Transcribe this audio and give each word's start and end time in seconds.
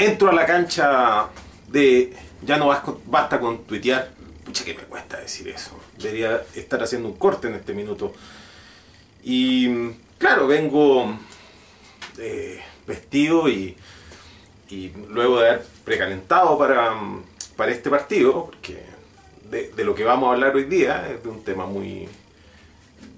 entro 0.00 0.30
a 0.30 0.32
la 0.32 0.46
cancha 0.46 1.26
de 1.68 2.16
ya 2.42 2.56
no 2.56 2.68
basta 3.06 3.38
con 3.38 3.64
tuitear. 3.64 4.10
Pucha 4.44 4.64
que 4.64 4.74
me 4.74 4.82
cuesta 4.84 5.20
decir 5.20 5.46
eso. 5.48 5.78
Debería 5.98 6.42
estar 6.54 6.82
haciendo 6.82 7.08
un 7.08 7.16
corte 7.16 7.48
en 7.48 7.54
este 7.54 7.74
minuto. 7.74 8.12
Y 9.22 9.90
claro, 10.18 10.46
vengo 10.46 11.14
eh, 12.18 12.60
vestido 12.86 13.48
y, 13.48 13.76
luego 15.08 15.40
de 15.40 15.48
haber 15.48 15.66
precalentado 15.84 16.56
para, 16.56 16.94
para 17.56 17.72
este 17.72 17.90
partido, 17.90 18.46
porque 18.46 18.82
de, 19.50 19.72
de, 19.72 19.84
lo 19.84 19.94
que 19.94 20.04
vamos 20.04 20.28
a 20.28 20.32
hablar 20.32 20.54
hoy 20.54 20.64
día 20.64 21.10
es 21.10 21.22
de 21.22 21.28
un 21.28 21.42
tema 21.42 21.66
muy, 21.66 22.08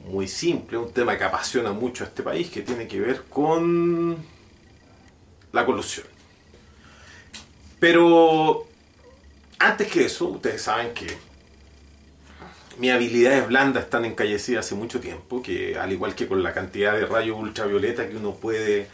muy 0.06 0.26
simple, 0.26 0.78
un 0.78 0.92
tema 0.92 1.16
que 1.16 1.24
apasiona 1.24 1.72
mucho 1.72 2.04
a 2.04 2.06
este 2.06 2.22
país, 2.22 2.50
que 2.50 2.62
tiene 2.62 2.88
que 2.88 3.00
ver 3.00 3.24
con 3.28 4.16
la 5.52 5.66
colusión. 5.66 6.11
Pero 7.82 8.68
antes 9.58 9.88
que 9.88 10.04
eso, 10.04 10.28
ustedes 10.28 10.62
saben 10.62 10.94
que 10.94 11.08
mis 12.78 12.92
habilidades 12.92 13.48
blandas 13.48 13.82
están 13.82 14.04
encallecidas 14.04 14.64
hace 14.64 14.76
mucho 14.76 15.00
tiempo, 15.00 15.42
que 15.42 15.76
al 15.76 15.90
igual 15.90 16.14
que 16.14 16.28
con 16.28 16.44
la 16.44 16.52
cantidad 16.52 16.94
de 16.94 17.06
rayos 17.06 17.36
ultravioleta 17.36 18.08
que 18.08 18.16
uno 18.16 18.36
puede 18.36 18.86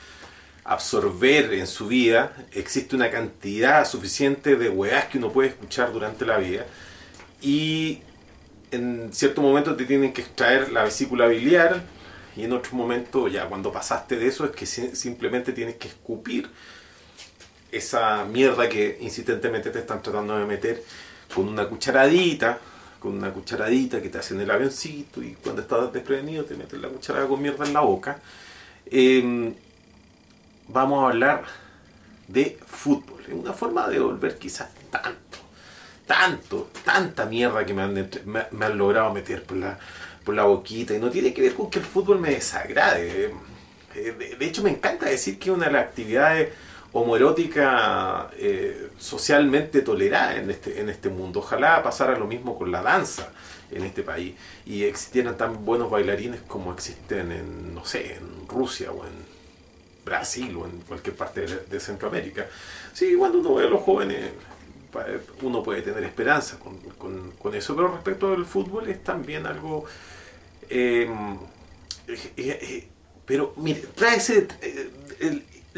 absorber 0.64 1.52
en 1.52 1.66
su 1.66 1.88
vida, 1.88 2.34
existe 2.52 2.96
una 2.96 3.10
cantidad 3.10 3.86
suficiente 3.86 4.56
de 4.56 4.70
weas 4.70 5.04
que 5.08 5.18
uno 5.18 5.32
puede 5.32 5.50
escuchar 5.50 5.92
durante 5.92 6.24
la 6.24 6.38
vida. 6.38 6.64
Y 7.42 7.98
en 8.70 9.12
cierto 9.12 9.42
momento 9.42 9.76
te 9.76 9.84
tienen 9.84 10.14
que 10.14 10.22
extraer 10.22 10.72
la 10.72 10.84
vesícula 10.84 11.26
biliar 11.26 11.82
y 12.38 12.44
en 12.44 12.54
otro 12.54 12.74
momento 12.74 13.28
ya 13.28 13.50
cuando 13.50 13.70
pasaste 13.70 14.16
de 14.16 14.28
eso 14.28 14.46
es 14.46 14.52
que 14.52 14.64
simplemente 14.64 15.52
tienes 15.52 15.74
que 15.74 15.88
escupir 15.88 16.48
esa 17.70 18.24
mierda 18.24 18.68
que 18.68 18.98
insistentemente 19.00 19.70
te 19.70 19.80
están 19.80 20.02
tratando 20.02 20.38
de 20.38 20.44
meter 20.44 20.82
con 21.34 21.48
una 21.48 21.66
cucharadita, 21.68 22.58
con 22.98 23.16
una 23.16 23.32
cucharadita 23.32 24.02
que 24.02 24.08
te 24.08 24.18
hacen 24.18 24.40
el 24.40 24.50
avioncito 24.50 25.22
y 25.22 25.34
cuando 25.34 25.62
estás 25.62 25.92
desprevenido 25.92 26.44
te 26.44 26.54
meten 26.54 26.82
la 26.82 26.88
cucharada 26.88 27.26
con 27.26 27.40
mierda 27.40 27.66
en 27.66 27.72
la 27.72 27.80
boca. 27.80 28.18
Em, 28.86 29.54
vamos 30.68 31.04
a 31.04 31.08
hablar 31.08 31.44
de 32.26 32.58
fútbol. 32.66 33.22
Es 33.26 33.34
una 33.34 33.52
forma 33.52 33.88
de 33.88 34.00
volver 34.00 34.38
quizás 34.38 34.70
tanto, 34.90 35.38
tanto, 36.06 36.70
tanta 36.84 37.26
mierda 37.26 37.64
que 37.64 37.74
me 37.74 37.82
han, 37.82 38.78
logrado 38.78 39.12
meter 39.12 39.44
por 39.44 39.58
la, 39.58 39.78
por 40.24 40.34
la 40.34 40.44
boquita. 40.44 40.94
Y 40.94 40.98
no 40.98 41.10
tiene 41.10 41.34
que 41.34 41.42
ver 41.42 41.54
con 41.54 41.70
que 41.70 41.78
el 41.78 41.84
fútbol 41.84 42.18
me 42.18 42.30
desagrade. 42.30 43.32
Eh, 43.94 44.36
de 44.38 44.46
hecho, 44.46 44.62
me 44.62 44.70
encanta 44.70 45.06
decir 45.06 45.38
que 45.38 45.50
una 45.50 45.66
de 45.66 45.72
las 45.72 45.84
actividades 45.84 46.50
homoerótica 46.92 48.30
eh, 48.36 48.90
socialmente 48.98 49.82
tolerada 49.82 50.36
en 50.36 50.50
este, 50.50 50.80
en 50.80 50.88
este 50.88 51.08
mundo. 51.08 51.40
Ojalá 51.40 51.82
pasara 51.82 52.18
lo 52.18 52.26
mismo 52.26 52.56
con 52.56 52.72
la 52.72 52.82
danza 52.82 53.30
en 53.70 53.84
este 53.84 54.02
país 54.02 54.34
y 54.64 54.84
existieran 54.84 55.36
tan 55.36 55.64
buenos 55.64 55.90
bailarines 55.90 56.40
como 56.42 56.72
existen 56.72 57.32
en, 57.32 57.74
no 57.74 57.84
sé, 57.84 58.14
en 58.14 58.48
Rusia 58.48 58.90
o 58.90 59.04
en 59.04 59.12
Brasil 60.04 60.56
o 60.56 60.64
en 60.64 60.80
cualquier 60.80 61.14
parte 61.14 61.42
de, 61.46 61.80
Centroamérica. 61.80 62.46
Sí, 62.94 63.14
cuando 63.16 63.38
uno 63.38 63.54
ve 63.54 63.66
a 63.66 63.68
los 63.68 63.82
jóvenes, 63.82 64.30
uno 65.42 65.62
puede 65.62 65.82
tener 65.82 66.02
esperanza 66.04 66.58
con, 66.58 67.54
eso, 67.54 67.76
pero 67.76 67.88
respecto 67.88 68.30
del 68.30 68.46
fútbol 68.46 68.88
es 68.88 69.04
también 69.04 69.46
algo... 69.46 69.84
Em, 70.70 71.36
eh, 72.06 72.26
eh, 72.36 72.88
pero 73.26 73.52
mire, 73.58 73.82
trae 73.94 74.16
ese, 74.16 74.48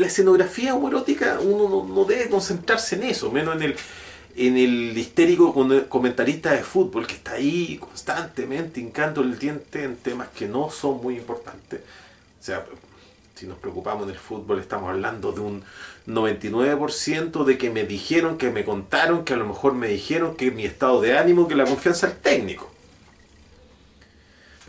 la 0.00 0.06
escenografía 0.06 0.74
homoerótica 0.74 1.38
uno 1.40 1.86
no, 1.86 2.04
debe 2.04 2.28
concentrarse 2.28 2.96
en 2.96 3.04
eso, 3.04 3.30
menos 3.30 3.54
en 3.56 3.62
el, 3.62 3.76
en 4.34 4.56
el 4.56 4.96
histérico 4.96 5.54
comentarista 5.88 6.52
de 6.52 6.62
fútbol 6.62 7.06
que 7.06 7.14
está 7.14 7.32
ahí 7.32 7.76
constantemente 7.78 8.80
hincando 8.80 9.20
el 9.20 9.38
diente 9.38 9.84
en 9.84 9.96
temas 9.96 10.28
que 10.28 10.48
no 10.48 10.70
son 10.70 11.02
muy 11.02 11.16
importantes. 11.16 11.80
O 12.40 12.42
sea, 12.42 12.64
si 13.34 13.46
nos 13.46 13.58
preocupamos 13.58 14.04
en 14.04 14.10
el 14.10 14.18
fútbol, 14.18 14.58
estamos 14.58 14.88
hablando 14.88 15.32
de 15.32 15.40
un 15.40 15.62
99% 16.06 17.44
de 17.44 17.58
que 17.58 17.68
me 17.70 17.84
dijeron, 17.84 18.38
que 18.38 18.50
me 18.50 18.64
contaron, 18.64 19.24
que 19.24 19.34
a 19.34 19.36
lo 19.36 19.46
mejor 19.46 19.74
me 19.74 19.88
dijeron 19.88 20.34
que 20.34 20.50
mi 20.50 20.64
estado 20.64 21.00
de 21.02 21.18
ánimo, 21.18 21.46
que 21.46 21.54
la 21.54 21.64
confianza 21.64 22.06
del 22.06 22.16
técnico. 22.16 22.69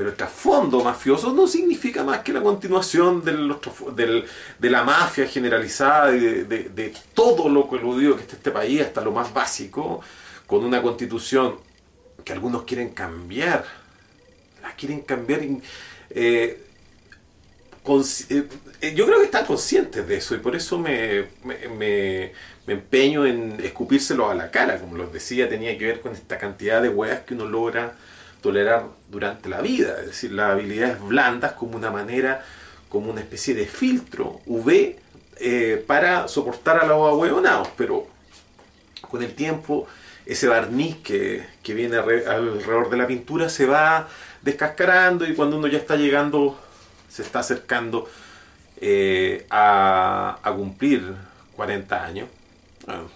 Pero 0.02 0.10
el 0.10 0.18
trasfondo 0.18 0.84
mafioso 0.84 1.32
no 1.32 1.46
significa 1.46 2.04
más 2.04 2.22
que 2.22 2.34
la 2.34 2.42
continuación 2.42 3.24
de, 3.24 4.26
de 4.58 4.70
la 4.72 4.84
mafia 4.84 5.28
generalizada 5.28 6.12
y 6.16 6.20
de, 6.20 6.92
todo 7.14 7.48
lo 7.48 7.68
coludido 7.68 8.16
que 8.16 8.24
está 8.24 8.36
este 8.36 8.50
país, 8.50 8.82
hasta 8.82 9.02
lo 9.02 9.12
más 9.12 9.32
básico, 9.32 10.02
con 10.48 10.66
una 10.66 10.82
constitución 10.82 11.58
que 12.26 12.34
algunos 12.34 12.64
quieren 12.64 12.96
cambiar. 12.96 13.64
La 14.64 14.74
quieren 14.74 15.02
cambiar. 15.02 15.42
Eh, 16.10 16.64
eh, 18.30 18.94
yo 18.96 19.06
creo 19.06 19.20
que 19.20 19.26
están 19.26 19.46
conscientes 19.46 20.08
de 20.08 20.18
eso 20.18 20.34
y 20.34 20.40
por 20.40 20.56
eso 20.56 20.80
me, 20.80 21.28
empeño 22.66 23.28
en 23.28 23.60
escupírselo 23.64 24.32
a 24.32 24.34
la 24.34 24.50
cara. 24.50 24.80
Como 24.80 24.98
les 24.98 25.14
decía, 25.14 25.48
tenía 25.48 25.78
que 25.78 25.86
ver 25.86 26.02
con 26.02 26.14
esta 26.14 26.40
cantidad 26.40 26.82
de 26.82 26.90
weas 26.90 27.20
que 27.20 27.36
uno 27.36 27.46
logra 27.46 27.94
tolerar 28.42 28.88
durante 29.10 29.50
la 29.50 29.62
vida, 29.62 29.98
es 30.00 30.08
decir, 30.08 30.32
las 30.32 30.52
habilidades 30.52 31.00
blandas 31.02 31.54
como 31.54 31.78
una 31.78 31.92
manera, 31.92 32.44
como 32.90 33.12
una 33.12 33.22
especie 33.22 33.54
de 33.54 33.66
filtro 33.66 34.42
UV 34.46 34.96
eh, 35.38 35.84
para 35.88 36.28
soportar 36.28 36.80
a 36.80 36.86
los 36.86 36.98
ahueonados, 36.98 37.70
pero 37.78 38.08
con 39.10 39.24
el 39.24 39.34
tiempo 39.34 39.88
ese 40.26 40.48
barniz 40.48 40.98
que, 40.98 41.46
viene 41.68 41.98
alrededor 41.98 42.90
de 42.90 42.98
la 42.98 43.08
pintura 43.08 43.50
se 43.50 43.66
va 43.66 44.08
descascarando 44.42 45.26
y 45.26 45.34
cuando 45.34 45.58
uno 45.58 45.68
ya 45.68 45.78
está 45.78 45.96
llegando, 45.96 46.60
se 47.10 47.22
está 47.22 47.40
acercando 47.40 48.10
eh, 48.78 49.46
a, 49.50 50.40
cumplir 50.56 51.14
40 51.56 52.04
años, 52.04 52.28
bueno, 52.86 53.10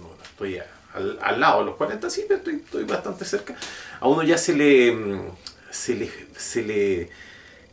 no, 0.00 0.24
estoy 0.24 0.58
al, 0.94 1.40
lado 1.40 1.60
de 1.60 1.66
los 1.66 1.76
40, 1.76 2.08
sí, 2.08 2.24
pero 2.26 2.38
estoy, 2.38 2.54
estoy 2.54 2.84
bastante 2.84 3.24
cerca, 3.24 3.54
a 4.00 4.08
uno 4.08 4.22
ya 4.22 4.38
se 4.38 4.54
le, 4.54 4.92
mm, 4.92 5.30
se 5.70 5.94
le, 5.94 6.10
se 6.36 6.62
le 6.62 7.10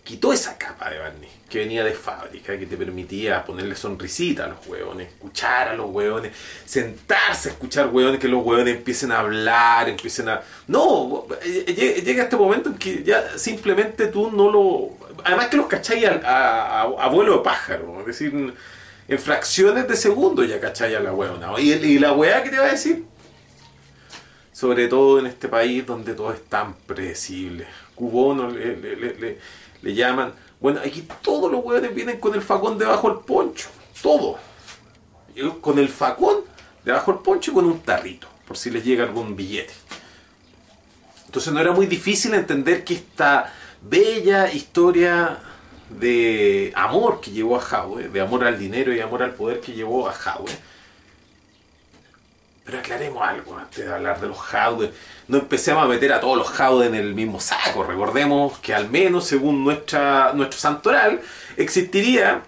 quitó 0.03 0.33
esa 0.33 0.57
capa 0.57 0.89
de 0.89 0.99
barniz 0.99 1.29
que 1.51 1.59
venía 1.59 1.83
de 1.83 1.93
fábrica, 1.93 2.57
que 2.57 2.65
te 2.65 2.77
permitía 2.77 3.43
ponerle 3.43 3.75
sonrisita 3.75 4.45
a 4.45 4.47
los 4.47 4.65
hueones, 4.65 5.09
escuchar 5.09 5.67
a 5.67 5.73
los 5.73 5.89
hueones, 5.89 6.31
sentarse 6.65 7.49
a 7.49 7.51
escuchar 7.51 7.87
hueones, 7.87 8.19
que 8.19 8.29
los 8.29 8.43
hueones 8.43 8.77
empiecen 8.77 9.11
a 9.11 9.19
hablar, 9.19 9.89
empiecen 9.89 10.29
a... 10.29 10.41
No, 10.67 11.27
llega 11.45 12.23
este 12.23 12.37
momento 12.37 12.69
en 12.69 12.75
que 12.75 13.03
ya 13.03 13.37
simplemente 13.37 14.07
tú 14.07 14.31
no 14.31 14.49
lo... 14.49 14.97
Además 15.25 15.47
que 15.47 15.57
los 15.57 15.67
cacháis 15.67 16.05
a, 16.05 16.81
a, 16.81 17.07
vuelo 17.09 17.37
de 17.37 17.43
pájaro, 17.43 17.99
es 17.99 18.07
decir, 18.07 18.53
en 19.07 19.19
fracciones 19.19 19.87
de 19.89 19.97
segundo 19.97 20.43
ya 20.45 20.59
cacháis 20.59 20.95
a 20.95 21.01
la 21.01 21.11
hueona. 21.13 21.51
Y, 21.59 21.73
y 21.73 21.99
la 21.99 22.13
hueá 22.13 22.43
que 22.43 22.49
te 22.49 22.57
va 22.57 22.67
a 22.67 22.71
decir, 22.71 23.03
sobre 24.61 24.87
todo 24.87 25.17
en 25.17 25.25
este 25.25 25.47
país 25.47 25.83
donde 25.87 26.13
todo 26.13 26.31
es 26.31 26.43
tan 26.43 26.75
predecible. 26.75 27.65
Cubono 27.95 28.47
le, 28.47 28.77
le, 28.77 29.39
le, 29.81 29.95
llaman. 29.95 30.33
Bueno, 30.59 30.81
aquí 30.85 31.07
todos 31.23 31.51
los 31.51 31.65
hueones 31.65 31.95
vienen 31.95 32.19
con 32.19 32.35
el 32.35 32.43
facón 32.43 32.77
debajo 32.77 33.09
del 33.09 33.25
poncho. 33.25 33.69
Todo. 34.03 34.37
Con 35.61 35.79
el 35.79 35.89
facón 35.89 36.41
debajo 36.85 37.11
del 37.11 37.21
poncho 37.23 37.49
y 37.49 37.53
con 37.55 37.65
un 37.65 37.79
tarrito, 37.79 38.27
por 38.47 38.55
si 38.55 38.69
les 38.69 38.85
llega 38.85 39.03
algún 39.03 39.35
billete. 39.35 39.73
Entonces 41.25 41.51
no 41.51 41.59
era 41.59 41.71
muy 41.71 41.87
difícil 41.87 42.35
entender 42.35 42.83
que 42.83 42.93
esta 42.93 43.51
bella 43.81 44.53
historia 44.53 45.39
de 45.89 46.71
amor 46.75 47.19
que 47.19 47.31
llevó 47.31 47.57
a 47.57 47.83
Howe, 47.83 48.09
de 48.09 48.21
amor 48.21 48.43
al 48.43 48.59
dinero 48.59 48.93
y 48.93 48.99
amor 48.99 49.23
al 49.23 49.33
poder 49.33 49.59
que 49.59 49.71
llevó 49.71 50.07
a 50.07 50.13
Howe, 50.13 50.51
pero 52.71 52.83
aclaremos 52.83 53.21
algo 53.21 53.57
antes 53.57 53.85
de 53.85 53.93
hablar 53.93 54.21
de 54.21 54.27
los 54.27 54.37
Howden. 54.37 54.93
No 55.27 55.39
empecemos 55.39 55.83
a 55.83 55.87
meter 55.87 56.13
a 56.13 56.21
todos 56.21 56.37
los 56.37 56.57
Howden 56.57 56.95
en 56.95 57.01
el 57.01 57.13
mismo 57.13 57.41
saco. 57.41 57.83
Recordemos 57.83 58.59
que 58.59 58.73
al 58.73 58.89
menos 58.89 59.25
según 59.25 59.65
nuestro 59.65 60.53
santoral 60.53 61.21
existiría 61.57 62.43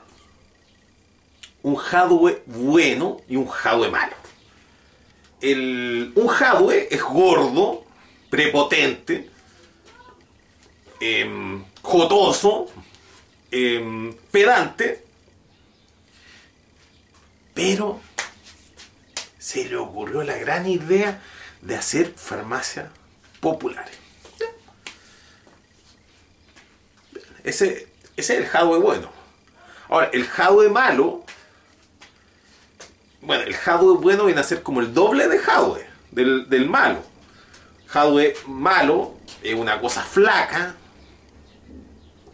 un 1.62 1.78
Hadwe 1.78 2.42
bueno 2.46 3.20
y 3.28 3.36
un 3.36 3.50
Hadwe 3.50 3.90
malo. 3.90 4.16
El, 5.42 6.14
un 6.16 6.30
Hadwe 6.30 6.88
es 6.90 7.04
gordo, 7.04 7.84
prepotente, 8.30 9.30
em, 11.02 11.66
jotoso, 11.82 12.68
em, 13.52 14.14
pedante, 14.32 15.04
pero 17.54 18.00
se 19.44 19.66
le 19.66 19.76
ocurrió 19.76 20.24
la 20.24 20.38
gran 20.38 20.66
idea 20.70 21.20
de 21.62 21.76
hacer 21.76 22.14
farmacias 22.16 22.88
populares. 23.42 23.98
Ese, 27.44 27.90
ese 28.16 28.34
es 28.36 28.40
el 28.40 28.46
hardware 28.46 28.80
bueno. 28.80 29.12
Ahora, 29.90 30.10
el 30.14 30.26
hardware 30.26 30.70
malo 30.70 31.26
bueno, 33.24 33.44
el 33.44 33.56
Hadwe 33.56 33.98
bueno 33.98 34.26
viene 34.26 34.42
a 34.42 34.44
ser 34.44 34.62
como 34.64 34.82
el 34.82 34.94
doble 34.94 35.28
de 35.28 35.40
Hadwe, 35.40 35.86
del, 36.12 36.50
del 36.50 36.70
malo. 36.70 37.00
Hadwe 37.94 38.36
malo 38.48 39.16
es 39.42 39.56
una 39.56 39.80
cosa 39.80 40.04
flaca, 40.04 40.76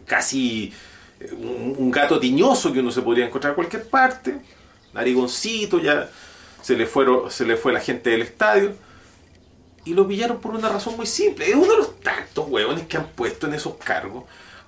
casi 0.06 0.72
eh, 1.20 1.32
un, 1.32 1.76
un 1.76 1.90
gato 1.90 2.18
tiñoso 2.18 2.72
que 2.72 2.80
uno 2.80 2.90
se 2.90 3.02
podría 3.02 3.26
encontrar 3.26 3.52
en 3.52 3.54
cualquier 3.56 3.88
parte, 3.88 4.40
narigoncito, 4.92 5.78
ya 5.78 6.08
se 6.62 6.76
le, 6.76 6.86
fueron, 6.86 7.30
se 7.30 7.44
le 7.44 7.56
fue 7.56 7.72
la 7.72 7.80
gente 7.80 8.10
del 8.10 8.22
estadio. 8.22 8.74
Y 9.84 9.94
lo 9.94 10.06
pillaron 10.06 10.40
por 10.40 10.54
una 10.54 10.68
razón 10.68 10.96
muy 10.96 11.06
simple. 11.06 11.48
Es 11.48 11.54
uno 11.54 11.70
de 11.72 11.78
los 11.78 12.00
tantos 12.00 12.46
hueones 12.48 12.86
que 12.86 12.96
han 12.96 13.08
puesto 13.08 13.46
en 13.46 13.54
esos 13.54 13.74
cargos. 13.76 14.24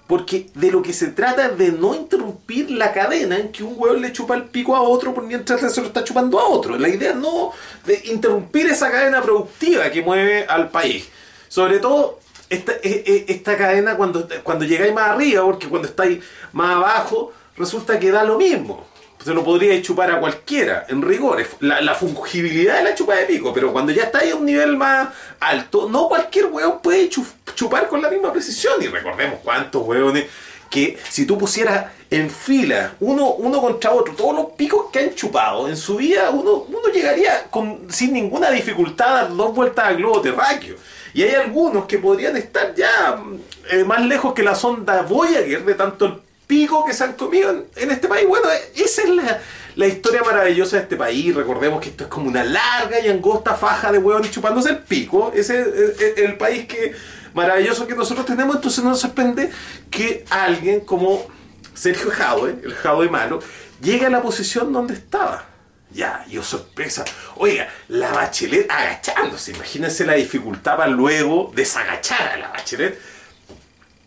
Porque 0.06 0.46
de 0.54 0.70
lo 0.70 0.82
que 0.82 0.92
se 0.92 1.08
trata 1.08 1.46
es 1.46 1.58
de 1.58 1.72
no 1.72 1.94
interrumpir 1.94 2.70
la 2.70 2.92
cadena 2.92 3.38
en 3.38 3.52
que 3.52 3.62
un 3.62 3.74
hueón 3.76 4.00
le 4.00 4.12
chupa 4.12 4.34
el 4.34 4.44
pico 4.44 4.74
a 4.74 4.82
otro 4.82 5.14
por 5.14 5.24
mientras 5.24 5.72
se 5.72 5.80
lo 5.80 5.86
está 5.86 6.02
chupando 6.02 6.38
a 6.38 6.48
otro. 6.48 6.76
La 6.78 6.88
idea 6.88 7.10
es 7.10 7.16
no 7.16 7.52
de 7.86 8.00
interrumpir 8.06 8.66
esa 8.66 8.90
cadena 8.90 9.22
productiva 9.22 9.90
que 9.90 10.02
mueve 10.02 10.44
al 10.46 10.70
país. 10.70 11.08
Sobre 11.48 11.78
todo 11.78 12.18
esta, 12.50 12.72
e- 12.82 13.04
e- 13.06 13.24
esta 13.28 13.56
cadena 13.56 13.96
cuando, 13.96 14.28
cuando 14.42 14.64
llegáis 14.64 14.92
más 14.92 15.10
arriba, 15.10 15.44
porque 15.44 15.68
cuando 15.68 15.88
estáis 15.88 16.22
más 16.52 16.76
abajo 16.76 17.32
resulta 17.56 17.98
que 17.98 18.10
da 18.10 18.24
lo 18.24 18.38
mismo. 18.38 18.86
Se 19.24 19.32
lo 19.32 19.44
podría 19.44 19.80
chupar 19.80 20.10
a 20.10 20.18
cualquiera, 20.18 20.86
en 20.88 21.00
rigor. 21.00 21.44
La, 21.60 21.80
la 21.80 21.94
fungibilidad 21.94 22.78
de 22.78 22.84
la 22.84 22.94
chupa 22.94 23.14
de 23.14 23.26
pico, 23.26 23.52
pero 23.52 23.72
cuando 23.72 23.92
ya 23.92 24.04
estáis 24.04 24.32
a 24.32 24.36
un 24.36 24.44
nivel 24.44 24.76
más 24.76 25.08
alto, 25.38 25.88
no 25.88 26.08
cualquier 26.08 26.46
hueón 26.46 26.80
puede 26.82 27.08
chu- 27.08 27.24
chupar 27.54 27.86
con 27.88 28.02
la 28.02 28.10
misma 28.10 28.32
precisión. 28.32 28.74
Y 28.82 28.88
recordemos 28.88 29.38
cuántos 29.44 29.82
hueones 29.86 30.26
que 30.68 30.98
si 31.08 31.26
tú 31.26 31.36
pusieras 31.36 31.92
en 32.10 32.30
fila 32.30 32.94
uno, 33.00 33.34
uno 33.34 33.60
contra 33.60 33.92
otro 33.92 34.14
todos 34.14 34.34
los 34.34 34.46
picos 34.56 34.86
que 34.90 35.00
han 35.00 35.14
chupado 35.14 35.68
en 35.68 35.76
su 35.76 35.96
vida, 35.96 36.30
uno, 36.30 36.64
uno 36.68 36.88
llegaría 36.92 37.44
con, 37.50 37.86
sin 37.90 38.12
ninguna 38.14 38.50
dificultad 38.50 39.08
a 39.08 39.22
dar 39.22 39.36
dos 39.36 39.54
vueltas 39.54 39.86
al 39.86 39.96
globo 39.98 40.20
terráqueo. 40.20 40.76
Y 41.14 41.22
hay 41.22 41.34
algunos 41.34 41.84
que 41.84 41.98
podrían 41.98 42.36
estar 42.38 42.74
ya 42.74 43.22
eh, 43.70 43.84
más 43.84 44.00
lejos 44.04 44.32
que 44.32 44.42
la 44.42 44.54
sonda 44.54 45.02
Voyager 45.02 45.62
de 45.64 45.74
tanto 45.74 46.06
el 46.06 46.20
pico 46.52 46.84
que 46.84 46.92
se 46.92 47.02
han 47.04 47.14
comido 47.14 47.50
en, 47.50 47.64
en 47.76 47.90
este 47.90 48.08
país. 48.08 48.28
Bueno, 48.28 48.46
esa 48.74 49.02
es 49.02 49.08
la, 49.08 49.40
la 49.74 49.86
historia 49.86 50.22
maravillosa 50.22 50.76
de 50.76 50.82
este 50.82 50.96
país. 50.96 51.34
Recordemos 51.34 51.80
que 51.80 51.88
esto 51.88 52.04
es 52.04 52.10
como 52.10 52.28
una 52.28 52.44
larga 52.44 53.00
y 53.00 53.08
angosta 53.08 53.54
faja 53.54 53.90
de 53.90 53.96
hueones 53.96 54.30
chupándose 54.30 54.68
el 54.68 54.78
pico. 54.80 55.32
Ese 55.34 55.60
es 55.60 56.18
el 56.18 56.36
país 56.36 56.66
que 56.66 56.94
maravilloso 57.32 57.86
que 57.86 57.94
nosotros 57.94 58.26
tenemos. 58.26 58.56
Entonces 58.56 58.84
no 58.84 58.90
nos 58.90 59.00
sorprende 59.00 59.50
que 59.90 60.26
alguien 60.28 60.80
como 60.80 61.26
Sergio 61.72 62.10
Jadwe, 62.10 62.56
el 62.62 62.74
Jadwe 62.74 63.08
malo, 63.08 63.40
llegue 63.80 64.04
a 64.04 64.10
la 64.10 64.20
posición 64.20 64.74
donde 64.74 64.92
estaba. 64.92 65.46
Ya, 65.90 66.24
y 66.28 66.36
oh 66.36 66.42
sorpresa. 66.42 67.02
Oiga, 67.36 67.66
la 67.88 68.12
bachelet 68.12 68.70
agachándose. 68.70 69.52
Imagínense 69.52 70.04
la 70.04 70.14
dificultad 70.14 70.76
para 70.76 70.90
luego 70.90 71.50
desagachar 71.54 72.28
a 72.28 72.36
la 72.36 72.48
bachelet 72.48 72.98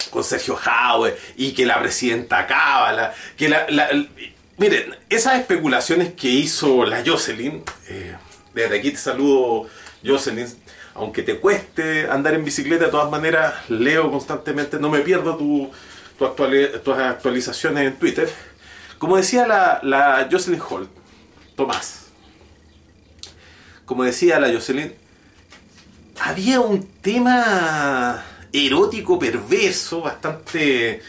con 0.10 0.24
Sergio 0.24 0.56
Jadwe 0.56 1.18
y 1.36 1.54
que 1.54 1.66
la 1.66 1.80
presidenta 1.80 2.48
Cábala, 2.48 3.14
que 3.38 3.50
la, 3.50 3.66
miren, 4.58 4.96
esas 5.10 5.40
especulaciones 5.40 6.14
que 6.14 6.30
hizo 6.30 6.86
la 6.86 7.04
Jocelyn, 7.06 7.64
eh, 7.90 8.16
desde 8.54 8.80
aquí 8.80 8.92
te 8.92 8.98
saludo 8.98 9.68
Jocelyn, 10.06 10.48
aunque 10.94 11.24
te 11.24 11.40
cueste 11.40 12.10
andar 12.10 12.34
en 12.34 12.46
bicicleta, 12.46 12.86
de 12.86 12.92
todas 12.92 13.12
maneras 13.12 13.54
leo 13.70 14.10
constantemente, 14.12 14.80
no 14.80 14.90
me 14.90 15.00
pierdo 15.00 15.36
tu, 15.36 15.70
tu 16.18 16.80
tus 16.84 16.98
actualizaciones 16.98 17.88
en 17.88 17.96
Twitter. 17.98 18.30
Como 18.98 19.18
decía 19.18 19.46
la, 19.46 19.82
la 19.84 20.28
Jocelyn 20.32 20.62
Holt, 20.68 20.90
Tomás, 21.56 22.06
como 23.86 24.04
decía 24.04 24.40
la 24.40 24.52
Jocelyn, 24.52 24.94
había 26.20 26.62
un 26.62 26.88
tema 27.02 28.24
erótico, 28.56 29.20
perverso, 29.20 30.02
bastante, 30.02 31.02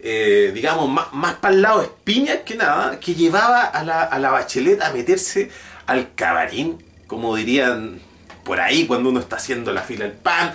eh, 0.00 0.50
digamos, 0.54 0.88
más, 0.88 1.12
más 1.12 1.34
para 1.36 1.54
el 1.54 1.62
lado 1.62 1.82
espiña 1.82 2.42
que 2.44 2.56
nada, 2.56 2.98
que 2.98 3.14
llevaba 3.14 3.62
a 3.62 3.84
la, 3.84 4.02
a 4.02 4.18
la 4.18 4.30
bachelet 4.30 4.80
a 4.82 4.92
meterse 4.92 5.50
al 5.86 6.14
camarín, 6.14 6.82
como 7.06 7.36
dirían 7.36 8.00
por 8.44 8.60
ahí 8.60 8.86
cuando 8.86 9.10
uno 9.10 9.20
está 9.20 9.36
haciendo 9.36 9.72
la 9.72 9.82
fila 9.82 10.04
del 10.06 10.14
pan, 10.14 10.54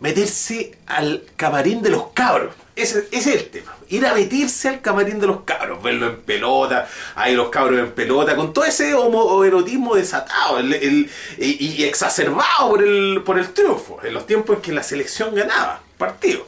meterse 0.00 0.78
al 0.86 1.24
camarín 1.36 1.82
de 1.82 1.90
los 1.90 2.08
cabros. 2.08 2.54
Ese, 2.82 3.08
ese 3.10 3.34
es 3.34 3.40
el 3.42 3.48
tema. 3.50 3.76
Ir 3.88 4.06
a 4.06 4.14
meterse 4.14 4.68
al 4.68 4.80
camarín 4.80 5.20
de 5.20 5.26
los 5.26 5.40
cabros, 5.42 5.82
verlo 5.82 6.06
en 6.08 6.20
pelota, 6.22 6.88
ahí 7.14 7.34
los 7.34 7.48
cabros 7.50 7.78
en 7.80 7.92
pelota, 7.92 8.34
con 8.36 8.52
todo 8.52 8.64
ese 8.64 8.94
homoerotismo 8.94 9.94
desatado 9.96 10.58
el- 10.58 11.10
y, 11.38 11.66
y 11.66 11.84
exacerbado 11.84 12.70
por 12.70 12.82
el, 12.82 13.22
por 13.24 13.38
el 13.38 13.52
triunfo, 13.52 13.98
en 14.02 14.14
los 14.14 14.26
tiempos 14.26 14.56
en 14.56 14.62
que 14.62 14.72
la 14.72 14.82
selección 14.82 15.34
ganaba 15.34 15.80
partido. 15.98 16.46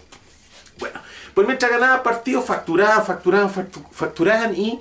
Bueno, 0.78 1.00
pues 1.34 1.46
mientras 1.46 1.70
ganaba 1.70 2.02
partido, 2.02 2.42
facturaban, 2.42 3.04
facturaban, 3.04 3.52
factu- 3.52 3.84
facturaban 3.92 4.54
y 4.56 4.80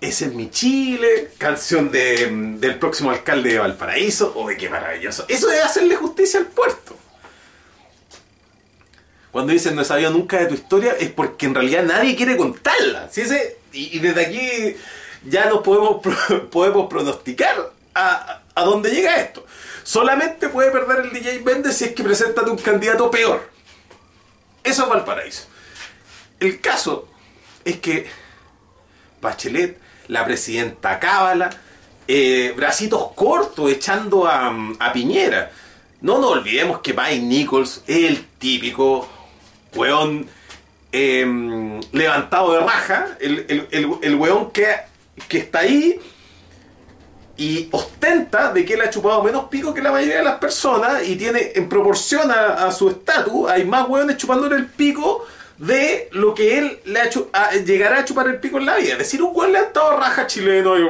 ese 0.00 0.26
es 0.26 0.34
mi 0.34 0.50
Chile, 0.50 1.30
canción 1.38 1.90
de, 1.90 2.28
del 2.58 2.78
próximo 2.78 3.10
alcalde 3.10 3.52
de 3.52 3.58
Valparaíso. 3.58 4.32
¡Uy, 4.36 4.56
qué 4.56 4.68
maravilloso! 4.68 5.24
Eso 5.28 5.50
es 5.50 5.62
hacerle 5.64 5.96
justicia 5.96 6.40
al 6.40 6.46
puerto. 6.46 6.94
Cuando 9.34 9.52
dicen 9.52 9.74
no 9.74 9.82
he 9.82 9.84
sabido 9.84 10.12
nunca 10.12 10.38
de 10.38 10.46
tu 10.46 10.54
historia 10.54 10.94
es 10.96 11.10
porque 11.10 11.46
en 11.46 11.56
realidad 11.56 11.82
nadie 11.82 12.14
quiere 12.14 12.36
contarla. 12.36 13.08
¿sí? 13.10 13.22
Y, 13.72 13.96
y 13.96 13.98
desde 13.98 14.26
aquí 14.26 14.76
ya 15.24 15.46
nos 15.46 15.60
podemos, 15.62 16.00
podemos 16.52 16.88
pronosticar 16.88 17.72
a, 17.96 18.42
a 18.54 18.62
dónde 18.62 18.92
llega 18.92 19.16
esto. 19.16 19.44
Solamente 19.82 20.50
puede 20.50 20.70
perder 20.70 21.06
el 21.06 21.12
DJ 21.12 21.40
Méndez 21.40 21.76
si 21.76 21.86
es 21.86 21.94
que 21.94 22.04
presentan 22.04 22.48
un 22.48 22.58
candidato 22.58 23.10
peor. 23.10 23.50
Eso 24.62 24.84
es 24.84 24.88
Valparaíso. 24.88 25.46
El 26.38 26.60
caso 26.60 27.08
es 27.64 27.78
que 27.80 28.06
Bachelet, 29.20 29.80
la 30.06 30.24
presidenta 30.24 31.00
Cábala, 31.00 31.50
eh, 32.06 32.54
bracitos 32.56 33.10
cortos 33.16 33.68
echando 33.68 34.28
a, 34.28 34.54
a 34.78 34.92
Piñera. 34.92 35.50
No 36.02 36.20
nos 36.20 36.30
olvidemos 36.30 36.78
que 36.78 36.94
Mike 36.94 37.18
Nichols 37.18 37.82
es 37.88 38.04
el 38.08 38.24
típico 38.38 39.08
weón 39.74 40.26
em, 40.92 41.80
levantado 41.92 42.52
de 42.52 42.60
raja, 42.60 43.08
el, 43.20 43.44
el, 43.48 43.68
el- 43.70 43.90
el 44.02 44.14
weón 44.14 44.50
que, 44.50 44.66
que 45.28 45.38
está 45.38 45.60
ahí 45.60 46.00
y 47.36 47.68
ostenta 47.72 48.52
de 48.52 48.64
que 48.64 48.74
él 48.74 48.80
ha 48.82 48.90
chupado 48.90 49.22
menos 49.24 49.46
pico 49.46 49.74
que 49.74 49.82
la 49.82 49.90
mayoría 49.90 50.18
de 50.18 50.24
las 50.24 50.38
personas 50.38 51.02
y 51.06 51.16
tiene 51.16 51.50
en 51.56 51.68
proporción 51.68 52.30
a, 52.30 52.70
su 52.70 52.88
estatus, 52.90 53.50
hay 53.50 53.64
más 53.64 53.88
hueones 53.88 54.16
chupándole 54.18 54.54
el 54.56 54.66
pico 54.66 55.26
de 55.58 56.08
lo 56.12 56.32
que 56.34 56.58
él 56.58 56.78
le 56.84 57.00
ha 57.00 57.10
a- 57.32 57.52
llegará 57.56 57.98
a 58.00 58.04
chupar 58.04 58.28
el 58.28 58.38
pico 58.38 58.58
en 58.58 58.66
la 58.66 58.76
vida. 58.76 58.92
Es 58.92 58.98
decir, 58.98 59.20
un 59.22 59.30
hueón 59.34 59.52
levantado 59.52 59.90
de 59.92 59.96
raja 59.96 60.26
chileno 60.28 60.78
y 60.78 60.82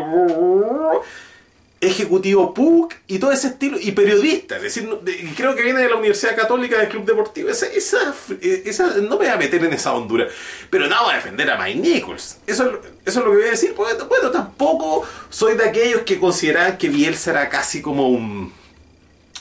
ejecutivo 1.84 2.52
PUC 2.54 2.94
y 3.06 3.18
todo 3.18 3.32
ese 3.32 3.48
estilo, 3.48 3.78
y 3.80 3.92
periodista, 3.92 4.56
es 4.56 4.62
decir, 4.62 4.88
creo 5.36 5.54
que 5.54 5.62
viene 5.62 5.80
de 5.80 5.88
la 5.88 5.96
Universidad 5.96 6.34
Católica 6.36 6.78
del 6.78 6.88
Club 6.88 7.04
Deportivo, 7.04 7.48
esa, 7.50 7.66
esa, 7.66 8.14
esa- 8.40 8.94
no 8.96 9.10
me 9.10 9.16
voy 9.16 9.26
a 9.28 9.36
meter 9.36 9.64
en 9.64 9.72
esa 9.72 9.92
hondura, 9.94 10.26
pero 10.70 10.86
no 10.86 11.02
voy 11.04 11.12
a 11.12 11.16
defender 11.16 11.50
a 11.50 11.56
Mike 11.56 11.80
Nichols, 11.80 12.38
eso, 12.46 12.80
eso 13.04 13.18
es 13.20 13.24
lo 13.24 13.30
que 13.30 13.36
voy 13.38 13.46
a 13.46 13.50
decir, 13.50 13.74
bueno, 13.74 14.30
tampoco 14.30 15.06
soy 15.30 15.56
de 15.56 15.64
aquellos 15.68 16.02
que 16.02 16.18
consideraban 16.18 16.76
que 16.78 16.88
Bielsa 16.88 17.30
era 17.32 17.48
casi 17.48 17.80
como 17.82 18.08
un, 18.08 18.52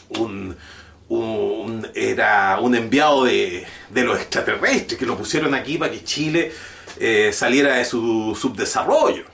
un, 0.10 0.56
un- 1.10 1.88
era 1.96 2.60
un 2.60 2.76
enviado 2.76 3.26
de, 3.26 3.66
de 3.90 4.04
los 4.04 4.18
extraterrestres, 4.20 4.98
que 5.00 5.06
lo 5.06 5.18
pusieron 5.18 5.54
aquí 5.54 5.78
para 5.78 5.92
que 5.92 6.04
Chile 6.04 6.52
eh, 7.00 7.32
saliera 7.34 7.76
de 7.76 7.86
su 7.86 8.38
subdesarrollo, 8.40 9.26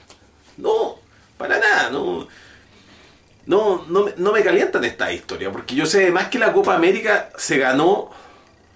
no, 0.57 0.99
para 1.37 1.57
nada, 1.59 1.89
no 1.89 2.27
no, 3.49 3.83
no, 3.89 4.05
no 4.15 4.31
me 4.31 4.43
calientan 4.43 4.83
esta 4.83 5.11
historia, 5.11 5.51
porque 5.51 5.73
yo 5.73 5.87
sé 5.87 6.03
además 6.03 6.27
que 6.27 6.37
la 6.37 6.53
Copa 6.53 6.75
América 6.75 7.31
se 7.35 7.57
ganó 7.57 8.11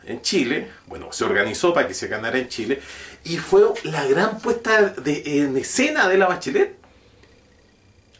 en 0.03 0.23
Chile, 0.23 0.71
bueno, 0.87 1.13
se 1.13 1.23
organizó 1.25 1.75
para 1.75 1.87
que 1.87 1.93
se 1.93 2.07
ganara 2.07 2.39
en 2.39 2.47
Chile, 2.47 2.81
y 3.23 3.37
fue 3.37 3.61
la 3.83 4.03
gran 4.07 4.39
puesta 4.39 4.81
de, 4.81 5.41
en 5.41 5.55
escena 5.57 6.09
de 6.09 6.17
la 6.17 6.25
Bachelet. 6.25 6.75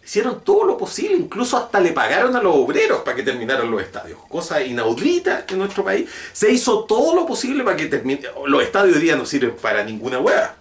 Hicieron 0.06 0.44
todo 0.44 0.66
lo 0.66 0.78
posible, 0.78 1.16
incluso 1.16 1.58
hasta 1.58 1.80
le 1.80 1.92
pagaron 1.92 2.36
a 2.36 2.44
los 2.44 2.56
obreros 2.56 3.02
para 3.02 3.16
que 3.16 3.24
terminaran 3.24 3.72
los 3.72 3.82
estadios, 3.82 4.20
cosa 4.30 4.62
inaudita 4.62 5.46
en 5.50 5.58
nuestro 5.58 5.84
país. 5.84 6.08
Se 6.34 6.52
hizo 6.52 6.84
todo 6.84 7.16
lo 7.16 7.26
posible 7.26 7.64
para 7.64 7.78
que 7.78 7.88
termine. 7.88 8.22
Los 8.46 8.62
estadios 8.62 8.98
hoy 8.98 9.02
día 9.02 9.16
no 9.16 9.26
sirven 9.26 9.56
para 9.56 9.84
ninguna 9.84 10.20
hueá. 10.20 10.56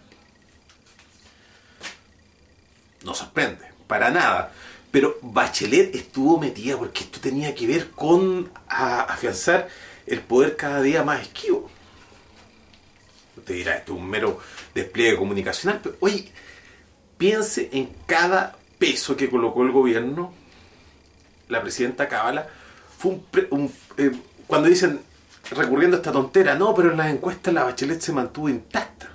No 3.05 3.13
sorprende, 3.13 3.67
para 3.87 4.11
nada. 4.11 4.53
Pero 4.93 5.19
Bachelet 5.23 5.97
estuvo 5.97 6.39
metida 6.39 6.77
porque 6.77 7.01
esto 7.01 7.19
tenía 7.19 7.55
que 7.55 7.67
ver 7.67 7.91
con 7.91 8.51
afianzar 8.69 9.69
el 10.07 10.21
poder 10.21 10.55
cada 10.57 10.83
día 10.83 11.03
más 11.03 11.23
esquivo. 11.23 11.69
Usted 13.39 13.55
dirá, 13.55 13.77
esto 13.77 13.95
es 13.95 13.99
un 13.99 14.09
mero 14.09 14.39
despliegue 14.75 15.17
comunicacional, 15.17 15.81
pero 15.83 15.97
oye, 16.01 16.31
piense 17.17 17.71
en 17.73 17.89
cada 18.07 18.57
peso 18.79 19.17
que 19.17 19.31
colocó 19.31 19.63
el 19.63 19.73
gobierno, 19.73 20.35
la 21.49 21.63
presidenta 21.63 22.07
Cábala, 22.09 22.49
fue 22.99 23.13
un, 23.13 23.25
pre- 23.25 23.49
eh, 23.97 24.13
cuando 24.47 24.69
dicen, 24.69 25.01
recurriendo 25.51 25.97
a 25.97 26.01
esta 26.01 26.13
tontera, 26.13 26.55
no, 26.55 26.75
pero 26.75 26.91
en 26.91 26.99
las 26.99 27.11
encuestas 27.11 27.55
la 27.55 27.65
Bachelet 27.65 28.01
se 28.01 28.13
mantuvo 28.13 28.51
intacta. 28.51 29.12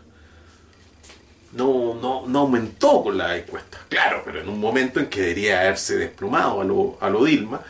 No, 1.54 1.96
no, 1.96 2.28
no 2.28 2.40
aumentó 2.40 3.04
con 3.04 3.18
las 3.18 3.38
encuestas. 3.38 3.82
Claro, 3.90 4.22
pero 4.26 4.42
en 4.42 4.50
un 4.50 4.60
momento 4.60 5.00
en 5.00 5.08
que 5.08 5.22
debería 5.22 5.62
haberse 5.62 5.98
desplomado 5.98 6.62
a 6.62 6.64
lo, 6.64 6.98
a 7.00 7.10
lo 7.10 7.24
Dilma, 7.24 7.62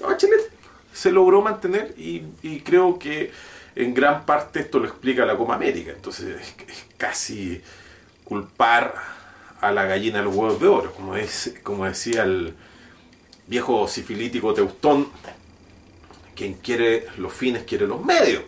la 0.00 0.06
Bachelet 0.08 0.50
se 0.92 1.12
logró 1.12 1.42
mantener 1.42 1.94
y, 1.96 2.22
creo 2.60 2.98
que 2.98 3.30
en 3.76 3.94
gran 3.94 4.26
parte 4.26 4.60
esto 4.60 4.80
lo 4.80 4.88
explica 4.88 5.24
la 5.24 5.36
Copa 5.36 5.54
América. 5.54 5.92
Entonces 5.92 6.40
es, 6.68 6.86
casi 6.96 7.62
culpar 8.24 8.94
a 9.60 9.70
la 9.70 9.84
gallina 9.84 10.22
los 10.22 10.34
huevos 10.34 10.60
de 10.60 10.66
oro, 10.66 10.92
como, 10.92 11.16
es, 11.16 11.54
como 11.62 11.84
decía 11.84 12.24
el 12.24 12.54
viejo 13.46 13.86
sifilítico 13.86 14.52
Teustón, 14.54 15.08
quien 16.34 16.54
quiere 16.54 17.06
los 17.16 17.32
fines 17.32 17.62
quiere 17.62 17.86
los 17.86 18.04
medios. 18.04 18.42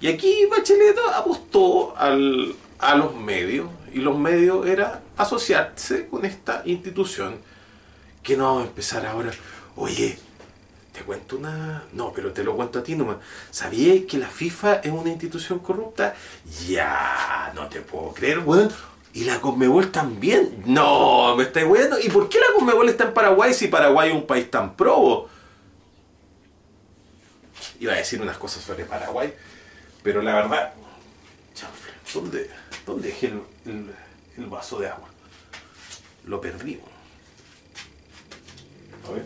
Y 0.00 0.08
aquí 0.08 0.46
Bachelet 0.46 0.96
apostó 1.14 1.96
al- 1.96 2.54
a 2.78 2.94
los 2.94 3.14
medios, 3.14 3.68
y 3.92 4.00
los 4.00 4.16
medios 4.18 4.66
era 4.66 5.02
asociarse 5.16 6.06
con 6.06 6.24
esta 6.26 6.62
institución 6.66 7.38
que 8.22 8.36
no 8.36 8.60
empezar 8.60 9.06
ahora. 9.06 9.30
Oye, 9.76 10.18
te 10.92 11.00
cuento 11.02 11.36
una. 11.38 11.84
No, 11.92 12.12
pero 12.12 12.32
te 12.32 12.44
lo 12.44 12.54
cuento 12.56 12.80
a 12.80 12.82
ti 12.82 12.94
nomás. 12.94 13.16
¿Sabías 13.50 14.04
que 14.06 14.18
la 14.18 14.28
FIFA 14.28 14.76
es 14.76 14.92
una 14.92 15.10
institución 15.10 15.60
corrupta? 15.60 16.14
Ya, 16.68 17.52
no 17.54 17.68
te 17.68 17.80
puedo 17.80 18.12
creer, 18.12 18.40
weón. 18.40 18.70
¿Y 19.14 19.24
la 19.24 19.40
Conmebol 19.40 19.90
también? 19.90 20.62
No, 20.66 21.34
me 21.36 21.44
estáis 21.44 21.66
weando. 21.66 21.98
¿Y 21.98 22.10
por 22.10 22.28
qué 22.28 22.38
la 22.38 22.54
Conmebol 22.54 22.86
está 22.90 23.04
en 23.04 23.14
Paraguay 23.14 23.54
si 23.54 23.68
Paraguay 23.68 24.10
es 24.10 24.14
un 24.14 24.26
país 24.26 24.50
tan 24.50 24.76
probo? 24.76 25.28
Iba 27.80 27.94
a 27.94 27.96
decir 27.96 28.20
unas 28.20 28.36
cosas 28.36 28.62
sobre 28.62 28.84
Paraguay, 28.84 29.32
pero 30.06 30.22
la 30.22 30.36
verdad. 30.36 30.72
Chanfle, 31.52 31.92
¿dónde, 32.14 32.48
dónde 32.86 33.08
dejé 33.08 33.26
el, 33.26 33.42
el- 34.36 34.46
vaso 34.46 34.78
de 34.78 34.86
agua? 34.86 35.08
Lo 36.26 36.40
perdí. 36.40 36.80
A 39.04 39.10
ver. 39.10 39.24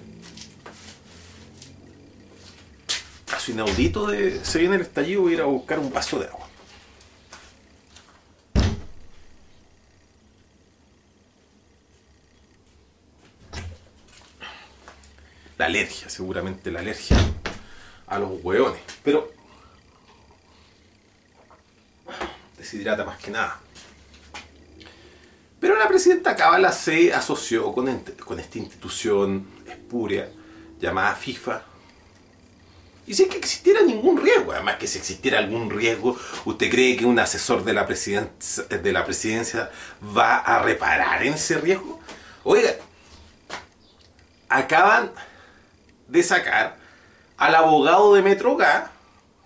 Caso 3.27 3.53
inaudito 3.53 4.07
de. 4.07 4.43
Se 4.43 4.59
viene 4.59 4.77
el 4.77 4.81
estallido, 4.81 5.21
voy 5.21 5.33
a 5.33 5.35
ir 5.35 5.41
a 5.43 5.45
buscar 5.45 5.79
un 5.79 5.93
vaso 5.93 6.19
de 6.19 6.29
agua. 6.29 6.47
La 15.59 15.67
alergia, 15.67 16.09
seguramente 16.09 16.71
la 16.71 16.81
alergia 16.81 17.17
a 18.07 18.19
los 18.19 18.43
hueones. 18.43 18.81
Pero. 19.05 19.40
Deshidrata 22.57 23.05
más 23.05 23.19
que 23.19 23.31
nada. 23.31 23.61
Pero 25.61 25.77
la 25.77 25.89
presidenta 25.89 26.35
Cábala 26.35 26.73
se 26.73 27.13
asoció 27.13 27.71
con, 27.73 27.89
esta 27.89 28.59
institución 28.59 29.47
espuria 29.69 30.31
llamada 30.81 31.15
FIFA. 31.15 31.63
Y 33.07 33.15
sin 33.15 33.29
que 33.29 33.37
existiera 33.37 33.83
ningún 33.83 34.23
riesgo, 34.23 34.53
además 34.53 34.77
que 34.77 34.87
si 34.87 34.99
existiera 34.99 35.39
algún 35.39 35.69
riesgo, 35.69 36.17
¿usted 36.47 36.71
cree 36.71 36.97
que 36.97 37.05
un 37.05 37.19
asesor 37.19 37.65
de 37.65 37.75
la, 37.75 37.87
presidencia, 37.87 38.65
de 38.65 38.93
la 38.93 39.05
presidencia 39.05 39.71
va 40.17 40.39
a 40.39 40.63
reparar 40.63 41.25
en 41.25 41.35
ese 41.35 41.59
riesgo? 41.59 42.01
Oiga, 42.45 42.77
acaban 44.49 45.13
de 46.09 46.23
sacar 46.23 46.79
al 47.37 47.55
abogado 47.55 48.15
de 48.15 48.23
Metroga, 48.23 48.93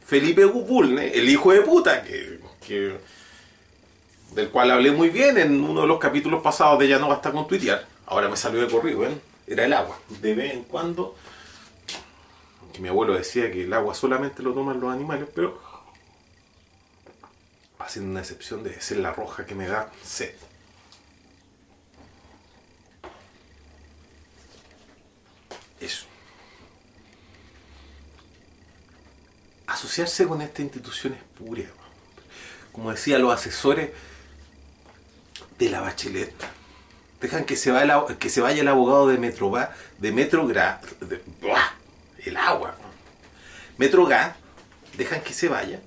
Felipe 0.07 0.45
Bulne, 0.45 1.09
el 1.15 1.29
hijo 1.29 1.53
de 1.53 1.63
puta, 1.63 2.03
que, 2.05 2.41
del 2.69 4.51
cual 4.51 4.71
hablé 4.71 4.91
muy 4.91 5.11
bien 5.11 5.39
en 5.39 5.63
uno 5.63 5.83
de 5.83 5.87
los 5.87 5.99
capítulos 5.99 6.43
pasados 6.43 6.79
de 6.79 6.89
Ya 6.89 6.99
no 6.99 7.09
basta 7.09 7.33
con 7.33 7.47
tuitear. 7.47 7.87
Ahora 8.07 8.29
me 8.29 8.37
salió 8.37 8.61
de 8.61 8.69
corrido, 8.69 9.01
¿ven? 9.01 9.21
Era 9.47 9.65
el 9.65 9.73
agua. 9.73 9.99
De 10.21 10.35
vez 10.35 10.53
en 10.53 10.65
cuando, 10.65 11.15
que 12.73 12.81
mi 12.81 12.89
abuelo 12.89 13.15
decía 13.15 13.51
que 13.51 13.65
el 13.65 13.73
agua 13.73 13.95
solamente 13.95 14.43
lo 14.43 14.53
toman 14.53 14.81
los 14.81 14.93
animales, 14.93 15.29
pero 15.35 15.61
haciendo 17.79 18.11
una 18.11 18.21
excepción 18.21 18.63
de 18.63 18.81
ser 18.81 18.99
la 18.99 19.13
roja 19.13 19.45
que 19.47 19.55
me 19.55 19.67
da 19.67 19.93
sed. 20.03 20.35
Eso. 25.81 26.07
Asociarse 29.67 30.27
con 30.27 30.41
esta 30.41 30.63
institución 30.63 31.15
es 31.15 31.23
pura. 31.39 31.84
Como 32.75 32.91
decía, 32.91 33.19
los 33.19 33.33
asesores 33.33 33.91
de 35.59 35.71
la 35.71 35.81
Bachelet 35.81 36.35
dejan 37.21 37.45
que 37.47 37.57
se, 37.57 37.71
vaya 37.71 38.61
el 38.61 38.69
abogado 38.69 39.07
de 39.09 39.17
Metroga, 39.17 39.75
de 39.99 40.13
Metrogra, 40.13 40.81
de- 41.01 41.23
el 42.27 42.37
agua. 42.37 42.77
Metroga, 43.79 44.37
dejan 44.99 45.23
que 45.23 45.33
se 45.33 45.49
vaya 45.49 45.81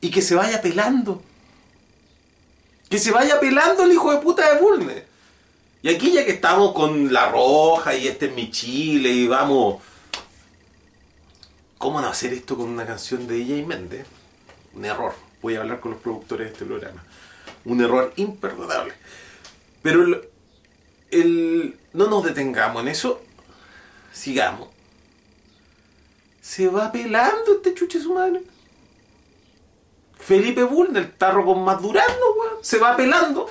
y 0.00 0.10
que 0.10 0.22
se 0.22 0.34
vaya 0.34 0.60
pelando. 0.62 1.22
Que 2.88 2.98
se 2.98 3.10
vaya 3.10 3.40
pelando 3.40 3.84
el 3.84 3.92
hijo 3.92 4.12
de 4.12 4.18
puta 4.18 4.54
de 4.54 4.60
Bulne. 4.60 5.04
Y 5.82 5.88
aquí 5.94 6.12
ya 6.12 6.24
que 6.26 6.32
estamos 6.32 6.72
con 6.74 7.10
la 7.12 7.30
roja 7.30 7.94
y 7.94 8.06
este 8.06 8.26
es 8.26 8.34
mi 8.34 8.50
Chile 8.50 9.08
y 9.08 9.26
vamos... 9.26 9.82
¿Cómo 11.78 12.00
no 12.02 12.08
hacer 12.08 12.34
esto 12.34 12.56
con 12.56 12.68
una 12.68 12.84
canción 12.86 13.26
de 13.26 13.36
DJ 13.36 13.64
Méndez? 13.64 14.06
Un 14.74 14.84
error. 14.84 15.14
Voy 15.42 15.56
a 15.56 15.60
hablar 15.60 15.80
con 15.80 15.92
los 15.92 16.00
productores 16.00 16.48
de 16.48 16.52
este 16.52 16.64
programa. 16.64 17.02
Un 17.64 17.80
error 17.80 18.12
imperdonable. 18.16 18.94
Pero 19.82 20.02
el, 20.02 20.28
el- 21.10 21.78
no 21.92 22.06
nos 22.08 22.24
detengamos 22.24 22.82
en 22.82 22.88
eso. 22.88 23.22
Sigamos. 24.12 24.68
Se 26.40 26.68
va 26.68 26.90
pelando 26.92 27.54
este 27.56 27.74
chuche 27.74 28.00
su 28.00 28.14
madre. 28.14 28.42
Felipe 30.18 30.62
Bull 30.64 30.92
del 30.92 31.12
tarro 31.12 31.44
con 31.44 31.62
más 31.64 31.80
durando, 31.80 32.34
weón. 32.34 32.54
Se 32.62 32.78
va 32.78 32.96
pelando. 32.96 33.48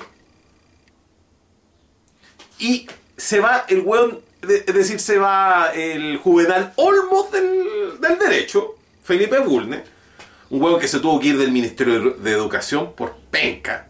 Y 2.58 2.86
se 3.16 3.40
va 3.40 3.64
el 3.68 3.80
weón, 3.80 4.20
es 4.42 4.66
decir, 4.74 5.00
se 5.00 5.18
va 5.18 5.72
el 5.74 6.18
juvenal 6.18 6.72
Olmos 6.76 7.30
del, 7.32 7.98
del 8.00 8.18
derecho, 8.18 8.76
Felipe 9.02 9.38
Bulne, 9.40 9.82
un 10.50 10.60
weón 10.62 10.80
que 10.80 10.88
se 10.88 10.98
tuvo 11.00 11.18
que 11.20 11.28
ir 11.28 11.38
del 11.38 11.52
Ministerio 11.52 12.14
de, 12.14 12.30
Educación 12.32 12.92
por 12.92 13.14
penca. 13.30 13.86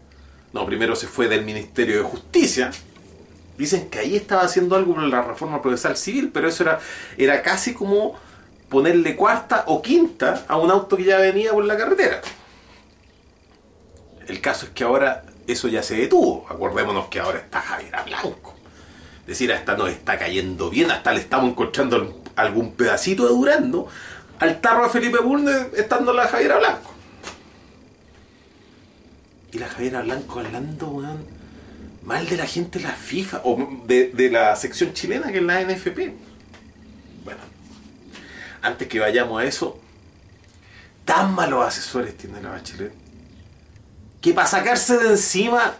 No, 0.53 0.65
primero 0.65 0.95
se 0.95 1.07
fue 1.07 1.27
del 1.27 1.43
Ministerio 1.43 1.97
de 1.97 2.03
Justicia. 2.03 2.71
Dicen 3.57 3.89
que 3.89 3.99
ahí 3.99 4.15
estaba 4.15 4.43
haciendo 4.43 4.75
algo 4.75 4.93
por 4.93 5.03
la 5.03 5.21
reforma 5.21 5.61
procesal 5.61 5.97
civil, 5.97 6.29
pero 6.33 6.47
eso 6.47 6.63
era, 6.63 6.79
era 7.17 7.41
casi 7.41 7.73
como 7.73 8.15
ponerle 8.69 9.15
cuarta 9.15 9.63
o 9.67 9.81
quinta 9.81 10.45
a 10.47 10.57
un 10.57 10.71
auto 10.71 10.97
que 10.97 11.03
ya 11.03 11.17
venía 11.17 11.51
por 11.51 11.65
la 11.65 11.77
carretera. 11.77 12.21
El 14.27 14.39
caso 14.39 14.65
es 14.67 14.71
que 14.71 14.83
ahora 14.83 15.23
eso 15.47 15.67
ya 15.67 15.83
se 15.83 15.95
detuvo. 15.95 16.45
Acordémonos 16.49 17.07
que 17.07 17.19
ahora 17.19 17.39
está 17.39 17.61
Javier 17.61 17.93
Blanco. 18.05 18.53
Es 19.21 19.27
decir, 19.27 19.51
hasta 19.51 19.75
nos 19.75 19.89
está 19.89 20.17
cayendo 20.17 20.69
bien, 20.69 20.91
hasta 20.91 21.13
le 21.13 21.19
estamos 21.19 21.49
encontrando 21.51 21.95
al- 21.95 22.13
algún 22.35 22.73
pedacito 22.73 23.23
de 23.23 23.29
Durando 23.29 23.87
al 24.41 24.59
tarro 24.59 24.83
de 24.83 24.89
Felipe 24.89 25.19
Bulne 25.19 25.67
estando 25.77 26.13
la 26.13 26.27
Javiera 26.27 26.57
Blanco. 26.57 26.91
Y 29.53 29.59
la 29.59 29.67
Javiera 29.67 30.01
Blanco 30.01 30.39
hablando, 30.39 30.87
weón, 30.87 31.25
mal 32.03 32.27
de 32.27 32.37
la 32.37 32.47
gente 32.47 32.79
de 32.79 32.85
la 32.85 32.91
FIFA, 32.91 33.41
o 33.43 33.83
de, 33.85 34.09
de 34.09 34.31
la 34.31 34.55
sección 34.55 34.93
chilena 34.93 35.31
que 35.31 35.37
es 35.37 35.43
la 35.43 35.61
NFP. 35.61 36.13
Bueno, 37.23 37.41
antes 38.63 38.87
que 38.87 38.99
vayamos 38.99 39.39
a 39.39 39.45
eso, 39.45 39.79
tan 41.05 41.35
malos 41.35 41.65
asesores 41.65 42.17
tiene 42.17 42.41
la 42.41 42.49
Bachelet 42.49 42.93
que 44.21 44.33
para 44.33 44.47
sacarse 44.47 44.97
de 44.97 45.09
encima 45.09 45.73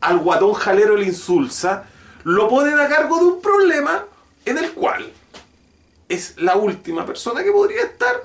al 0.00 0.18
guatón 0.18 0.54
jalero 0.54 0.96
el 0.96 1.02
insulsa, 1.02 1.84
lo 2.22 2.48
ponen 2.48 2.78
a 2.78 2.88
cargo 2.88 3.18
de 3.18 3.24
un 3.24 3.42
problema 3.42 4.04
en 4.44 4.58
el 4.58 4.72
cual 4.72 5.12
es 6.08 6.34
la 6.38 6.56
última 6.56 7.04
persona 7.04 7.42
que 7.42 7.52
podría 7.52 7.82
estar 7.82 8.22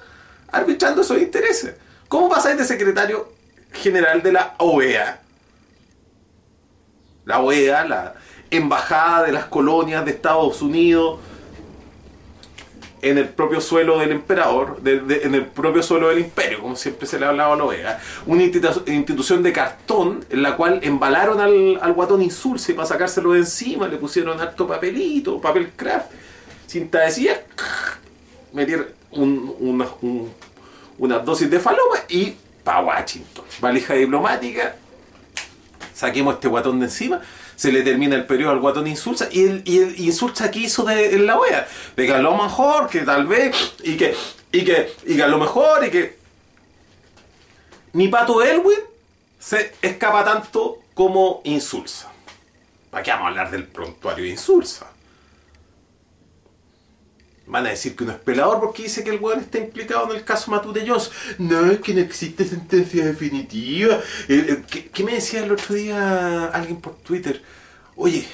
arbitrando 0.52 1.02
esos 1.02 1.18
intereses. 1.18 1.76
¿Cómo 2.08 2.30
pasáis 2.30 2.58
de 2.58 2.66
secretario 2.66 3.32
general 3.72 4.22
de 4.22 4.32
la 4.32 4.56
OEA? 4.60 5.20
La 7.26 7.40
OEA, 7.40 7.86
la 7.86 8.16
embajada 8.52 9.24
de 9.26 9.32
las 9.32 9.46
colonias 9.46 10.06
de 10.06 10.12
Estados 10.12 10.62
Unidos 10.62 11.20
en 13.02 13.18
el 13.18 13.28
propio 13.28 13.60
suelo 13.60 14.00
del 14.00 14.12
emperador, 14.12 14.80
en 14.86 15.36
el 15.36 15.46
propio 15.48 15.84
suelo 15.84 16.08
del 16.08 16.20
imperio, 16.20 16.62
como 16.62 16.76
siempre 16.78 17.06
se 17.06 17.20
le 17.20 17.26
ha 17.26 17.30
hablado 17.30 17.54
a 17.54 17.56
Lovega. 17.58 18.00
Una 18.26 18.44
institu- 18.44 18.88
institución 18.88 19.44
de 19.44 19.52
cartón 19.52 20.24
en 20.30 20.42
la 20.42 20.56
cual 20.56 20.80
embalaron 20.84 21.42
al, 21.42 21.80
al 21.82 21.92
guatón 21.94 22.22
insulsa 22.22 22.72
y 22.72 22.76
para 22.76 22.88
sacárselo 22.88 23.34
de 23.34 23.40
encima 23.40 23.90
le 23.90 23.98
pusieron 23.98 24.40
harto 24.40 24.66
papelito, 24.68 25.42
papel 25.42 25.72
craft, 25.76 26.12
cinta 26.74 26.98
adhesiva, 27.00 27.36
metieron 28.52 28.88
un, 29.12 29.56
una, 29.60 29.88
un- 30.02 30.34
una 30.98 31.20
dosis 31.20 31.50
de 31.50 31.60
faloma 31.60 31.98
y 32.10 32.34
para 32.64 32.82
Washington. 32.82 33.46
Valija 33.62 33.94
diplomática, 33.94 34.76
saquemos 35.94 36.36
este 36.36 36.48
guatón 36.48 36.80
de 36.80 36.86
encima, 36.86 37.22
se 37.56 37.72
le 37.72 37.84
termina 37.84 38.16
el 38.16 38.26
periodo 38.26 38.52
al 38.54 38.60
guatón 38.60 38.88
insulsa 38.88 39.28
y 39.32 39.44
el, 39.46 39.62
y 39.66 39.78
el 39.78 40.00
insulsa 40.00 40.50
que 40.50 40.60
hizo 40.60 40.84
de, 40.84 41.14
en 41.16 41.28
la 41.28 41.40
wea, 41.40 41.68
de 41.96 42.06
que 42.08 42.14
a 42.14 42.18
lo 42.18 42.36
mejor, 42.36 42.90
que 42.90 43.02
tal 43.02 43.28
vez, 43.28 43.56
y 43.84 43.96
que, 43.96 44.16
y 44.52 44.64
que, 44.66 44.92
y 45.06 45.16
que 45.16 45.24
a 45.24 45.28
lo 45.28 45.38
mejor, 45.38 45.86
y 45.86 45.92
que 45.92 46.18
ni 47.94 48.08
Pato 48.08 48.42
Elwin 48.42 48.80
se 49.40 49.76
escapa 49.82 50.24
tanto 50.24 50.80
como 50.96 51.42
insulsa. 51.44 52.12
¿Para 52.90 53.04
qué 53.04 53.12
vamos 53.12 53.26
a 53.26 53.30
hablar 53.30 53.52
del 53.52 53.66
prontuario 53.68 54.24
de 54.26 54.32
insulsa? 54.32 54.88
Van 57.46 57.66
a 57.66 57.72
decir 57.72 57.96
que 57.96 58.06
uno 58.06 58.14
es 58.14 58.20
pelador 58.20 58.62
porque 58.62 58.84
dice 58.84 59.04
que 59.04 59.10
el 59.10 59.20
weón 59.20 59.42
está 59.42 59.58
implicado 59.58 60.10
en 60.10 60.18
el 60.18 60.24
caso 60.24 60.50
Matute 60.50 60.86
Jones. 60.88 61.12
No, 61.38 61.70
es 61.72 61.80
que 61.80 61.94
no 61.94 62.00
existe 62.00 62.46
sentencia 62.46 63.06
definitiva. 63.06 64.00
Eh, 64.30 64.64
eh, 64.72 64.90
¿Qué, 64.94 65.04
me 65.04 65.14
decía 65.14 65.44
el 65.44 65.52
otro 65.52 65.76
día 65.76 66.46
alguien 66.46 66.80
por 66.80 66.96
Twitter? 66.96 67.42
Oye, 67.98 68.26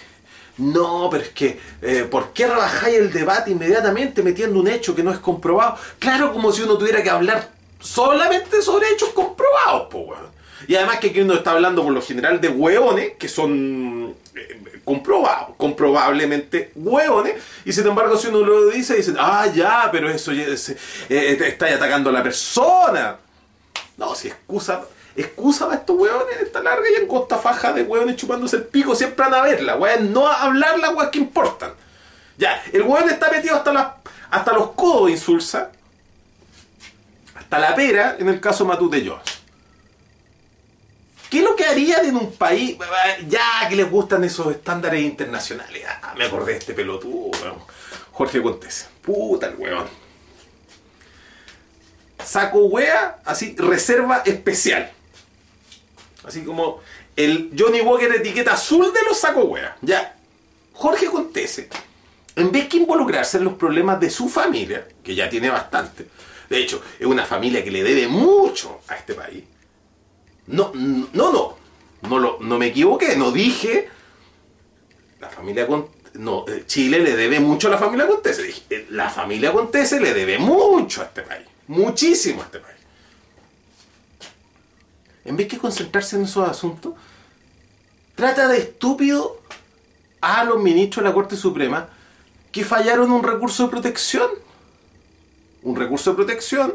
no, 0.60 1.10
pero 1.10 1.24
es 1.24 1.30
que, 1.30 1.60
eh, 1.82 2.08
¿por 2.10 2.34
qué 2.34 2.46
rebajáis 2.46 2.98
el 2.98 3.12
debate 3.12 3.50
inmediatamente 3.50 4.22
metiendo 4.22 4.60
un 4.60 4.68
hecho 4.68 4.96
que 4.96 5.04
no 5.04 5.12
es 5.12 5.20
comprobado? 5.20 5.78
Claro, 5.98 6.32
como 6.32 6.52
si 6.52 6.62
uno 6.62 6.78
tuviera 6.78 7.02
que 7.02 7.10
hablar 7.10 7.50
solamente 7.80 8.62
sobre 8.62 8.90
hechos 8.92 9.10
comprobados, 9.10 9.88
po, 9.90 10.00
weón. 10.00 10.30
Y 10.68 10.76
además 10.76 11.00
que 11.00 11.08
aquí 11.08 11.22
uno 11.22 11.34
está 11.34 11.52
hablando 11.52 11.84
por 11.84 11.94
lo 11.94 12.02
general 12.02 12.40
de 12.42 12.50
hueones 12.50 13.14
que 13.18 13.28
son 13.28 14.14
eh, 14.40 14.82
comprobablemente 15.58 16.72
hueones, 16.76 17.36
y 17.66 17.74
sin 17.74 17.88
embargo 17.88 18.18
si 18.18 18.28
uno 18.28 18.40
lo 18.40 18.70
dice, 18.70 18.96
dicen, 18.96 19.18
ah, 19.20 19.46
ya, 19.54 19.90
pero 19.92 20.10
eso 20.10 20.32
eh, 20.32 20.46
te 21.08 21.48
está 21.48 21.68
atacando 21.68 22.10
a 22.10 22.14
la 22.14 22.24
persona. 22.24 23.18
No, 23.98 24.16
si 24.16 24.30
excusa, 24.30 24.82
excusa 25.16 25.66
para 25.66 25.80
estos 25.80 25.96
hueones, 25.98 26.38
esta 26.42 26.62
larga 26.62 26.86
y 26.90 27.02
angosta 27.02 27.38
faja 27.38 27.74
de 27.74 27.84
hueones 27.84 28.16
chupándose 28.16 28.56
el 28.56 28.64
pico, 28.64 28.96
siempre 28.96 29.26
van 29.26 29.34
a 29.34 29.42
verla, 29.42 29.76
weón, 29.76 30.14
no 30.14 30.28
a 30.28 30.44
hablar 30.44 30.76
que 31.12 31.20
importan. 31.20 31.72
Ya, 32.38 32.64
el 32.72 32.84
hueón 32.84 33.10
está 33.10 33.30
metido 33.30 33.56
hasta, 33.56 33.98
hasta 34.32 34.54
los 34.54 34.72
codos, 34.72 35.10
insulsa, 35.10 35.72
hasta 37.36 37.60
la 37.60 37.76
pera, 37.76 38.16
en 38.18 38.30
el 38.30 38.40
caso 38.40 38.66
Matute 38.66 39.04
Jones. 39.06 39.39
¿Qué 41.30 41.40
es 41.40 41.44
lo 41.44 41.56
que 41.56 41.66
harían 41.66 42.06
en 42.06 42.16
un 42.16 42.32
país, 42.34 42.78
ya 43.28 43.68
que 43.70 43.76
les 43.76 43.90
gustan 43.90 44.24
esos 44.24 44.52
estándares 44.52 45.02
internacionales? 45.02 45.84
Ah, 45.88 46.14
me 46.18 46.26
acordé 46.26 46.54
de 46.54 46.58
este 46.58 46.74
pelotudo, 46.74 47.32
weón. 47.42 47.60
Jorge 48.12 48.42
Contés. 48.42 48.88
Puta 49.02 49.48
el 49.48 49.56
weón. 49.56 49.88
Saco 52.24 52.66
wea, 52.66 53.20
así, 53.26 53.56
reserva 53.58 54.24
especial. 54.26 54.92
Así 56.24 56.44
como 56.44 56.82
el 57.16 57.52
Johnny 57.58 57.82
Walker 57.82 58.12
etiqueta 58.14 58.54
azul 58.54 58.92
de 58.94 59.04
los 59.08 59.18
saco 59.18 59.42
wea. 59.42 59.78
Ya. 59.82 60.16
Jorge 60.74 61.08
Contese, 61.08 61.70
en 62.36 62.52
vez 62.52 62.68
que 62.68 62.78
involucrarse 62.78 63.38
en 63.38 63.44
los 63.44 63.54
problemas 63.54 64.00
de 64.00 64.10
su 64.10 64.30
familia, 64.30 64.88
que 65.04 65.14
ya 65.14 65.30
tiene 65.30 65.50
bastante, 65.50 66.08
de 66.50 66.58
hecho, 66.58 66.82
es 66.98 67.06
una 67.06 67.26
familia 67.26 67.64
que 67.64 67.70
le 67.70 67.84
debe 67.84 68.08
mucho 68.08 68.82
a 68.88 68.96
este 68.96 69.14
país. 69.14 69.44
No, 70.50 70.72
no, 70.74 71.08
no, 71.14 71.56
no, 72.02 72.20
lo- 72.20 72.38
no 72.42 72.58
me 72.58 72.68
equivoqué, 72.68 73.16
no 73.16 73.32
dije 73.32 73.88
la 75.20 75.30
familia 75.30 75.68
no, 76.14 76.46
eh, 76.48 76.64
Chile 76.66 77.00
le 77.00 77.16
debe 77.16 77.40
mucho 77.40 77.68
a 77.68 77.72
la 77.72 77.78
familia 77.78 78.08
Contese. 78.08 78.44
Dije, 78.44 78.62
eh, 78.70 78.88
la 78.90 79.10
familia 79.10 79.52
Contese 79.52 80.00
le 80.00 80.14
debe 80.14 80.40
mucho 80.40 81.02
a 81.02 81.06
este 81.06 81.22
país, 81.24 81.46
muchísimo 81.68 82.42
a 82.42 82.46
este 82.46 82.60
país. 82.60 82.78
En 85.26 85.36
vez 85.38 85.48
que 85.48 85.58
concentrarse 85.58 86.16
en 86.16 86.24
esos 86.24 86.48
asuntos, 86.50 86.94
trata 88.16 88.48
de 88.48 88.58
estúpido 88.60 89.42
a 90.22 90.44
los 90.46 90.60
ministros 90.62 91.04
de 91.04 91.10
la 91.10 91.14
Corte 91.14 91.36
Suprema 91.36 91.90
que 92.52 92.64
fallaron 92.64 93.12
un 93.12 93.22
recurso 93.24 93.64
de 93.66 93.70
protección. 93.70 94.30
Un 95.62 95.76
recurso 95.76 96.12
de 96.12 96.16
protección. 96.16 96.74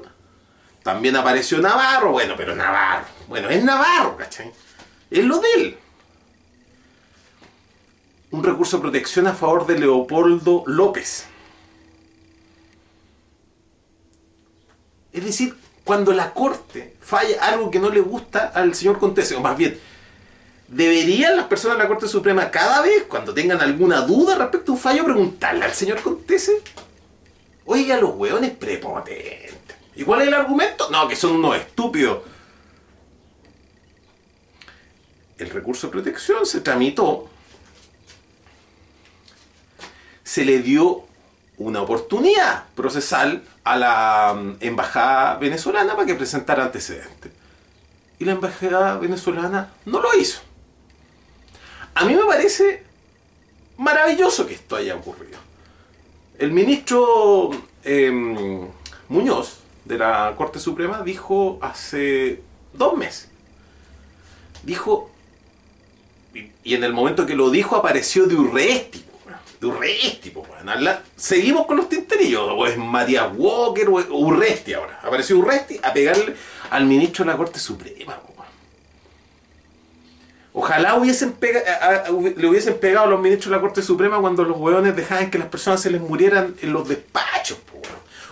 También 0.83 1.17
apareció 1.17 1.59
Navarro, 1.61 2.13
bueno, 2.13 2.35
pero 2.37 2.55
Navarro, 2.55 3.07
bueno, 3.29 3.49
es 3.51 3.63
Navarro, 3.63 4.17
¿cachai? 4.17 4.53
Es 5.11 5.25
lo 5.25 5.39
de 5.39 5.49
él. 5.57 5.79
Un 8.31 8.43
recurso 8.43 8.77
de 8.77 8.83
protección 8.83 9.27
a 9.27 9.35
favor 9.35 9.67
de 9.67 9.79
Leopoldo 9.79 10.65
López. 10.67 11.27
Es 15.13 15.25
decir, 15.25 15.57
cuando 15.85 16.13
la 16.13 16.33
Corte 16.33 16.97
falla 17.01 17.45
algo 17.45 17.71
que 17.71 17.79
no 17.79 17.91
le 17.91 18.01
gusta 18.01 18.51
al 18.55 18.75
señor 18.75 18.99
Contese, 18.99 19.37
o 19.37 19.41
más 19.41 19.57
bien, 19.57 19.79
deberían 20.67 21.37
las 21.37 21.47
personas 21.47 21.77
de 21.77 21.85
la 21.85 21.89
Corte 21.89 22.09
Suprema 22.09 22.51
cada 22.51 22.83
vez, 22.83 23.05
cuando 23.05 23.33
tengan 23.33 23.61
alguna 23.61 24.01
duda 24.01 24.35
respecto 24.35 24.73
a 24.73 24.75
un 24.75 24.81
fallo, 24.81 25.05
preguntarle 25.05 25.65
al 25.65 25.73
señor 25.73 26.03
Contese. 26.03 26.63
Oiga, 27.67 27.97
los 27.97 28.17
hueones 28.17 28.51
prepotentes. 28.51 29.55
¿Y 29.95 30.03
cuál 30.03 30.23
es 30.23 30.29
el 30.29 30.35
argumento? 30.35 30.91
No, 30.91 31.07
que 31.07 31.15
son 31.15 31.37
unos 31.37 31.57
estúpidos. 31.57 32.19
El 35.39 35.51
recurso 35.51 35.87
de 35.87 35.93
protección 35.93 36.47
se 36.47 36.61
tramitó. 36.61 37.29
Se 40.23 40.45
le 40.45 40.61
dio 40.61 41.05
una 41.59 41.83
oportunidad 41.83 42.65
procesal 42.75 43.43
a 43.63 43.77
la 43.77 44.35
mm, 44.35 44.57
embajada 44.61 45.37
venezolana 45.37 45.95
para 45.95 46.07
que 46.07 46.15
presentara 46.15 46.65
antecedentes. 46.65 47.33
Y 48.19 48.25
la 48.25 48.33
embajada 48.33 48.97
venezolana 48.99 49.73
no 49.85 50.01
lo 50.01 50.15
hizo. 50.15 50.41
A 51.95 52.05
mí 52.05 52.15
me 52.15 52.25
parece 52.25 52.83
maravilloso 53.77 54.47
que 54.47 54.55
esto 54.55 54.77
haya 54.77 54.97
ocurrido. 54.97 55.39
El 56.39 56.53
ministro 56.53 57.51
em, 57.85 58.69
Muñoz 59.09 59.61
de 59.85 59.99
la 59.99 60.35
Corte 60.37 60.59
Suprema 60.59 61.03
dijo 61.03 61.59
hace 61.63 62.43
dos 62.73 62.97
meses, 62.97 63.29
dijo, 64.65 65.11
y, 66.35 66.75
en 66.75 66.85
el 66.85 66.93
momento 66.93 67.25
que 67.27 67.35
lo 67.35 67.51
dijo 67.51 67.77
apareció 67.77 68.27
de 68.27 68.35
Urresti, 68.35 69.05
de 69.61 69.67
Urresti, 69.67 70.33
seguimos 71.17 71.67
con 71.67 71.77
los 71.77 71.89
tinterillos, 71.89 72.47
o 72.51 72.67
es 72.67 72.77
Matías 72.77 73.29
Walker 73.37 73.89
o 73.89 74.01
es 74.01 74.07
Urresti 74.11 74.75
ahora, 74.75 75.01
apareció 75.03 75.39
Urresti 75.39 75.79
a 75.83 75.93
pegarle 75.93 76.35
al 76.71 76.85
ministro 76.87 77.25
de 77.25 77.31
la 77.31 77.37
Corte 77.37 77.59
Suprema. 77.59 78.19
Ojalá 80.57 80.95
hubiesen 80.95 81.33
pega- 81.33 81.65
le 82.37 82.47
hubiesen 82.47 82.79
pegado 82.79 83.07
a 83.07 83.11
los 83.11 83.21
ministros 83.21 83.51
de 83.51 83.57
la 83.57 83.61
Corte 83.61 83.83
Suprema 83.83 84.21
cuando 84.21 84.45
los 84.45 84.57
hueones 84.57 84.95
dejaban 84.95 85.29
que 85.29 85.39
las 85.39 85.49
personas 85.49 85.83
se 85.83 85.91
les 85.91 86.01
murieran 86.01 86.55
en 86.63 86.73
los 86.73 86.89
despachos. 86.89 87.59
po. 87.59 87.81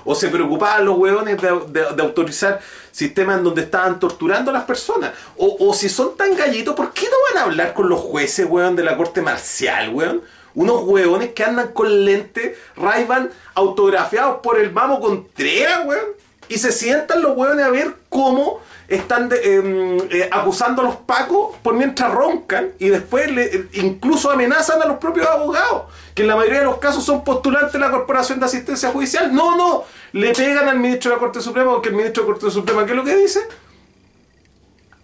O 0.04 0.14
se 0.14 0.28
preocupaban 0.28 0.84
los 0.84 0.98
hueones 0.98 1.40
de, 1.40 1.60
de- 1.94 2.02
autorizar 2.02 2.60
sistemas 2.90 3.38
en 3.38 3.44
donde 3.44 3.62
estaban 3.62 3.98
torturando 4.00 4.50
a 4.50 4.54
las 4.54 4.64
personas. 4.64 5.12
O, 5.36 5.56
o 5.60 5.74
si 5.74 5.88
son 5.88 6.16
tan 6.16 6.36
gallitos, 6.36 6.74
¿por 6.74 6.92
qué 6.92 7.06
no 7.06 7.16
van 7.32 7.42
a 7.42 7.46
hablar 7.46 7.74
con 7.74 7.88
los 7.88 8.00
jueces, 8.00 8.46
weón, 8.48 8.76
de 8.76 8.84
la 8.84 8.96
Corte 8.96 9.22
Marcial, 9.22 9.90
weón? 9.90 10.22
Unos 10.54 10.82
hueones 10.82 11.32
que 11.32 11.44
andan 11.44 11.68
con 11.72 12.04
lentes 12.04 12.58
ray 12.76 13.06
autografiados 13.54 14.40
por 14.42 14.58
el 14.58 14.72
Mamo 14.72 15.00
Contreras, 15.00 15.86
weón. 15.86 16.04
Y 16.48 16.58
se 16.58 16.72
sientan 16.72 17.22
los 17.22 17.36
hueones 17.36 17.64
a 17.64 17.70
ver 17.70 17.94
cómo 18.08 18.60
están 18.94 19.28
de- 19.28 19.54
em, 19.54 19.98
eh, 20.10 20.28
acusando 20.30 20.82
a 20.82 20.84
los 20.84 20.96
pacos 20.96 21.56
por 21.62 21.74
mientras 21.74 22.12
roncan 22.12 22.72
y 22.78 22.88
después 22.88 23.30
le- 23.30 23.44
eh, 23.56 23.68
incluso 23.74 24.30
amenazan 24.30 24.80
a 24.82 24.86
los 24.86 24.98
propios 24.98 25.26
abogados, 25.26 25.84
que 26.14 26.22
en 26.22 26.28
la 26.28 26.36
mayoría 26.36 26.60
de 26.60 26.64
los 26.66 26.78
casos 26.78 27.04
son 27.04 27.24
postulantes 27.24 27.72
de 27.72 27.78
la 27.78 27.90
Corporación 27.90 28.38
de 28.40 28.46
Asistencia 28.46 28.90
Judicial. 28.90 29.34
No, 29.34 29.56
no, 29.56 29.84
le 30.12 30.32
pegan 30.32 30.68
al 30.68 30.78
ministro 30.78 31.10
de 31.10 31.16
la 31.16 31.20
Corte 31.20 31.40
Suprema 31.40 31.72
porque 31.72 31.88
el 31.88 31.94
ministro 31.96 32.22
de 32.22 32.28
la 32.28 32.34
Corte 32.34 32.50
Suprema, 32.52 32.84
¿qué 32.84 32.90
es 32.92 32.96
lo 32.96 33.04
que 33.04 33.16
dice? 33.16 33.40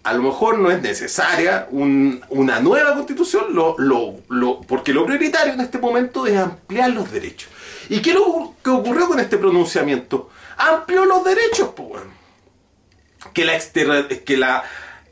A 0.03 0.13
lo 0.13 0.23
mejor 0.23 0.57
no 0.59 0.71
es 0.71 0.81
necesaria 0.81 1.67
un- 1.71 2.21
una 2.29 2.59
nueva 2.59 2.93
constitución, 2.93 3.47
lo, 3.53 3.75
lo- 3.77 4.15
lo- 4.29 4.61
porque 4.61 4.93
lo 4.93 5.05
prioritario 5.05 5.53
en 5.53 5.59
este 5.61 5.77
momento 5.77 6.25
es 6.25 6.37
ampliar 6.37 6.89
los 6.91 7.11
derechos. 7.11 7.49
¿Y 7.89 8.01
qué 8.01 8.11
es 8.11 8.15
lo 8.15 8.53
que 8.63 8.69
ocurrió 8.69 9.07
con 9.07 9.19
este 9.19 9.37
pronunciamiento? 9.37 10.29
Amplió 10.57 11.05
los 11.05 11.23
derechos, 11.23 11.69
pues, 11.75 11.89
weón 11.89 12.18
que 13.33 13.45
la, 13.45 13.59
que 14.25 14.37
la 14.37 14.63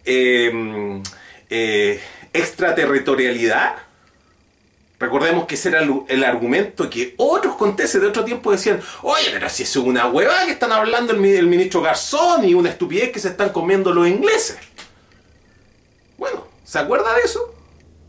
eh, 0.06 1.02
eh, 1.50 2.02
extraterritorialidad 2.34 3.88
Recordemos 5.00 5.46
que 5.46 5.54
ese 5.54 5.70
era 5.70 5.82
el, 6.08 6.24
argumento 6.24 6.90
que 6.90 7.14
otros 7.18 7.56
conteses 7.56 8.02
de 8.02 8.08
otro 8.08 8.26
tiempo 8.26 8.52
decían, 8.52 8.82
oye, 9.04 9.28
pero 9.32 9.48
si 9.48 9.62
es 9.62 9.76
una 9.76 10.08
hueva 10.08 10.44
que 10.46 10.52
están 10.52 10.72
hablando 10.72 11.14
el, 11.14 11.24
el 11.24 11.46
ministro 11.46 11.84
Garzón 11.84 12.46
y 12.46 12.56
una 12.56 12.70
estupidez 12.72 13.12
que 13.12 13.20
se 13.20 13.28
están 13.28 13.50
comiendo 13.50 13.94
los 13.94 14.08
ingleses. 14.08 14.58
Bueno, 16.18 16.48
¿se 16.64 16.80
acuerda 16.80 17.14
de 17.14 17.22
eso? 17.22 17.54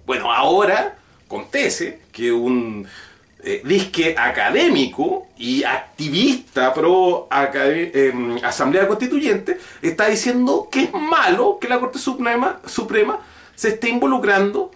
Bueno, 0.07 0.33
ahora 0.33 0.97
Contese, 1.29 2.01
que 2.11 2.33
un 2.33 2.89
eh, 3.43 3.63
disque 3.65 4.15
académico 4.19 5.29
y 5.37 5.63
activista 5.65 6.75
pro 6.75 7.29
em, 7.31 8.39
Asamblea 8.45 8.89
Constituyente, 8.89 9.59
está 9.83 10.07
diciendo 10.09 10.69
que 10.71 10.85
es 10.85 10.93
malo 10.93 11.59
que 11.61 11.69
la 11.69 11.79
Corte 11.79 11.99
Suprema, 11.99 12.61
Suprema 12.67 13.21
se 13.55 13.69
esté 13.69 13.89
involucrando 13.89 14.71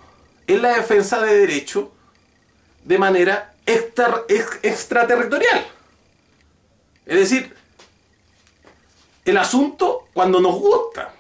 en 0.47 0.63
la 0.63 0.77
defensa 0.77 1.21
de 1.21 1.39
derechos 1.41 1.87
de 2.85 2.99
manera 2.99 3.55
extra- 3.67 4.23
ex- 4.29 4.59
extraterritorial. 4.63 5.67
Es 7.07 7.19
decir, 7.19 7.55
el 9.25 9.37
asunto 9.39 10.09
cuando 10.13 10.41
nos 10.41 10.55
gusta. 10.55 11.15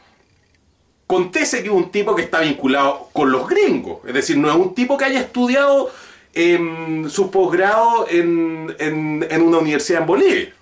Contese 1.07 1.59
que 1.63 1.69
es 1.69 1.75
un 1.75 1.91
tipo 1.91 2.15
que 2.15 2.23
está 2.23 2.41
vinculado 2.41 3.09
con 3.13 3.31
los 3.31 3.47
gringos. 3.49 3.99
Es 4.07 4.15
decir, 4.15 4.37
no 4.39 4.49
es 4.49 4.57
un 4.57 4.75
tipo 4.75 4.97
que 4.97 5.05
haya 5.05 5.21
estudiado 5.21 5.91
em, 6.35 7.09
su 7.11 7.31
posgrado 7.31 8.07
en, 8.09 8.75
en- 8.79 9.27
en 9.31 9.43
una 9.43 9.59
universidad 9.59 10.01
en 10.03 10.07
Bolivia. 10.07 10.55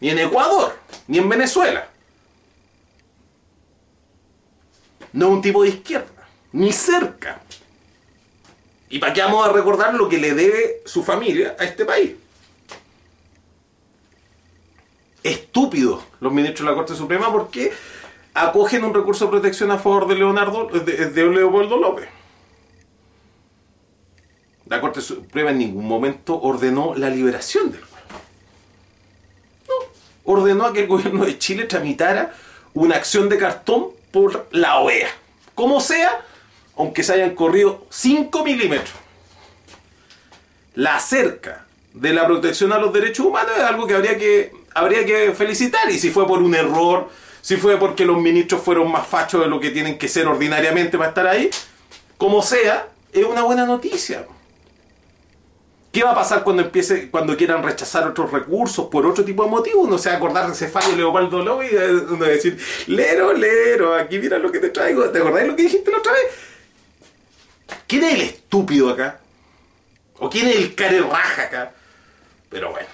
Ni 0.00 0.10
en 0.10 0.18
Ecuador. 0.18 0.76
Ni 1.08 1.18
en 1.18 1.28
Venezuela. 1.28 1.88
No 5.12 5.26
es 5.28 5.32
un 5.32 5.42
tipo 5.42 5.62
de 5.62 5.68
izquierda. 5.70 6.28
Ni 6.52 6.72
cerca. 6.72 7.40
¿Y 8.88 8.98
para 8.98 9.12
qué 9.12 9.22
vamos 9.22 9.46
a 9.46 9.52
recordar 9.52 9.94
lo 9.94 10.08
que 10.08 10.18
le 10.18 10.34
debe 10.34 10.82
su 10.84 11.02
familia 11.02 11.56
a 11.58 11.64
este 11.64 11.84
país? 11.84 12.12
Estúpidos 15.22 16.02
los 16.20 16.32
ministros 16.32 16.66
de 16.66 16.70
la 16.72 16.76
Corte 16.76 16.94
Suprema 16.96 17.30
porque 17.30 17.72
acogen 18.34 18.84
un 18.84 18.92
recurso 18.92 19.26
de 19.26 19.30
protección 19.30 19.70
a 19.70 19.78
favor 19.78 20.08
de 20.08 20.16
Leonardo 20.16 20.66
de, 20.66 20.80
de 21.10 21.24
Leopoldo 21.26 21.76
López. 21.78 22.08
La 24.72 24.80
Corte 24.80 25.02
Suprema 25.02 25.50
en 25.50 25.58
ningún 25.58 25.86
momento 25.86 26.40
ordenó 26.40 26.94
la 26.96 27.10
liberación 27.10 27.70
del 27.72 27.82
güey. 27.82 28.02
No, 29.68 30.32
ordenó 30.32 30.64
a 30.64 30.72
que 30.72 30.80
el 30.80 30.86
gobierno 30.86 31.26
de 31.26 31.38
Chile 31.38 31.64
tramitara 31.64 32.32
una 32.72 32.96
acción 32.96 33.28
de 33.28 33.36
cartón 33.36 33.88
por 34.10 34.48
la 34.50 34.78
OEA. 34.78 35.10
Como 35.54 35.78
sea, 35.78 36.24
aunque 36.78 37.02
se 37.02 37.12
hayan 37.12 37.34
corrido 37.34 37.86
5 37.90 38.44
milímetros. 38.44 38.94
La 40.74 40.98
cerca 41.00 41.66
de 41.92 42.14
la 42.14 42.26
protección 42.26 42.72
a 42.72 42.78
los 42.78 42.94
derechos 42.94 43.26
humanos 43.26 43.52
es 43.54 43.64
algo 43.64 43.86
que 43.86 43.92
habría 43.92 44.16
que, 44.16 44.54
habría 44.72 45.04
que 45.04 45.34
felicitar. 45.34 45.90
Y 45.90 45.98
si 45.98 46.10
fue 46.10 46.26
por 46.26 46.40
un 46.40 46.54
error, 46.54 47.10
si 47.42 47.58
fue 47.58 47.76
porque 47.76 48.06
los 48.06 48.18
ministros 48.18 48.62
fueron 48.62 48.90
más 48.90 49.06
fachos 49.06 49.42
de 49.42 49.48
lo 49.48 49.60
que 49.60 49.68
tienen 49.68 49.98
que 49.98 50.08
ser 50.08 50.26
ordinariamente 50.28 50.96
para 50.96 51.10
estar 51.10 51.26
ahí, 51.26 51.50
como 52.16 52.40
sea, 52.40 52.88
es 53.12 53.26
una 53.26 53.42
buena 53.42 53.66
noticia. 53.66 54.24
¿Qué 55.92 56.02
va 56.02 56.12
a 56.12 56.14
pasar 56.14 56.42
cuando 56.42 56.62
empiece, 56.62 57.10
cuando 57.10 57.36
quieran 57.36 57.62
rechazar 57.62 58.08
otros 58.08 58.32
recursos 58.32 58.86
por 58.86 59.04
otro 59.04 59.22
tipo 59.22 59.44
de 59.44 59.50
motivo? 59.50 59.82
Uno 59.82 59.98
se 59.98 60.08
va 60.08 60.14
a 60.14 60.16
acordar 60.16 60.46
de 60.46 60.54
ese 60.54 60.68
fallo 60.68 60.96
Leopoldo 60.96 61.44
López 61.44 61.70
y 61.70 61.76
uno 61.76 62.18
va 62.18 62.26
a 62.26 62.30
decir, 62.30 62.58
lero, 62.86 63.34
lero, 63.34 63.94
aquí 63.94 64.18
mira 64.18 64.38
lo 64.38 64.50
que 64.50 64.58
te 64.58 64.70
traigo. 64.70 65.10
¿Te 65.10 65.18
acordás 65.18 65.42
de 65.42 65.48
lo 65.48 65.56
que 65.56 65.64
dijiste 65.64 65.90
la 65.90 65.98
otra 65.98 66.12
vez? 66.12 66.22
¿Quién 67.86 68.04
es 68.04 68.14
el 68.14 68.20
estúpido 68.22 68.88
acá? 68.88 69.20
¿O 70.18 70.30
quién 70.30 70.48
es 70.48 70.56
el 70.56 70.74
care 70.74 71.02
raja 71.02 71.42
acá? 71.42 71.72
Pero 72.48 72.70
bueno. 72.70 72.88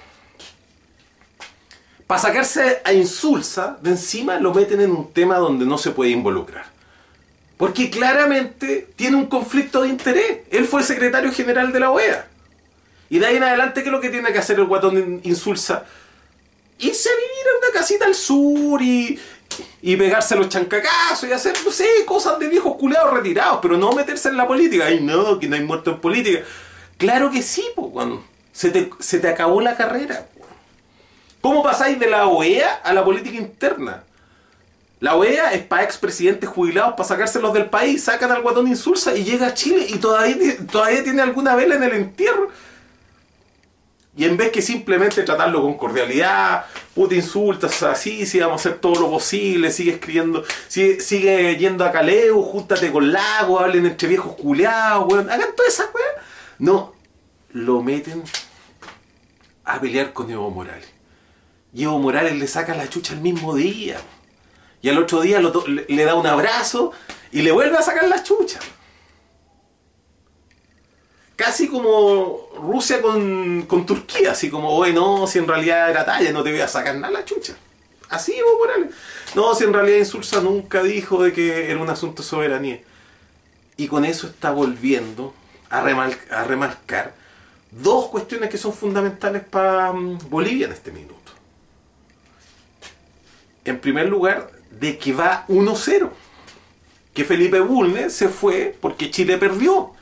Para 2.09 2.21
sacarse 2.21 2.81
a 2.85 2.93
insulsa 2.93 3.79
de 3.81 3.91
encima 3.91 4.41
lo 4.41 4.53
meten 4.53 4.81
en 4.81 4.91
un 4.91 5.13
tema 5.13 5.37
donde 5.37 5.65
no 5.67 5.79
se 5.79 5.93
puede 5.93 6.11
involucrar. 6.11 6.65
Porque 7.57 7.91
claramente 7.91 8.89
tiene 8.97 9.17
un 9.17 9.27
conflicto 9.27 9.83
de 9.83 9.89
interés. 9.89 10.39
Él 10.51 10.65
fue 10.65 10.83
secretario 10.83 11.31
general 11.31 11.71
de 11.73 11.79
la 11.79 11.93
OEA. 11.93 12.27
Y 13.11 13.19
de 13.19 13.27
ahí 13.27 13.37
en 13.37 13.45
adelante, 13.45 13.83
¿qué 13.83 13.89
es 13.89 13.93
lo 13.93 14.01
que 14.01 14.11
tiene 14.11 14.33
que 14.33 14.39
hacer 14.39 14.59
el 14.59 14.67
guatón 14.67 15.21
insulsa? 15.25 15.85
Irse 16.79 17.09
a 17.09 17.13
vivir 17.13 17.47
a 17.55 17.67
una 17.67 17.73
casita 17.73 18.05
al 18.05 18.15
sur 18.15 18.81
y, 18.83 19.19
y 19.83 19.97
pegarse 19.97 20.37
los 20.37 20.49
chancacazos 20.49 21.29
y 21.29 21.33
hacer, 21.33 21.57
no 21.65 21.71
sé, 21.71 21.87
cosas 22.07 22.39
de 22.39 22.49
viejos 22.49 22.77
culeados 22.77 23.15
retirados, 23.15 23.59
pero 23.63 23.77
no 23.77 23.93
meterse 23.93 24.29
en 24.29 24.37
la 24.37 24.47
política. 24.47 24.87
Ay, 24.87 25.01
no, 25.01 25.39
que 25.39 25.49
no 25.49 25.57
hay 25.57 25.65
muerto 25.65 25.91
en 25.91 26.01
política. 26.01 26.41
Claro 26.99 27.31
que 27.31 27.43
sí, 27.43 27.65
pues, 27.75 27.89
cuando 27.93 28.25
se 28.53 28.71
te, 28.71 28.91
se 28.99 29.19
te 29.19 29.29
acabó 29.29 29.61
la 29.61 29.77
carrera. 29.77 30.27
¿Cómo 31.41 31.63
pasáis 31.63 31.99
de 31.99 32.09
la 32.09 32.27
OEA 32.27 32.75
a 32.75 32.93
la 32.93 33.05
política 33.05 33.37
interna? 33.37 34.05
La 35.01 35.15
OEA 35.15 35.53
es 35.53 35.63
para 35.63 35.85
expresidentes 35.85 36.49
jubilados 36.49 36.95
para 36.95 37.09
sacárselos 37.09 37.53
del 37.55 37.67
país, 37.67 38.03
sacan 38.03 38.33
al 38.33 38.43
guatón 38.43 38.67
insulsa 38.67 39.15
y 39.15 39.23
llega 39.23 39.47
a 39.47 39.55
Chile 39.55 39.87
y 39.89 39.99
todavía, 39.99 40.57
todavía 40.71 41.05
tiene 41.05 41.23
alguna 41.23 41.55
vela 41.55 41.77
en 41.77 41.85
el 41.85 41.93
entierro. 41.93 42.51
Y 44.19 44.25
en 44.25 44.37
vez 44.37 44.51
que 44.51 44.61
simplemente 44.61 45.23
tratarlo 45.23 45.63
con 45.63 45.77
cordialidad, 45.77 46.65
puta 46.93 47.15
insultas, 47.15 47.85
así, 47.85 48.27
sí, 48.27 48.41
vamos 48.41 48.55
a 48.55 48.69
hacer 48.69 48.81
todo 48.81 49.03
lo 49.03 49.11
posible, 49.11 49.71
sigue 49.71 49.93
escribiendo, 49.93 50.43
sigue, 50.67 51.57
yendo 51.57 51.85
a 51.85 51.93
Caleo, 51.93 52.43
júntate 52.43 52.91
con 52.91 53.13
Lago, 53.13 53.61
hablen 53.61 53.87
entre 53.87 54.09
viejos 54.09 54.35
culeados, 54.35 55.07
weón, 55.09 55.31
hagan 55.31 55.55
todas 55.55 55.73
esas 55.73 55.87
weas. 55.95 56.27
No, 56.59 56.95
lo 57.53 57.81
meten 57.81 58.25
a 59.65 59.81
pelear 59.81 60.13
con 60.13 60.29
Evo 60.29 60.51
Morales. 60.51 60.93
Y 61.73 61.85
Evo 61.85 62.01
Morales 62.01 62.37
le 62.37 62.49
saca 62.49 62.75
la 62.75 62.91
chucha 62.91 63.15
el 63.15 63.21
mismo 63.21 63.55
día. 63.55 63.99
Y 64.83 64.89
al 64.89 64.99
otro 64.99 65.21
día 65.21 65.41
le 65.41 66.05
da 66.05 66.17
un 66.17 66.27
abrazo 66.27 66.91
y 67.31 67.43
le 67.43 67.53
vuelve 67.53 67.77
a 67.77 67.83
sacar 67.83 68.09
la 68.09 68.21
chucha. 68.25 68.59
Casi 71.39 71.69
como 71.69 72.49
Rusia 72.57 73.01
con, 73.01 73.63
con 73.69 73.87
Turquía, 73.87 74.33
así 74.33 74.51
como, 74.51 74.71
oye, 74.71 74.93
no, 74.93 75.25
si 75.29 75.39
en 75.39 75.47
realidad 75.47 75.89
era 75.89 76.05
talla, 76.05 76.33
no 76.33 76.43
te 76.43 76.51
voy 76.51 76.61
a 76.61 76.67
sacar 76.67 76.97
nada 76.97 77.13
la 77.13 77.25
chucha. 77.25 77.55
Así 78.09 78.35
Evo 78.35 78.59
Morales. 78.59 78.93
No, 79.37 79.55
si 79.55 79.63
en 79.63 79.73
realidad 79.73 79.99
Insulsa 79.99 80.41
nunca 80.41 80.83
dijo 80.83 81.23
de 81.23 81.33
que 81.33 81.71
era 81.71 81.81
un 81.81 81.89
asunto 81.89 82.23
de 82.23 82.29
soberanía. 82.29 82.81
Y 83.77 83.87
con 83.87 84.05
eso 84.05 84.27
está 84.27 84.51
volviendo 84.51 85.33
a, 85.71 85.79
a 85.79 86.43
remarcar 86.43 87.15
dos 87.71 88.09
cuestiones 88.09 88.51
que 88.51 88.59
son 88.59 88.73
fundamentales 88.73 89.45
para 89.45 89.93
mm, 89.93 90.19
Bolivia 90.29 90.67
en 90.67 90.73
este 90.73 90.91
minuto. 90.91 91.15
En 93.65 93.79
primer 93.79 94.09
lugar, 94.09 94.51
de 94.73 94.99
que 94.99 95.13
va 95.13 95.47
1-0. 95.47 96.11
Que 97.15 97.25
Felipe 97.25 97.61
Bulnes 97.61 98.13
se 98.13 98.29
fue 98.29 98.77
porque 98.81 99.13
Chile 99.13 99.39
perdió. 99.39 99.93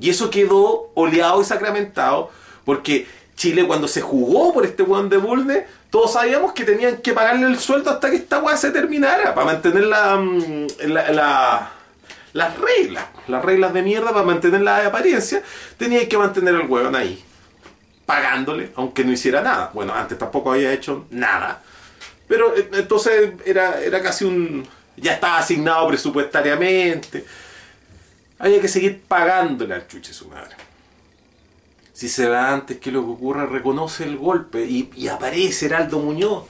Y 0.00 0.10
eso 0.10 0.30
quedó 0.30 0.90
oleado 0.94 1.40
y 1.40 1.44
sacramentado 1.44 2.30
porque 2.64 3.06
Chile 3.36 3.66
cuando 3.66 3.86
se 3.88 4.00
jugó 4.00 4.52
por 4.52 4.64
este 4.66 4.82
weón 4.82 5.08
de 5.08 5.16
Bulnes, 5.18 5.64
todos 5.90 6.12
sabíamos 6.14 6.52
que 6.52 6.64
tenían 6.64 6.98
que 6.98 7.12
pagarle 7.12 7.46
el 7.46 7.58
sueldo 7.58 7.90
hasta 7.90 8.10
que 8.10 8.16
esta 8.16 8.38
weá 8.38 8.56
se 8.56 8.70
terminara, 8.70 9.34
para 9.34 9.46
mantener 9.46 9.84
la, 9.84 10.16
mm, 10.16 10.66
la- 10.86 11.10
la- 11.10 11.70
las 12.32 12.58
reglas, 12.58 13.04
las 13.28 13.44
reglas 13.44 13.72
de 13.72 13.82
mierda, 13.82 14.10
para 14.12 14.24
mantener 14.24 14.60
la 14.62 14.86
apariencia, 14.86 15.42
tenían 15.78 16.06
que 16.06 16.18
mantener 16.18 16.54
al 16.54 16.66
weón 16.68 16.94
ahí, 16.96 17.22
pagándole, 18.04 18.72
aunque 18.76 19.04
no 19.04 19.12
hiciera 19.12 19.40
nada. 19.42 19.70
Bueno, 19.72 19.94
antes 19.94 20.18
tampoco 20.18 20.52
había 20.52 20.72
hecho 20.72 21.06
nada. 21.10 21.62
Pero 22.28 22.54
eh, 22.56 22.68
entonces 22.74 23.32
era, 23.44 23.80
era 23.80 24.02
casi 24.02 24.24
un... 24.24 24.66
ya 24.96 25.12
estaba 25.14 25.38
asignado 25.38 25.86
presupuestariamente. 25.88 27.24
Había 28.38 28.60
que 28.60 28.68
seguir 28.68 29.02
pagándole 29.02 29.74
al 29.74 29.86
chuche 29.88 30.12
su 30.12 30.28
madre. 30.28 30.54
Si 31.92 32.08
se 32.08 32.28
va 32.28 32.52
antes 32.52 32.78
que 32.78 32.90
lo 32.92 33.02
que 33.04 33.10
ocurra, 33.12 33.46
reconoce 33.46 34.04
el 34.04 34.18
golpe 34.18 34.64
y, 34.66 35.08
aparece 35.08 35.66
Heraldo 35.66 35.98
Muñoz. 35.98 36.44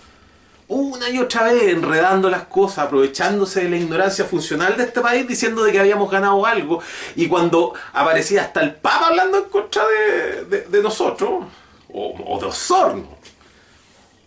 Una 0.68 1.09
y 1.09 1.18
otra 1.20 1.44
vez 1.44 1.62
enredando 1.68 2.29
las 2.29 2.46
cosas, 2.46 2.79
aprovechándose 2.87 3.62
de 3.62 3.70
la 3.70 3.77
ignorancia 3.77 4.25
funcional 4.25 4.77
de 4.77 4.83
este 4.83 5.01
país, 5.01 5.29
diciendo 5.29 5.62
de 5.62 5.70
que 5.70 5.79
habíamos 5.79 6.11
ganado 6.11 6.44
algo. 6.44 6.83
Y 7.14 7.29
cuando 7.29 7.72
aparecía 7.92 8.42
hasta 8.42 8.62
el 8.62 8.75
Papa 8.75 9.07
hablando 9.07 9.38
en 9.38 9.44
contra 9.44 9.85
de, 9.87 10.62
de- 10.62 10.83
nosotros, 10.83 11.44
o, 11.94 12.38
de 12.40 12.46
Osorno. 12.46 13.16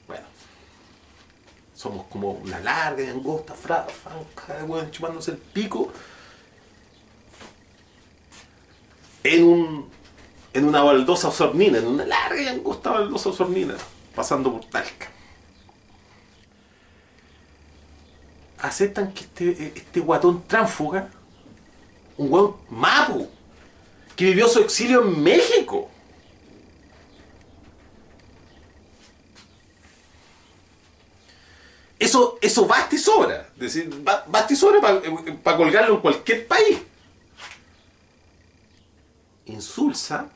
Bueno, 0.08 0.24
somos 1.76 2.06
como 2.08 2.32
una 2.32 2.62
larga 2.62 3.04
y 3.04 3.08
angosta 3.10 3.54
fra- 3.54 3.86
franja 3.86 4.62
de 4.62 4.64
weón 4.64 4.90
chupándose 4.92 5.32
el 5.32 5.38
pico 5.38 5.92
en 9.24 9.44
un 9.44 9.90
en 10.52 10.66
una 10.66 10.82
baldosa 10.82 11.28
osornina, 11.28 11.78
en 11.78 11.86
una 11.88 12.06
larga 12.06 12.42
y 12.42 12.48
angosta 12.48 12.90
baldosa 12.92 13.30
osornina, 13.30 13.76
pasando 14.16 14.52
por 14.52 14.66
Talca. 14.66 15.08
Aceptan 18.58 19.14
que 19.14 19.22
este, 19.22 19.74
este 19.76 20.00
guatón 20.00 20.44
tránfuga, 20.48 21.10
un 22.18 22.30
guatón 22.30 22.56
mapo, 22.70 23.28
que 24.16 24.26
vivió 24.26 24.48
su 24.50 24.60
exilio 24.60 25.02
en 25.04 25.22
México. 25.24 25.90
Eso, 31.98 32.38
eso 32.42 32.66
basta 32.66 32.96
y 32.96 32.98
sobra. 32.98 33.50
Es 33.56 33.60
decir, 33.74 34.04
ba- 34.04 34.24
basta 34.28 34.54
y 34.54 34.56
sobra 34.56 34.80
para 35.44 35.58
colgarlo 35.58 35.96
en 35.96 36.02
cualquier 36.02 36.48
país. 36.48 36.80
Insulsa, 39.52 40.28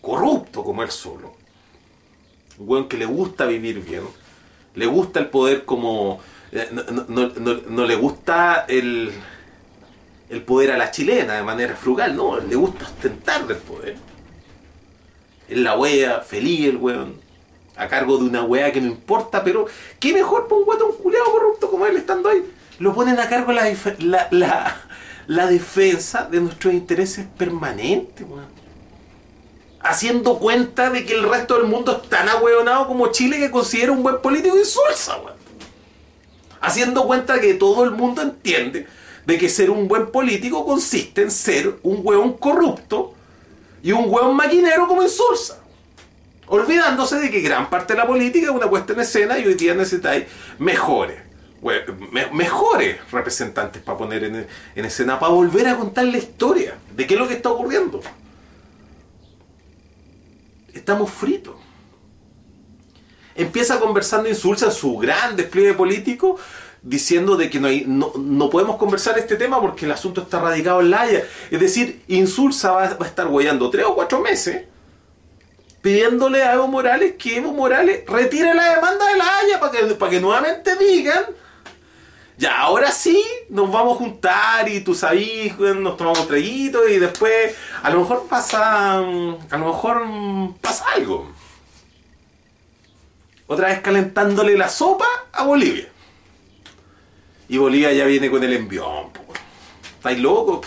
corrupto 0.00 0.64
como 0.64 0.82
él 0.82 0.90
solo. 0.90 1.34
Un 2.58 2.68
weón 2.68 2.88
que 2.88 2.96
le 2.96 3.06
gusta 3.06 3.46
vivir 3.46 3.80
bien. 3.84 4.02
Le 4.74 4.86
gusta 4.86 5.20
el 5.20 5.26
poder 5.28 5.64
como... 5.64 6.20
eh, 6.52 6.68
No, 7.68 7.84
le 7.86 7.96
gusta 7.96 8.64
el, 8.68 9.12
el 10.28 10.42
poder 10.42 10.72
a 10.72 10.78
la 10.78 10.90
chilena 10.90 11.34
de 11.34 11.42
manera 11.42 11.76
frugal, 11.76 12.14
no, 12.16 12.38
le 12.40 12.56
gusta 12.56 12.84
ostentar 12.84 13.46
del 13.46 13.58
poder. 13.58 13.96
Es 15.48 15.58
la 15.58 15.76
wea, 15.78 16.20
feliz 16.20 16.68
el 16.68 16.76
weón, 16.76 17.14
a 17.76 17.88
cargo 17.88 18.18
de 18.18 18.24
una 18.24 18.42
wea 18.44 18.72
que 18.72 18.80
no 18.80 18.88
importa, 18.88 19.42
pero 19.42 19.66
qué 19.98 20.12
mejor 20.12 20.46
para 20.46 20.58
un 20.58 20.64
guatón 20.66 20.92
culeado 21.02 21.30
corrupto 21.32 21.70
como 21.70 21.86
él 21.86 21.96
estando 21.96 22.28
ahí. 22.28 22.44
Lo 22.78 22.94
ponen 22.94 23.18
a 23.18 23.28
cargo 23.28 23.52
la, 23.52 23.64
la, 23.98 24.28
la, 24.30 24.87
la 25.28 25.46
defensa 25.46 26.24
de 26.28 26.40
nuestros 26.40 26.74
intereses 26.74 27.24
permanentes, 27.38 28.26
weón. 28.28 28.58
Haciendo 29.80 30.40
cuenta 30.40 30.90
de 30.90 31.06
que 31.06 31.14
el 31.14 31.28
resto 31.28 31.56
del 31.56 31.68
mundo 31.68 32.02
es 32.02 32.08
tan 32.08 32.28
ahueonado 32.28 32.88
como 32.88 33.12
Chile 33.12 33.38
que 33.38 33.50
considera 33.52 33.92
un 33.92 34.02
buen 34.02 34.20
político 34.20 34.58
insulsa, 34.58 35.16
weón 35.18 35.38
haciendo 36.60 37.06
cuenta 37.06 37.34
de 37.34 37.40
que 37.40 37.54
todo 37.54 37.84
el 37.84 37.90
mundo 37.90 38.22
entiende 38.22 38.86
de 39.26 39.38
que 39.38 39.48
ser 39.48 39.70
un 39.70 39.88
buen 39.88 40.10
político 40.10 40.64
consiste 40.64 41.22
en 41.22 41.30
ser 41.30 41.76
un 41.82 42.00
hueón 42.02 42.34
corrupto 42.34 43.14
y 43.82 43.92
un 43.92 44.06
hueón 44.08 44.34
maquinero 44.34 44.88
como 44.88 45.02
Insulsa. 45.02 45.58
Olvidándose 46.46 47.16
de 47.16 47.30
que 47.30 47.40
gran 47.40 47.68
parte 47.68 47.92
de 47.92 47.98
la 47.98 48.06
política 48.06 48.46
es 48.46 48.52
una 48.52 48.70
puesta 48.70 48.94
en 48.94 49.00
escena 49.00 49.38
y 49.38 49.46
hoy 49.46 49.54
día 49.54 49.74
necesitáis 49.74 50.24
mejores, 50.58 51.18
mejores 52.32 52.98
representantes 53.10 53.82
para 53.82 53.98
poner 53.98 54.24
en, 54.24 54.46
en 54.74 54.84
escena, 54.84 55.18
para 55.18 55.32
volver 55.32 55.68
a 55.68 55.76
contar 55.76 56.04
la 56.04 56.18
historia 56.18 56.74
de 56.94 57.06
qué 57.06 57.14
es 57.14 57.20
lo 57.20 57.28
que 57.28 57.34
está 57.34 57.50
ocurriendo. 57.50 58.00
Estamos 60.72 61.10
fritos 61.10 61.56
empieza 63.38 63.78
conversando 63.78 64.28
Insulza 64.28 64.66
en 64.66 64.72
su 64.72 64.98
gran 64.98 65.36
despliegue 65.36 65.72
político 65.72 66.36
diciendo 66.82 67.36
de 67.36 67.48
que 67.48 67.60
no, 67.60 67.68
hay, 67.68 67.84
no, 67.86 68.12
no 68.16 68.50
podemos 68.50 68.76
conversar 68.76 69.18
este 69.18 69.36
tema 69.36 69.60
porque 69.60 69.86
el 69.86 69.92
asunto 69.92 70.22
está 70.22 70.40
radicado 70.40 70.80
en 70.80 70.90
la 70.90 71.02
Haya. 71.02 71.24
Es 71.50 71.60
decir, 71.60 72.02
Insulza 72.08 72.72
va, 72.72 72.82
a 72.84 73.04
estar 73.04 73.28
guayando 73.28 73.70
tres 73.70 73.86
o 73.86 73.94
cuatro 73.94 74.20
meses 74.20 74.64
pidiéndole 75.80 76.42
a 76.42 76.54
Evo 76.54 76.66
Morales 76.66 77.14
que 77.16 77.36
Evo 77.36 77.52
Morales 77.52 78.02
retire 78.06 78.52
la 78.54 78.74
demanda 78.74 79.06
de 79.06 79.16
la 79.16 79.38
Haya 79.38 79.60
para 79.60 80.10
que 80.10 80.20
nuevamente 80.20 80.76
digan 80.76 81.24
ya, 82.38 82.60
ahora 82.60 82.90
sí 82.92 83.22
nos 83.50 83.70
vamos 83.70 83.96
a 83.96 83.98
juntar 83.98 84.68
y 84.68 84.80
tú 84.80 84.94
sabes, 84.94 85.58
nos 85.58 85.96
tomamos 85.96 86.26
traguitos 86.28 86.88
y 86.88 86.98
después 86.98 87.54
a 87.82 87.90
lo 87.90 88.00
mejor 88.00 88.26
pasa, 88.28 88.98
a 88.98 89.00
lo 89.58 89.58
mejor 89.66 90.02
pasa 90.60 90.84
algo 90.94 91.30
otra 93.46 93.68
vez 93.68 93.80
calentándole 93.80 94.56
la 94.56 94.68
sopa 94.68 95.06
a 95.32 95.44
Bolivia. 95.44 95.88
Y 97.48 97.56
Bolivia 97.56 97.92
ya 97.92 98.04
viene 98.04 98.30
con 98.30 98.44
el 98.44 98.52
envión. 98.52 99.10
po. 99.10 99.22
¿Estáis 99.96 100.18
locos? 100.18 100.66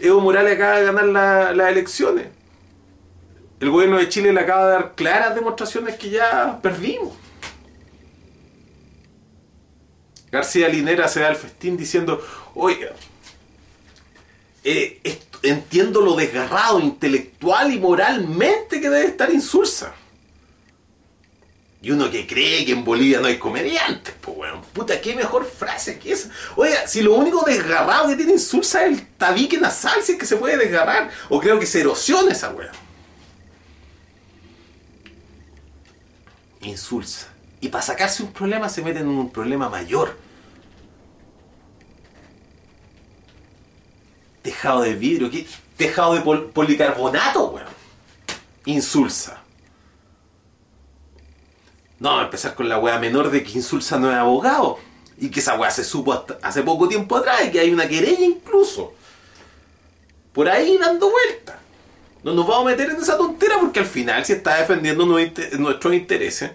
Evo 0.00 0.20
Morales 0.20 0.56
acaba 0.56 0.78
de 0.80 0.84
ganar 0.84 1.04
la- 1.04 1.52
las 1.52 1.68
elecciones. 1.70 2.26
El 3.60 3.70
gobierno 3.70 3.98
de 3.98 4.08
Chile 4.08 4.32
le 4.32 4.40
acaba 4.40 4.66
de 4.66 4.72
dar 4.72 4.94
claras 4.96 5.34
demostraciones 5.36 5.94
que 5.96 6.10
ya 6.10 6.58
perdimos. 6.60 7.14
García 10.30 10.68
Linera 10.68 11.08
se 11.08 11.20
da 11.20 11.28
el 11.28 11.36
festín 11.36 11.76
diciendo, 11.76 12.24
oiga, 12.54 12.92
eh, 14.64 15.00
entiendo 15.42 16.00
lo 16.00 16.14
desgarrado 16.16 16.80
intelectual 16.80 17.72
y 17.72 17.78
moralmente 17.78 18.80
que 18.80 18.90
debe 18.90 19.06
estar 19.06 19.32
Insulsa. 19.32 19.94
Y 21.80 21.92
uno 21.92 22.10
que 22.10 22.26
cree 22.26 22.64
que 22.66 22.72
en 22.72 22.84
Bolivia 22.84 23.20
no 23.20 23.28
hay 23.28 23.38
comediantes, 23.38 24.12
pues 24.20 24.36
weón. 24.36 24.62
Puta, 24.72 25.00
qué 25.00 25.14
mejor 25.14 25.46
frase 25.46 25.98
que 25.98 26.12
esa. 26.12 26.28
Oiga, 26.56 26.88
si 26.88 27.02
lo 27.02 27.14
único 27.14 27.44
desgarrado 27.44 28.08
que 28.08 28.16
tiene 28.16 28.32
Insulsa 28.32 28.84
es 28.84 28.98
el 28.98 29.06
tabique 29.16 29.58
nasal, 29.58 30.02
si 30.02 30.12
es 30.12 30.18
que 30.18 30.26
se 30.26 30.36
puede 30.36 30.56
desgarrar. 30.56 31.10
O 31.28 31.38
creo 31.38 31.58
que 31.60 31.66
se 31.66 31.80
erosiona 31.80 32.32
esa 32.32 32.50
weón. 32.50 32.72
Insulsa. 36.62 37.28
Y 37.60 37.68
para 37.68 37.82
sacarse 37.82 38.22
un 38.22 38.32
problema 38.32 38.68
se 38.68 38.82
meten 38.82 39.02
en 39.02 39.08
un 39.08 39.30
problema 39.30 39.68
mayor. 39.68 40.16
Tejado 44.42 44.82
de 44.82 44.94
vidrio, 44.94 45.30
¿qué? 45.30 45.46
Tejado 45.76 46.14
de 46.14 46.20
pol- 46.20 46.50
policarbonato, 46.52 47.50
weón. 47.50 47.66
Insulsa. 48.64 49.42
No, 51.98 52.18
a 52.18 52.22
empezar 52.24 52.54
con 52.54 52.68
la 52.68 52.78
wea 52.78 52.98
menor 52.98 53.30
de 53.30 53.42
que 53.42 53.52
Insulsa 53.52 53.98
no 53.98 54.10
es 54.10 54.16
abogado. 54.16 54.78
Y 55.18 55.30
que 55.30 55.40
esa 55.40 55.58
wea 55.58 55.70
se 55.70 55.82
supo 55.84 56.12
hasta- 56.12 56.38
hace 56.42 56.62
poco 56.62 56.86
tiempo 56.88 57.16
atrás 57.16 57.40
y 57.46 57.50
que 57.50 57.58
hay 57.60 57.72
una 57.72 57.88
querella 57.88 58.24
incluso. 58.24 58.92
Por 60.32 60.48
ahí 60.48 60.78
dando 60.78 61.10
vuelta. 61.10 61.58
No 62.22 62.32
nos 62.34 62.46
vamos 62.46 62.66
a 62.66 62.70
meter 62.70 62.90
en 62.90 62.96
esa 62.96 63.16
tontera 63.18 63.56
porque 63.58 63.80
al 63.80 63.86
final 63.86 64.24
si 64.24 64.34
está 64.34 64.56
defendiendo 64.58 65.04
nuestros 65.06 65.94
intereses, 65.94 66.52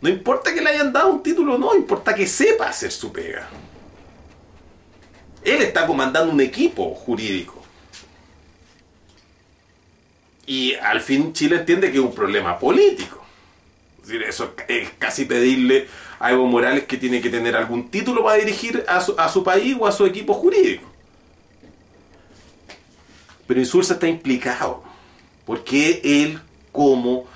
no 0.00 0.08
importa 0.08 0.52
que 0.52 0.60
le 0.60 0.70
hayan 0.70 0.92
dado 0.92 1.08
un 1.08 1.22
título 1.22 1.58
no, 1.58 1.74
importa 1.74 2.14
que 2.14 2.26
sepa 2.26 2.68
hacer 2.68 2.92
su 2.92 3.12
pega. 3.12 3.48
Él 5.42 5.62
está 5.62 5.86
comandando 5.86 6.32
un 6.32 6.40
equipo 6.40 6.94
jurídico. 6.94 7.62
Y 10.46 10.74
al 10.74 11.00
fin 11.00 11.32
Chile 11.32 11.56
entiende 11.56 11.90
que 11.90 11.98
es 11.98 12.04
un 12.04 12.14
problema 12.14 12.58
político. 12.58 13.24
Es 14.00 14.08
decir, 14.08 14.22
eso 14.22 14.54
es 14.68 14.90
casi 14.98 15.24
pedirle 15.24 15.88
a 16.20 16.30
Evo 16.30 16.46
Morales 16.46 16.84
que 16.84 16.96
tiene 16.96 17.20
que 17.20 17.30
tener 17.30 17.56
algún 17.56 17.90
título 17.90 18.22
para 18.22 18.36
dirigir 18.36 18.84
a 18.86 19.00
su, 19.00 19.18
a 19.18 19.28
su 19.28 19.42
país 19.42 19.76
o 19.78 19.86
a 19.86 19.92
su 19.92 20.04
equipo 20.06 20.34
jurídico. 20.34 20.88
Pero 23.46 23.60
Insulza 23.60 23.94
está 23.94 24.08
implicado, 24.08 24.82
porque 25.44 26.00
él, 26.04 26.40
como 26.72 27.26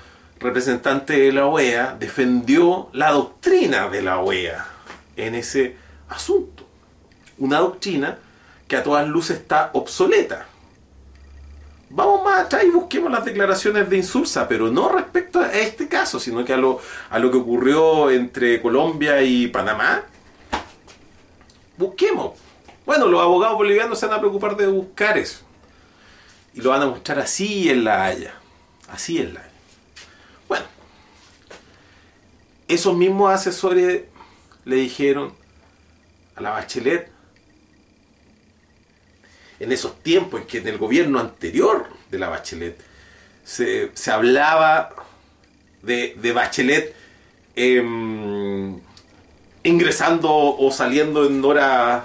representante 0.41 1.13
de 1.17 1.31
la 1.31 1.45
OEA, 1.45 1.95
defendió 1.99 2.89
la 2.93 3.11
doctrina 3.11 3.89
de 3.89 4.01
la 4.01 4.19
OEA 4.19 4.65
en 5.15 5.35
ese 5.35 5.77
asunto. 6.09 6.67
Una 7.37 7.59
doctrina 7.59 8.17
que 8.67 8.75
a 8.75 8.83
todas 8.83 9.07
luces 9.07 9.37
está 9.37 9.69
obsoleta. 9.73 10.47
Vamos 11.89 12.23
más 12.23 12.45
atrás 12.45 12.63
y 12.63 12.69
busquemos 12.69 13.11
las 13.11 13.25
declaraciones 13.25 13.89
de 13.89 13.97
Insulza, 13.97 14.47
pero 14.47 14.69
no 14.71 14.89
respecto 14.89 15.41
a 15.41 15.51
este 15.51 15.89
caso, 15.89 16.19
sino 16.19 16.45
que 16.45 16.53
a 16.53 16.57
lo, 16.57 16.79
a 17.09 17.19
lo 17.19 17.29
que 17.29 17.37
ocurrió 17.37 18.09
entre 18.09 18.61
Colombia 18.61 19.21
y 19.21 19.47
Panamá. 19.47 20.03
Busquemos. 21.77 22.39
Bueno, 22.85 23.07
los 23.07 23.21
abogados 23.21 23.57
bolivianos 23.57 23.99
se 23.99 24.05
van 24.05 24.17
a 24.17 24.19
preocupar 24.19 24.55
de 24.55 24.67
buscar 24.67 25.17
eso. 25.17 25.41
Y 26.53 26.61
lo 26.61 26.69
van 26.69 26.81
a 26.81 26.87
mostrar 26.87 27.19
así 27.19 27.69
en 27.69 27.83
la 27.83 28.05
Haya. 28.05 28.35
Así 28.89 29.17
en 29.17 29.33
la 29.33 29.41
Haya. 29.41 29.51
Bueno, 30.47 30.65
esos 32.73 32.95
mismos 32.95 33.31
asesores 33.33 34.03
le 34.65 34.75
dijeron 34.75 35.33
a 36.35 36.41
la 36.41 36.51
Bachelet 36.51 37.09
en 39.59 39.71
esos 39.71 40.01
tiempos 40.01 40.41
en 40.41 40.47
que 40.47 40.57
en 40.59 40.67
el 40.67 40.77
gobierno 40.77 41.19
anterior 41.19 41.87
de 42.09 42.19
la 42.19 42.29
Bachelet 42.29 42.77
se, 43.43 43.91
se 43.93 44.11
hablaba 44.11 44.93
de, 45.83 46.15
de 46.21 46.31
Bachelet 46.31 46.95
em, 47.55 48.79
ingresando 49.63 50.29
o 50.33 50.71
saliendo 50.71 51.25
en 51.27 51.43
horas 51.43 52.03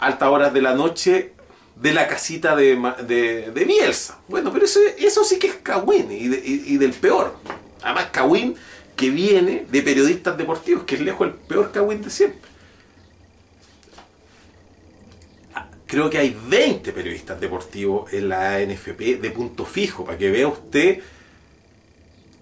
altas 0.00 0.28
horas 0.28 0.52
de 0.52 0.62
la 0.62 0.74
noche 0.74 1.32
de 1.76 1.92
la 1.92 2.08
casita 2.08 2.56
de, 2.56 2.76
de, 3.06 3.50
de 3.52 3.64
Bielsa. 3.64 4.18
Bueno, 4.28 4.52
pero 4.52 4.64
eso, 4.64 4.80
eso 4.98 5.22
sí 5.24 5.38
que 5.38 5.46
es 5.48 5.54
Cawin 5.56 6.10
y- 6.10 6.72
y 6.74 6.76
del 6.76 6.92
peor. 6.92 7.36
Además, 7.82 8.06
Cawin 8.12 8.56
que 9.02 9.10
viene 9.10 9.66
de 9.68 9.82
periodistas 9.82 10.38
deportivos, 10.38 10.84
que 10.84 10.94
es 10.94 11.00
lejos 11.00 11.26
el 11.26 11.34
peor 11.34 11.72
Cawin 11.72 12.00
de 12.02 12.08
siempre. 12.08 12.52
creo 15.86 16.08
que 16.08 16.18
hay 16.18 16.38
20 16.48 16.92
periodistas 16.92 17.40
deportivos 17.40 18.12
en 18.12 18.28
la 18.28 18.60
NFP 18.60 19.20
de 19.20 19.30
punto 19.32 19.66
fijo, 19.66 20.04
para 20.04 20.16
que 20.16 20.30
vea 20.30 20.46
usted 20.46 21.00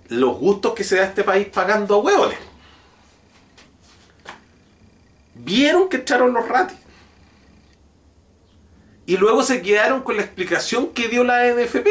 los 0.09 0.37
gustos 0.37 0.75
que 0.75 0.85
se 0.85 0.97
da 0.97 1.05
este 1.05 1.25
país 1.25 1.49
pagando 1.49 1.95
a 1.95 1.99
hueones. 1.99 2.39
Vieron 5.35 5.89
que 5.89 5.97
echaron 5.97 6.35
los 6.35 6.47
ratis. 6.47 6.77
Y 9.07 9.17
luego 9.17 9.43
se 9.43 9.63
quedaron 9.63 10.03
con 10.03 10.17
la 10.17 10.23
explicación 10.23 10.89
que 10.89 11.09
dio 11.09 11.25
la 11.25 11.53
NFP. 11.55 11.89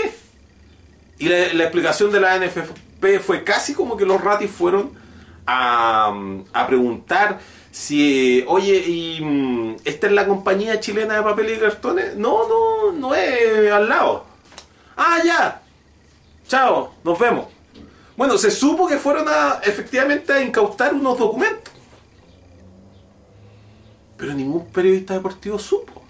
Y 1.17 1.27
la, 1.27 1.53
la 1.53 1.63
explicación 1.63 2.11
de 2.11 2.19
la 2.21 2.37
NFP 2.37 2.88
fue 3.19 3.43
casi 3.43 3.73
como 3.73 3.97
que 3.97 4.05
los 4.05 4.21
ratis 4.21 4.51
fueron 4.51 4.91
a, 5.45 6.13
a 6.53 6.67
preguntar 6.67 7.39
si, 7.71 8.43
oye, 8.47 8.77
¿y 8.77 9.21
mm, 9.21 9.75
esta 9.85 10.07
es 10.07 10.13
la 10.13 10.27
compañía 10.27 10.79
chilena 10.79 11.15
de 11.15 11.21
papel 11.21 11.53
y 11.53 11.59
cartones? 11.59 12.15
No, 12.15 12.47
no, 12.47 12.91
no 12.91 13.15
es 13.15 13.71
al 13.71 13.87
lado. 13.87 14.25
Ah, 14.97 15.19
ya. 15.23 15.61
Chao, 16.47 16.93
nos 17.03 17.17
vemos. 17.19 17.45
Bueno, 18.17 18.37
se 18.37 18.51
supo 18.51 18.87
que 18.87 18.97
fueron 18.97 19.27
a 19.29 19.61
efectivamente 19.63 20.33
a 20.33 20.43
incautar 20.43 20.93
unos 20.93 21.17
documentos. 21.17 21.73
Pero 24.17 24.33
ningún 24.33 24.65
periodista 24.67 25.13
deportivo 25.13 25.57
supo. 25.57 26.03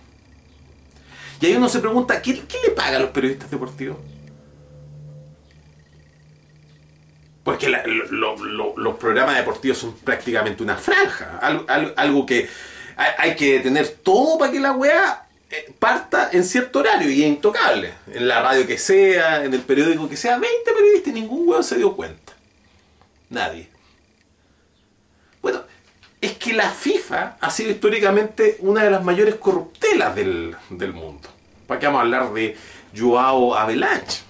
Y 1.39 1.45
ahí 1.45 1.55
uno 1.55 1.69
se 1.69 1.79
pregunta, 1.79 2.21
¿qué, 2.21 2.41
qué 2.47 2.57
le 2.65 2.71
paga 2.71 2.97
a 2.97 2.99
los 3.01 3.11
periodistas 3.11 3.51
deportivos? 3.51 3.97
Porque 7.51 7.69
la- 7.69 7.83
lo- 7.85 8.35
lo- 8.37 8.73
los 8.77 8.95
programas 8.97 9.35
deportivos 9.37 9.77
son 9.77 9.93
prácticamente 9.95 10.61
una 10.63 10.75
franja. 10.77 11.39
Algo, 11.95 12.25
que 12.25 12.47
hay, 12.95 13.11
hay 13.17 13.35
que 13.35 13.59
tener 13.59 13.87
todo 14.03 14.37
para 14.37 14.51
que 14.51 14.59
la 14.59 14.71
weá 14.73 15.25
eh, 15.51 15.73
parta 15.79 16.29
en 16.31 16.43
cierto 16.43 16.79
horario 16.79 17.09
y 17.09 17.23
es 17.23 17.27
intocable. 17.29 17.93
En 18.13 18.27
la 18.27 18.41
radio 18.41 18.67
que 18.67 18.77
sea, 18.77 19.43
en 19.43 19.53
el 19.53 19.61
periódico 19.61 20.07
que 20.07 20.15
sea, 20.17 20.37
20 20.37 20.71
periodistas 20.71 21.11
y 21.11 21.19
ningún 21.21 21.47
weón 21.49 21.63
se 21.63 21.77
dio 21.77 21.95
cuenta. 21.95 22.33
Nadie. 23.29 23.67
Bueno, 25.41 25.61
es 26.21 26.33
que 26.33 26.53
la 26.53 26.69
FIFA 26.69 27.37
ha 27.39 27.49
sido 27.49 27.71
históricamente 27.71 28.57
una 28.59 28.83
de 28.83 28.91
las 28.91 29.03
mayores 29.03 29.35
corruptelas 29.35 30.15
del, 30.15 30.55
del 30.69 30.93
mundo. 30.93 31.29
¿Para 31.65 31.79
qué 31.79 31.85
vamos 31.87 31.99
a 31.99 32.03
hablar 32.03 32.33
de 32.33 32.57
Joao 32.95 33.55
Avalanche? 33.55 34.21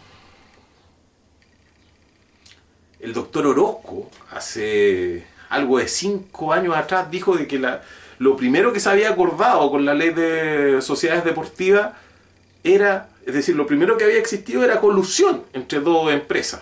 El 3.00 3.14
doctor 3.14 3.48
Orozco, 3.48 4.10
hace 4.32 5.26
algo 5.50 5.78
de 5.80 5.88
cinco 5.88 6.52
años 6.54 6.76
atrás, 6.76 7.10
dijo 7.10 7.36
de 7.36 7.48
que 7.48 7.58
la, 7.58 7.82
lo 8.20 8.36
primero 8.36 8.74
que 8.74 8.80
se 8.80 8.90
había 8.90 9.10
acordado 9.10 9.72
con 9.72 9.86
la 9.86 9.94
ley 9.94 10.10
de 10.10 10.82
sociedades 10.82 11.24
deportivas 11.24 11.94
era, 12.64 13.10
es 13.26 13.34
decir, 13.34 13.56
lo 13.56 13.66
primero 13.66 13.98
que 13.98 14.04
había 14.04 14.20
existido 14.20 14.64
era 14.64 14.80
colusión 14.82 15.44
entre 15.54 15.80
dos 15.80 16.12
empresas 16.12 16.62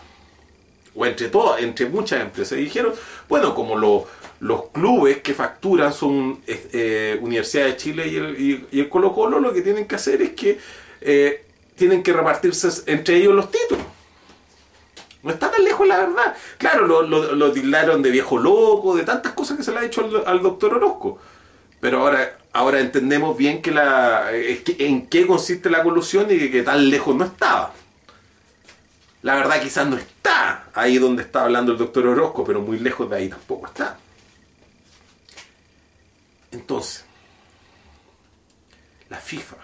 o 0.95 1.05
entre 1.05 1.29
todas, 1.29 1.61
entre 1.61 1.87
muchas 1.87 2.21
empresas. 2.21 2.57
Y 2.59 2.61
dijeron, 2.63 2.93
bueno, 3.27 3.55
como 3.55 3.75
lo- 3.75 4.05
los 4.39 4.65
clubes 4.69 5.17
que 5.23 5.33
facturan 5.33 5.91
son 5.91 6.39
eh, 6.45 7.17
Universidad 7.21 7.65
de 7.65 7.77
Chile 7.77 8.07
y 8.07 8.15
el, 8.17 8.67
y 8.71 8.79
el 8.79 8.89
Colo 8.89 9.11
Colo, 9.11 9.39
lo 9.39 9.51
que 9.51 9.63
tienen 9.63 9.87
que 9.87 9.95
hacer 9.95 10.21
es 10.21 10.29
que 10.31 10.59
eh, 11.01 11.43
tienen 11.75 12.03
que 12.03 12.13
repartirse 12.13 12.69
entre 12.85 13.15
ellos 13.17 13.33
los 13.33 13.49
títulos. 13.49 13.83
No 15.27 15.33
está 15.33 15.51
tan 15.51 15.61
lejos 15.61 15.85
la 15.85 15.97
verdad. 15.97 16.37
Claro, 16.57 16.87
lo, 16.87 17.01
lo, 17.03 17.51
tildaron 17.51 18.01
de 18.01 18.11
viejo 18.11 18.37
loco, 18.37 18.95
de 18.95 19.03
tantas 19.03 19.33
cosas 19.33 19.57
que 19.57 19.63
se 19.63 19.73
le 19.73 19.79
ha 19.79 19.83
hecho 19.83 20.09
al, 20.25 20.41
doctor 20.41 20.75
Orozco. 20.75 21.19
Pero 21.81 21.99
ahora, 21.99 22.37
ahora 22.53 22.79
entendemos 22.79 23.35
bien 23.35 23.61
que 23.61 23.71
la, 23.71 24.29
eh, 24.31 24.63
en 24.79 25.07
qué 25.07 25.27
consiste 25.27 25.69
la 25.69 25.83
colusión 25.83 26.27
y 26.31 26.39
que, 26.39 26.49
que 26.49 26.63
tan 26.63 26.89
lejos 26.89 27.13
no 27.13 27.25
estaba. 27.25 27.73
La 29.21 29.35
verdad 29.35 29.61
quizás 29.61 29.85
no 29.85 29.97
está 29.97 30.69
ahí 30.73 30.97
donde 30.97 31.23
está 31.23 31.43
hablando 31.43 31.73
el 31.73 31.77
doctor 31.77 32.07
Orozco, 32.07 32.45
pero 32.45 32.61
muy 32.61 32.79
lejos 32.79 33.09
de 33.09 33.17
ahí 33.17 33.27
tampoco 33.27 33.67
está. 33.67 33.99
Entonces, 36.53 37.03
la 39.09 39.17
FIFA. 39.17 39.57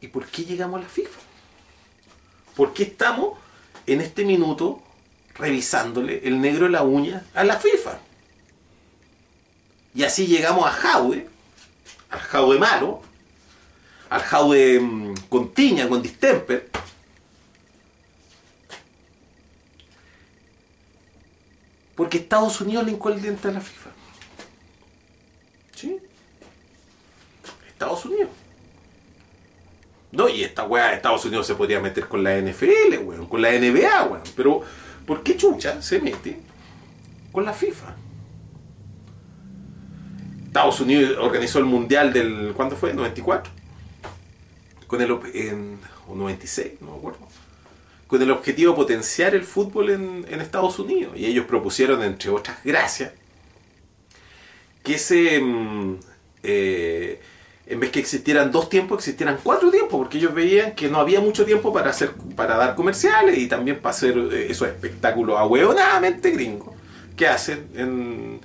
¿Y 0.00 0.08
por 0.08 0.26
qué 0.26 0.44
llegamos 0.44 0.80
a 0.80 0.82
la 0.82 0.88
FIFA? 0.88 1.25
¿Por 2.56 2.72
qué 2.72 2.84
estamos 2.84 3.38
en 3.86 4.00
este 4.00 4.24
minuto 4.24 4.82
revisándole 5.34 6.26
el 6.26 6.40
negro 6.40 6.64
de 6.64 6.72
la 6.72 6.82
uña 6.82 7.24
a 7.34 7.44
la 7.44 7.58
FIFA? 7.58 7.98
Y 9.94 10.02
así 10.02 10.26
llegamos 10.26 10.66
a 10.66 10.72
Jaue, 10.72 11.28
al 12.10 12.18
Jaue 12.18 12.58
malo, 12.58 13.02
al 14.08 14.22
Jaue 14.22 14.80
mm, 14.80 15.14
con 15.28 15.52
tiña, 15.52 15.88
con 15.88 16.02
distemper, 16.02 16.70
Porque 21.96 22.18
Estados 22.18 22.60
Unidos 22.60 22.84
le 22.84 22.92
hincó 22.92 23.08
el 23.08 23.22
diente 23.22 23.48
a 23.48 23.52
la 23.52 23.60
FIFA. 23.60 23.90
¿Sí? 25.74 25.98
Estados 27.66 28.04
Unidos. 28.04 28.28
No, 30.16 30.28
y 30.30 30.42
esta 30.42 30.64
weá 30.64 30.94
Estados 30.94 31.24
Unidos 31.26 31.46
se 31.46 31.54
podría 31.54 31.78
meter 31.78 32.08
con 32.08 32.24
la 32.24 32.36
NFL, 32.40 32.98
weón, 33.04 33.26
con 33.26 33.42
la 33.42 33.50
NBA, 33.52 34.04
weón. 34.04 34.22
Pero, 34.34 34.62
¿por 35.06 35.22
qué 35.22 35.36
chucha 35.36 35.82
se 35.82 36.00
mete 36.00 36.40
con 37.30 37.44
la 37.44 37.52
FIFA? 37.52 37.94
Estados 40.46 40.80
Unidos 40.80 41.18
organizó 41.20 41.58
el 41.58 41.66
Mundial 41.66 42.14
del... 42.14 42.54
¿Cuándo 42.56 42.76
fue? 42.76 42.94
¿94? 42.94 43.42
Con 44.86 45.02
el... 45.02 45.10
En, 45.34 45.78
o 46.08 46.14
96, 46.14 46.80
no 46.80 46.92
me 46.92 46.96
acuerdo 46.96 47.18
con 48.06 48.22
el 48.22 48.30
objetivo 48.30 48.70
de 48.70 48.76
potenciar 48.76 49.34
el 49.34 49.42
fútbol 49.42 49.90
en, 49.90 50.24
en 50.28 50.40
Estados 50.40 50.78
Unidos. 50.78 51.14
Y 51.16 51.26
ellos 51.26 51.44
propusieron, 51.46 52.02
entre 52.04 52.30
otras 52.30 52.58
gracias, 52.64 53.12
que 54.84 54.96
se, 54.96 55.40
mm, 55.40 55.96
eh, 56.44 57.20
en 57.66 57.80
vez 57.80 57.90
que 57.90 57.98
existieran 57.98 58.52
dos 58.52 58.68
tiempos, 58.68 58.98
existieran 58.98 59.38
cuatro 59.42 59.70
tiempos, 59.70 59.98
porque 59.98 60.18
ellos 60.18 60.32
veían 60.32 60.74
que 60.74 60.88
no 60.88 60.98
había 60.98 61.20
mucho 61.20 61.44
tiempo 61.44 61.72
para 61.72 61.90
hacer 61.90 62.12
para 62.36 62.56
dar 62.56 62.76
comerciales 62.76 63.36
y 63.38 63.48
también 63.48 63.80
para 63.80 63.94
hacer 63.94 64.16
eh, 64.16 64.46
esos 64.50 64.68
espectáculos 64.68 65.38
ahueonadamente 65.38 66.30
gringos 66.30 66.74
que 67.16 67.26
hacen 67.26 67.66
en, 67.74 68.40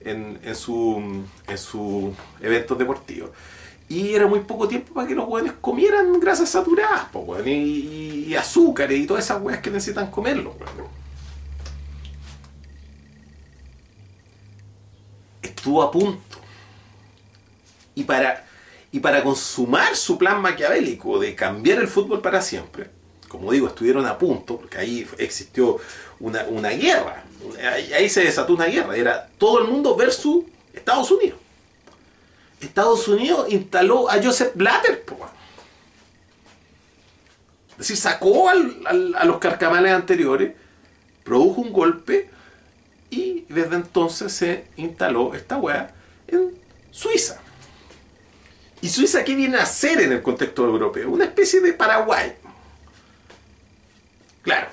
en, 0.00 0.38
en 0.42 0.54
su, 0.54 1.24
en 1.46 1.58
sus 1.58 2.14
eventos 2.40 2.78
deportivos. 2.78 3.30
Y 3.88 4.14
era 4.14 4.26
muy 4.26 4.40
poco 4.40 4.66
tiempo 4.66 4.94
para 4.94 5.06
que 5.06 5.14
los 5.14 5.28
hueones 5.28 5.52
comieran 5.60 6.18
grasas 6.18 6.48
saturadas, 6.48 7.08
y, 7.44 8.34
azúcares 8.34 8.98
y 8.98 9.06
todas 9.06 9.24
esas 9.24 9.42
hueas 9.42 9.60
que 9.60 9.70
necesitan 9.70 10.10
comerlos. 10.10 10.54
Estuvo 15.42 15.82
a 15.82 15.90
punto. 15.90 16.38
Y 17.94 18.04
para, 18.04 18.46
y 18.92 19.00
para 19.00 19.24
consumar 19.24 19.96
su 19.96 20.18
plan 20.18 20.40
maquiavélico 20.42 21.18
de 21.18 21.34
cambiar 21.34 21.78
el 21.78 21.88
fútbol 21.88 22.20
para 22.20 22.42
siempre, 22.42 22.90
como 23.26 23.50
digo, 23.50 23.66
estuvieron 23.66 24.04
a 24.04 24.18
punto, 24.18 24.58
porque 24.58 24.76
ahí 24.76 25.08
existió 25.16 25.78
una, 26.20 26.44
una 26.44 26.68
guerra. 26.68 27.24
Ahí, 27.94 28.10
se 28.10 28.20
desató 28.22 28.52
una 28.52 28.66
guerra. 28.66 28.94
Era 28.94 29.26
todo 29.38 29.58
el 29.60 29.68
mundo 29.68 29.96
versus 29.96 30.44
Estados 30.74 31.10
Unidos. 31.10 31.38
Estados 32.60 33.08
Unidos 33.08 33.46
instaló 33.50 34.10
a 34.10 34.22
Joseph 34.22 34.52
Blatter. 34.54 35.02
po. 35.04 35.16
Es 37.70 37.78
decir, 37.78 37.96
sacó 37.96 38.50
a 38.50 39.24
los 39.24 39.38
carcamales 39.38 39.92
anteriores, 39.92 40.52
produjo 41.24 41.62
un 41.62 41.72
golpe 41.72 42.28
y 43.08 43.46
desde 43.48 43.76
entonces 43.76 44.30
se 44.30 44.66
instaló 44.76 45.34
esta 45.34 45.56
weá 45.56 45.94
en 46.28 46.52
Suiza. 46.90 47.40
¿Y 48.82 48.88
Suiza 48.88 49.22
qué 49.22 49.36
viene 49.36 49.58
a 49.58 49.62
hacer 49.62 50.00
en 50.00 50.10
el 50.10 50.22
contexto 50.22 50.64
europeo? 50.64 51.08
Una 51.08 51.24
especie 51.24 51.60
de 51.60 51.72
Paraguay. 51.72 52.34
Claro. 54.42 54.66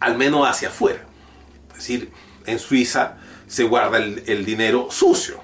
Al 0.00 0.18
menos 0.18 0.46
hacia 0.46 0.68
afuera. 0.68 1.04
Es 1.70 1.76
decir, 1.76 2.10
en 2.46 2.58
Suiza 2.58 3.18
se 3.46 3.62
guarda 3.62 3.98
el, 3.98 4.44
dinero 4.44 4.88
sucio. 4.90 5.40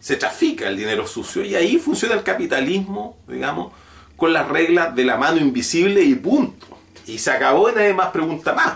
Se 0.00 0.16
trafica 0.16 0.68
el 0.68 0.76
dinero 0.76 1.06
sucio 1.06 1.42
y 1.42 1.54
ahí 1.54 1.78
funciona 1.78 2.14
el 2.14 2.22
capitalismo, 2.22 3.16
digamos, 3.26 3.72
con 4.18 4.34
las 4.34 4.48
reglas 4.48 4.94
de 4.94 5.04
la 5.04 5.16
mano 5.16 5.38
invisible 5.38 6.02
y 6.02 6.14
punto. 6.14 6.66
Y 7.06 7.18
se 7.18 7.30
acabó 7.30 7.70
y 7.70 7.74
nadie 7.74 7.94
más 7.94 8.10
pregunta 8.10 8.52
más. 8.52 8.74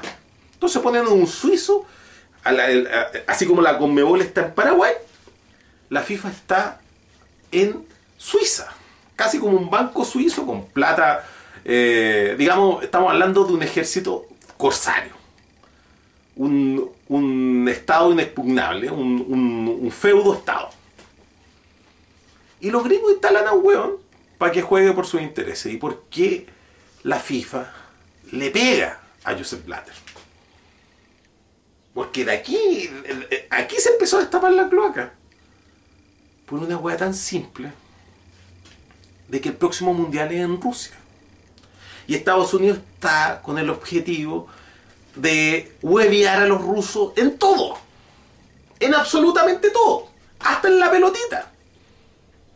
Entonces 0.54 0.80
ponen 0.80 1.06
un 1.06 1.26
suizo, 1.26 1.84
así 3.26 3.44
como 3.46 3.60
la 3.60 3.76
Conmebol 3.76 4.22
está 4.22 4.46
en 4.46 4.54
Paraguay, 4.54 4.92
la 5.93 6.03
FIFA 6.03 6.28
está 6.30 6.80
en 7.51 7.86
Suiza. 8.16 8.72
Casi 9.14 9.38
como 9.38 9.59
un 9.59 9.68
banco 9.68 10.05
suizo 10.05 10.47
con 10.47 10.66
plata, 10.66 11.24
eh, 11.64 12.34
digamos, 12.38 12.82
estamos 12.82 13.12
hablando 13.12 13.45
de 13.45 13.53
un 13.53 13.62
ejército 13.62 14.26
corsario 14.57 15.12
un, 16.36 16.90
un 17.09 17.68
estado 17.68 18.11
inexpugnable, 18.11 18.90
un, 18.90 19.78
un, 19.82 19.90
feudo 19.90 20.32
estado. 20.32 20.70
Y 22.61 22.70
los 22.70 22.84
gringos 22.84 23.12
instalan 23.12 23.47
a 23.47 23.53
un 23.53 23.62
weón 23.62 23.97
para 24.38 24.51
que 24.51 24.62
juegue 24.62 24.93
por 24.93 25.07
sus 25.07 25.20
intereses. 25.20 25.70
¿Y 25.70 25.76
por 25.76 26.05
qué 26.09 26.47
la 27.03 27.18
FIFA 27.18 27.70
le 28.30 28.51
pega 28.51 28.99
a 29.24 29.36
Joseph 29.36 29.66
Blatter? 29.66 29.95
Porque 31.93 32.24
de 32.24 32.32
aquí, 32.32 32.88
aquí 33.51 33.76
se 33.76 33.90
empezó 33.90 34.16
a 34.16 34.20
destapar 34.20 34.53
la 34.53 34.70
cloaca. 34.70 35.12
Por 36.47 36.59
una 36.61 36.76
hueá 36.76 36.97
tan 36.97 37.14
simple 37.14 37.72
de 39.28 39.40
que 39.40 39.49
el 39.49 39.57
próximo 39.57 39.95
mundial 39.95 40.30
es 40.32 40.40
en 40.40 40.61
Rusia. 40.61 40.93
Y 42.07 42.14
Estados 42.14 42.53
Unidos 42.53 42.78
está 42.95 43.40
con 43.43 43.59
el 43.59 43.70
objetivo 43.70 44.49
de 45.14 45.74
huevear 45.80 46.43
a 46.43 46.47
los 46.47 46.61
rusos 46.61 47.12
en 47.16 47.38
todo. 47.38 47.78
En 48.80 48.95
absolutamente 48.95 49.70
todo. 49.70 50.09
Hasta 50.40 50.68
en 50.68 50.78
la 50.78 50.90
pelotita. 50.90 51.51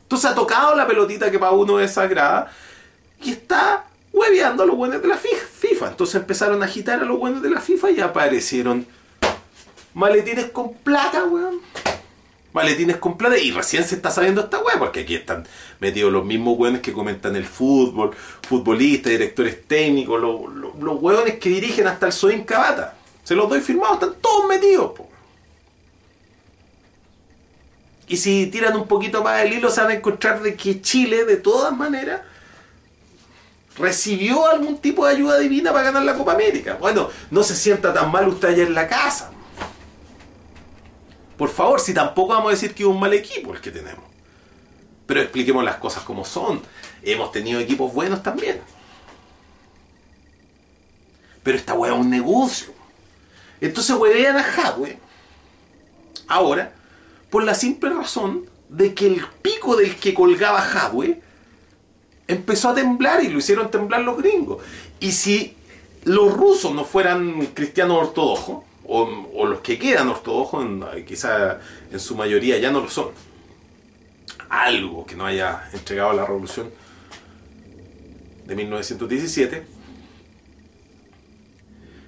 Entonces 0.03 0.31
ha 0.31 0.35
tocado 0.35 0.75
la 0.75 0.87
pelotita 0.87 1.31
que 1.31 1.39
para 1.39 1.53
uno 1.53 1.81
es 1.81 1.95
sagrada 1.95 2.53
y 3.23 3.31
está 3.31 3.87
hueveando 4.13 4.63
a 4.63 4.67
los 4.67 4.77
buenos 4.77 5.01
de 5.01 5.09
la 5.09 5.17
FIFA. 5.17 5.89
Entonces 5.89 6.17
empezaron 6.17 6.63
a 6.63 6.67
agitar 6.67 7.01
a 7.01 7.05
los 7.05 7.19
buenos 7.19 7.43
de 7.43 7.51
la 7.51 7.61
FIFA 7.61 7.91
y 7.93 8.01
aparecieron 8.01 8.87
maletines 9.95 10.51
con 10.51 10.75
plata, 10.75 11.25
weón 11.25 11.61
maletines 12.57 12.97
con 12.97 13.19
plata 13.19 13.37
y 13.37 13.51
recién 13.51 13.85
se 13.85 13.97
está 13.97 14.11
sabiendo 14.11 14.41
esta 14.41 14.59
weá, 14.61 14.79
porque 14.79 15.01
aquí 15.01 15.15
están 15.15 15.47
metidos 15.79 16.11
los 16.11 16.25
mismos 16.25 16.59
weones 16.59 16.81
que 16.81 16.91
comentan 16.91 17.37
el 17.37 17.45
fútbol, 17.45 18.17
futbolistas, 18.49 19.13
directores 19.13 19.69
técnicos, 19.69 20.19
los, 20.19 20.75
los, 20.81 21.33
que 21.33 21.51
dirigen 21.51 21.87
hasta 21.87 22.07
el 22.07 22.13
Soin 22.13 22.45
Cabata. 22.45 22.97
Se 23.25 23.35
los 23.35 23.51
doy 23.51 23.61
firmados, 23.61 23.97
están 24.01 24.15
todos 24.23 24.49
metidos. 24.49 24.93
Y 28.09 28.17
si 28.17 28.47
tiran 28.47 28.75
un 28.75 28.89
poquito 28.89 29.23
más 29.23 29.43
el 29.43 29.53
hilo, 29.53 29.69
se 29.69 29.83
van 29.83 29.91
a 29.91 29.95
encontrar 29.95 30.41
de 30.43 30.55
que 30.55 30.81
Chile, 30.81 31.27
de 31.27 31.37
todas 31.37 31.77
maneras, 31.77 32.23
recibió 33.77 34.47
algún 34.49 34.79
tipo 34.79 35.05
de 35.05 35.13
ayuda 35.13 35.39
divina 35.39 35.73
para 35.73 35.85
ganar 35.85 36.05
la 36.05 36.15
Copa 36.15 36.33
América. 36.33 36.79
Bueno, 36.81 37.11
no 37.31 37.43
se 37.43 37.55
sienta 37.55 37.93
tan 37.93 38.11
mal 38.11 38.27
usted 38.29 38.49
allá 38.49 38.63
en 38.63 38.75
la 38.75 38.89
casa. 38.89 39.33
Por 41.37 41.51
favor, 41.51 41.81
si 41.81 41.93
tampoco 41.93 42.33
vamos 42.33 42.49
a 42.49 42.51
decir 42.53 42.75
que 42.75 42.83
es 42.83 42.89
un 42.89 42.99
mal 42.99 43.13
equipo 43.13 43.53
el 43.53 43.61
que 43.61 43.71
tenemos. 43.71 44.05
Pero 45.07 45.21
expliquemos 45.21 45.65
las 45.65 45.77
cosas 45.77 46.03
como 46.03 46.25
son. 46.25 46.61
Hemos 47.03 47.31
tenido 47.31 47.61
equipos 47.61 47.93
buenos 47.93 48.23
también. 48.23 48.61
Pero 51.43 51.57
esta 51.57 51.75
weá 51.75 51.93
es 51.93 51.99
un 51.99 52.11
negocio. 52.11 52.73
Entonces 53.61 53.95
huevean 53.97 54.37
a 54.37 54.43
Hadwe. 54.43 54.99
Ahora, 56.27 56.73
por 57.31 57.45
la 57.45 57.55
simple 57.55 57.91
razón 57.91 58.47
de 58.69 58.95
que 58.95 59.07
el 59.07 59.25
pico 59.43 59.77
del 59.77 59.97
que 59.97 60.13
colgaba 60.13 60.61
Hadwe 60.61 61.21
empezó 62.27 62.71
a 62.71 62.75
temblar 62.75 63.23
y 63.23 63.29
lo 63.29 63.39
hicieron 63.39 63.71
temblar 63.71 64.01
los 64.01 64.17
gringos. 64.19 64.63
Y 64.99 65.13
si 65.13 65.57
los 66.05 66.33
rusos 66.33 66.75
no 66.75 66.85
fueran 66.85 67.47
cristianos 67.55 67.99
ortodoxos, 68.09 68.65
o, 68.89 69.47
los 69.47 69.61
que 69.61 69.79
quedan 69.79 70.09
ortodoxos, 70.09 70.65
quizá 71.07 71.59
en 71.91 72.01
su 72.01 72.15
mayoría 72.15 72.59
ya 72.59 72.71
no 72.71 72.81
lo 72.81 72.89
son. 72.89 73.09
Algo 74.49 75.05
que 75.05 75.17
no 75.17 75.27
haya 75.27 75.69
entregado 75.73 76.13
la 76.13 76.25
revolución 76.25 76.71
de 78.47 78.55
1917. 78.55 79.67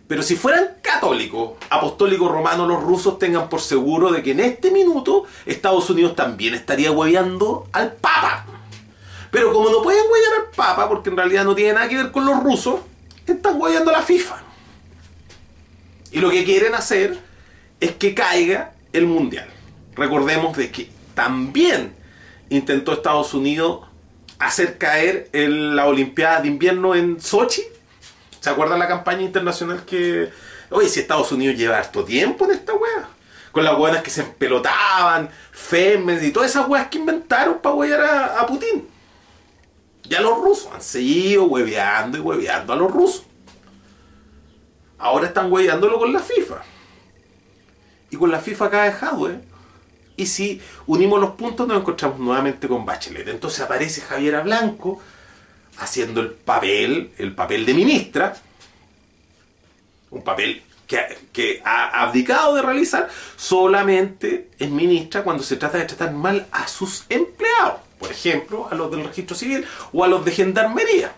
Pero 0.07 0.23
si 0.23 0.37
fueran 0.37 0.69
católicos, 0.81 1.53
apostólicos 1.69 2.31
romanos, 2.31 2.67
los 2.67 2.83
rusos 2.83 3.19
tengan 3.19 3.49
por 3.49 3.61
seguro 3.61 4.11
de 4.11 4.23
que 4.23 4.31
en 4.31 4.41
este 4.41 4.71
minuto 4.71 5.25
Estados 5.45 5.91
Unidos 5.91 6.17
también 6.17 6.55
estaría 6.55 6.91
hueveando 6.91 7.69
al 7.73 7.93
Papa. 7.93 8.47
Pero 9.31 9.53
como 9.53 9.69
no 9.69 9.83
pueden 9.83 10.05
huevear 10.11 10.33
al 10.41 10.51
Papa, 10.57 10.89
porque 10.89 11.11
en 11.11 11.17
realidad 11.17 11.45
no 11.45 11.55
tiene 11.55 11.75
nada 11.75 11.89
que 11.89 11.97
ver 11.97 12.11
con 12.11 12.25
los 12.25 12.43
rusos, 12.43 12.81
están 13.27 13.61
hueveando 13.61 13.91
a 13.91 13.95
la 13.95 14.03
FIFA. 14.03 14.48
Y 16.13 16.21
lo 16.21 16.31
que 16.31 16.45
quieren 16.45 16.75
hacer 16.75 17.19
es 17.81 17.93
que 17.93 18.15
caiga 18.15 18.73
el 18.93 19.07
mundial. 19.07 19.49
Recordemos 19.95 20.57
de 20.57 20.71
que 20.71 20.91
también 21.15 21.95
intentó 22.49 22.93
Estados 22.93 23.35
Unidos 23.35 23.87
hacer 24.39 24.79
caer 24.79 25.29
la 25.33 25.87
Olimpiada 25.87 26.41
de 26.41 26.49
Invierno 26.49 26.95
en 26.95 27.21
Sochi. 27.21 27.63
¿Se 28.41 28.51
acuerdan 28.51 28.79
la 28.79 28.89
campaña 28.89 29.23
internacional 29.23 29.85
que... 29.85 30.31
Oye, 30.71 30.89
si 30.89 31.01
Estados 31.01 31.33
Unidos 31.33 31.57
lleva 31.57 31.79
harto 31.79 32.05
tiempo 32.05 32.45
en 32.45 32.53
esta 32.53 32.75
wea. 32.75 33.09
Con 33.53 33.65
las 33.65 33.77
weas 33.79 34.03
que 34.03 34.11
se 34.11 34.21
empelotaban, 34.21 35.31
Femes 35.51 36.23
y 36.23 36.31
todas 36.31 36.51
esas 36.51 36.69
weas 36.69 36.89
que 36.89 36.99
inventaron 36.99 37.59
para 37.59 37.75
huear 37.75 38.01
a, 38.01 38.41
a 38.41 38.47
Putin. 38.47 38.87
Ya 40.05 40.21
los 40.21 40.39
rusos 40.39 40.69
han 40.73 40.83
seguido 40.83 41.45
hueveando 41.45 42.19
y 42.19 42.21
hueveando 42.21 42.73
a 42.73 42.77
los 42.77 42.91
rusos. 42.91 43.25
Ahora 44.99 45.29
están 45.29 45.53
huellándolo 45.53 45.99
con 45.99 46.13
la 46.13 46.21
FIFA. 46.21 46.63
Y 48.11 48.17
con 48.17 48.31
la 48.31 48.41
FIFA 48.41 48.71
cae 48.71 48.93
hardware. 48.93 49.41
Y 50.17 50.27
si 50.27 50.61
unimos 50.87 51.21
los 51.21 51.31
puntos 51.31 51.69
nos 51.69 51.79
encontramos 51.81 52.19
nuevamente 52.19 52.67
con 52.67 52.85
Bachelet. 52.85 53.29
Entonces 53.29 53.61
aparece 53.61 54.01
Javiera 54.01 54.41
Blanco 54.43 55.01
haciendo 55.79 56.21
el 56.21 56.31
papel, 56.31 57.13
el 57.19 57.35
papel 57.35 57.65
de 57.65 57.75
ministra. 57.75 58.37
Un 60.11 60.23
papel 60.23 60.63
que, 60.89 61.19
que, 61.33 61.63
ha 61.65 62.03
abdicado 62.03 62.57
de 62.57 62.63
realizar, 62.63 63.09
solamente 63.37 64.49
es 64.59 64.71
ministra 64.71 65.23
cuando 65.23 65.43
se 65.45 65.57
trata 65.57 65.79
de 65.79 65.85
tratar 65.85 66.13
mal 66.13 66.47
a 66.51 66.67
sus 66.67 67.05
empleados. 67.09 67.81
Por 68.01 68.11
ejemplo, 68.11 68.69
a 68.71 68.75
los 68.75 68.91
del 68.91 69.05
registro 69.05 69.37
civil 69.37 69.65
o 69.93 70.03
a 70.03 70.09
los 70.09 70.25
de 70.25 70.33
gendarmería. 70.33 71.13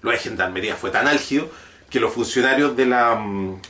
Lo 0.00 0.12
de 0.12 0.18
gendarmería 0.18 0.76
fue 0.76 0.90
tan 0.90 1.08
álgido 1.08 1.50
que 1.90 2.00
los 2.00 2.12
funcionarios 2.12 2.76
de 2.76 2.86
la 2.86 3.14
um, 3.14 3.60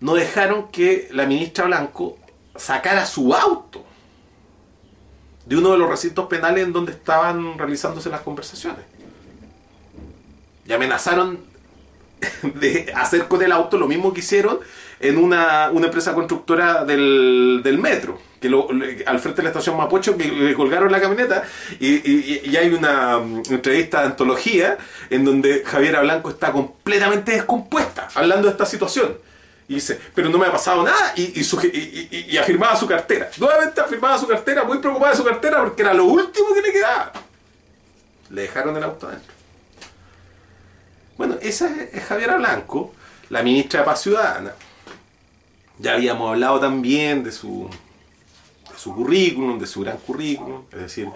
no 0.00 0.14
dejaron 0.14 0.68
que 0.68 1.08
la 1.12 1.26
ministra 1.26 1.66
Blanco 1.66 2.18
sacara 2.56 3.06
su 3.06 3.34
auto 3.34 3.84
de 5.46 5.56
uno 5.56 5.72
de 5.72 5.78
los 5.78 5.88
recintos 5.88 6.26
penales 6.26 6.64
en 6.64 6.72
donde 6.72 6.92
estaban 6.92 7.58
realizándose 7.58 8.10
las 8.10 8.20
conversaciones. 8.20 8.84
Y 10.64 10.72
amenazaron 10.72 11.40
de 12.54 12.92
hacer 12.94 13.28
con 13.28 13.42
el 13.42 13.52
auto 13.52 13.78
lo 13.78 13.86
mismo 13.86 14.12
que 14.12 14.20
hicieron 14.20 14.60
en 15.00 15.18
una, 15.18 15.66
empresa 15.66 16.14
constructora 16.14 16.84
del 16.84 17.78
metro 17.80 18.31
que 18.42 19.04
al 19.06 19.20
frente 19.20 19.38
de 19.38 19.44
la 19.44 19.48
estación 19.50 19.76
Mapocho 19.76 20.16
que 20.16 20.24
le 20.24 20.54
colgaron 20.54 20.92
la 20.92 21.00
camioneta 21.00 21.44
y, 21.80 22.54
hay 22.56 22.68
una 22.68 23.18
mm, 23.18 23.42
entrevista 23.50 24.00
de 24.00 24.06
antología 24.08 24.76
en 25.08 25.24
donde 25.24 25.62
Javiera 25.64 26.02
Blanco 26.02 26.30
está 26.30 26.52
completamente 26.52 27.32
descompuesta 27.32 28.08
hablando 28.14 28.48
de 28.48 28.52
esta 28.52 28.66
situación. 28.66 29.16
Y 29.68 29.76
dice, 29.76 29.98
pero 30.14 30.28
no 30.28 30.36
me 30.38 30.46
ha 30.46 30.52
pasado 30.52 30.82
nada 30.82 31.14
y, 31.16 31.40
y, 31.40 32.36
afirmaba 32.36 32.76
su 32.76 32.86
cartera. 32.86 33.30
Nuevamente 33.38 33.80
afirmaba 33.80 34.18
su 34.18 34.26
cartera, 34.26 34.64
muy 34.64 34.78
preocupada 34.78 35.12
de 35.12 35.16
su 35.16 35.24
cartera 35.24 35.62
porque 35.62 35.82
era 35.82 35.94
lo 35.94 36.04
último 36.04 36.48
que 36.52 36.60
le 36.60 36.72
quedaba. 36.72 37.12
Le 38.28 38.42
dejaron 38.42 38.76
el 38.76 38.82
auto 38.82 39.06
adentro. 39.06 39.32
Bueno, 41.16 41.36
esa 41.40 41.70
es 41.92 42.04
Javiera 42.04 42.36
Blanco, 42.36 42.92
la 43.30 43.42
ministra 43.42 43.80
de 43.80 43.86
Paz 43.86 44.02
Ciudadana. 44.02 44.52
Ya 45.78 45.94
habíamos 45.94 46.30
hablado 46.30 46.60
también 46.60 47.22
de 47.24 47.32
su 47.32 47.68
su 48.82 48.94
currículum, 48.94 49.58
de 49.58 49.66
su 49.66 49.80
gran 49.82 49.98
currículum, 49.98 50.64
es 50.72 50.80
decir, 50.80 51.08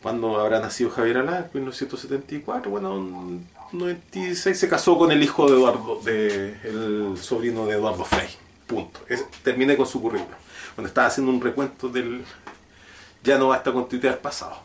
cuando 0.00 0.38
habrá 0.38 0.60
nacido 0.60 0.90
Javier 0.90 1.18
Alá? 1.18 1.38
En 1.38 1.50
1974, 1.54 2.70
bueno, 2.70 2.96
en 2.96 3.48
96 3.72 4.56
se 4.56 4.68
casó 4.68 4.96
con 4.96 5.10
el 5.10 5.22
hijo 5.22 5.46
de 5.46 5.56
Eduardo, 5.56 6.00
de, 6.04 6.56
el 6.62 7.18
sobrino 7.20 7.66
de 7.66 7.72
Eduardo 7.72 8.04
Frey, 8.04 8.28
punto. 8.66 9.00
terminé 9.42 9.76
con 9.76 9.86
su 9.86 10.00
currículum. 10.00 10.38
Cuando 10.76 10.88
estaba 10.88 11.08
haciendo 11.08 11.32
un 11.32 11.40
recuento 11.40 11.88
del 11.88 12.24
ya 13.24 13.38
no 13.38 13.48
basta 13.48 13.72
con 13.72 13.88
tuitear 13.88 14.20
pasado. 14.20 14.56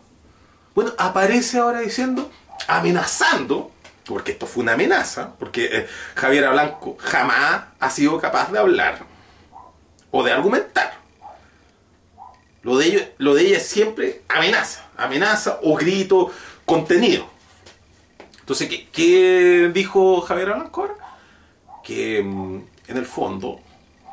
Bueno, 0.75 0.93
aparece 0.97 1.57
ahora 1.57 1.79
diciendo, 1.79 2.29
amenazando, 2.67 3.71
porque 4.05 4.33
esto 4.33 4.45
fue 4.45 4.63
una 4.63 4.73
amenaza, 4.73 5.33
porque 5.39 5.65
eh, 5.71 5.87
Javier 6.15 6.49
Blanco 6.49 6.95
jamás 6.99 7.65
ha 7.79 7.89
sido 7.89 8.19
capaz 8.19 8.51
de 8.51 8.59
hablar 8.59 8.99
o 10.11 10.23
de 10.23 10.31
argumentar. 10.31 11.06
Lo 12.67 12.77
de, 12.77 12.87
ellos, 12.87 13.03
lo 13.17 13.33
de 13.33 13.47
ella 13.47 13.57
es 13.59 13.65
siempre 13.65 14.23
amenaza, 14.27 14.89
amenaza 14.97 15.61
o 15.63 15.77
grito 15.77 16.33
contenido. 16.65 17.25
Entonces, 18.41 18.67
¿qué, 18.91 19.71
dijo 19.73 20.19
Javier 20.19 20.49
Alancor? 20.49 20.97
Que 21.81 22.21
mm, 22.21 22.61
en 22.89 22.97
el 22.97 23.05
fondo, 23.05 23.61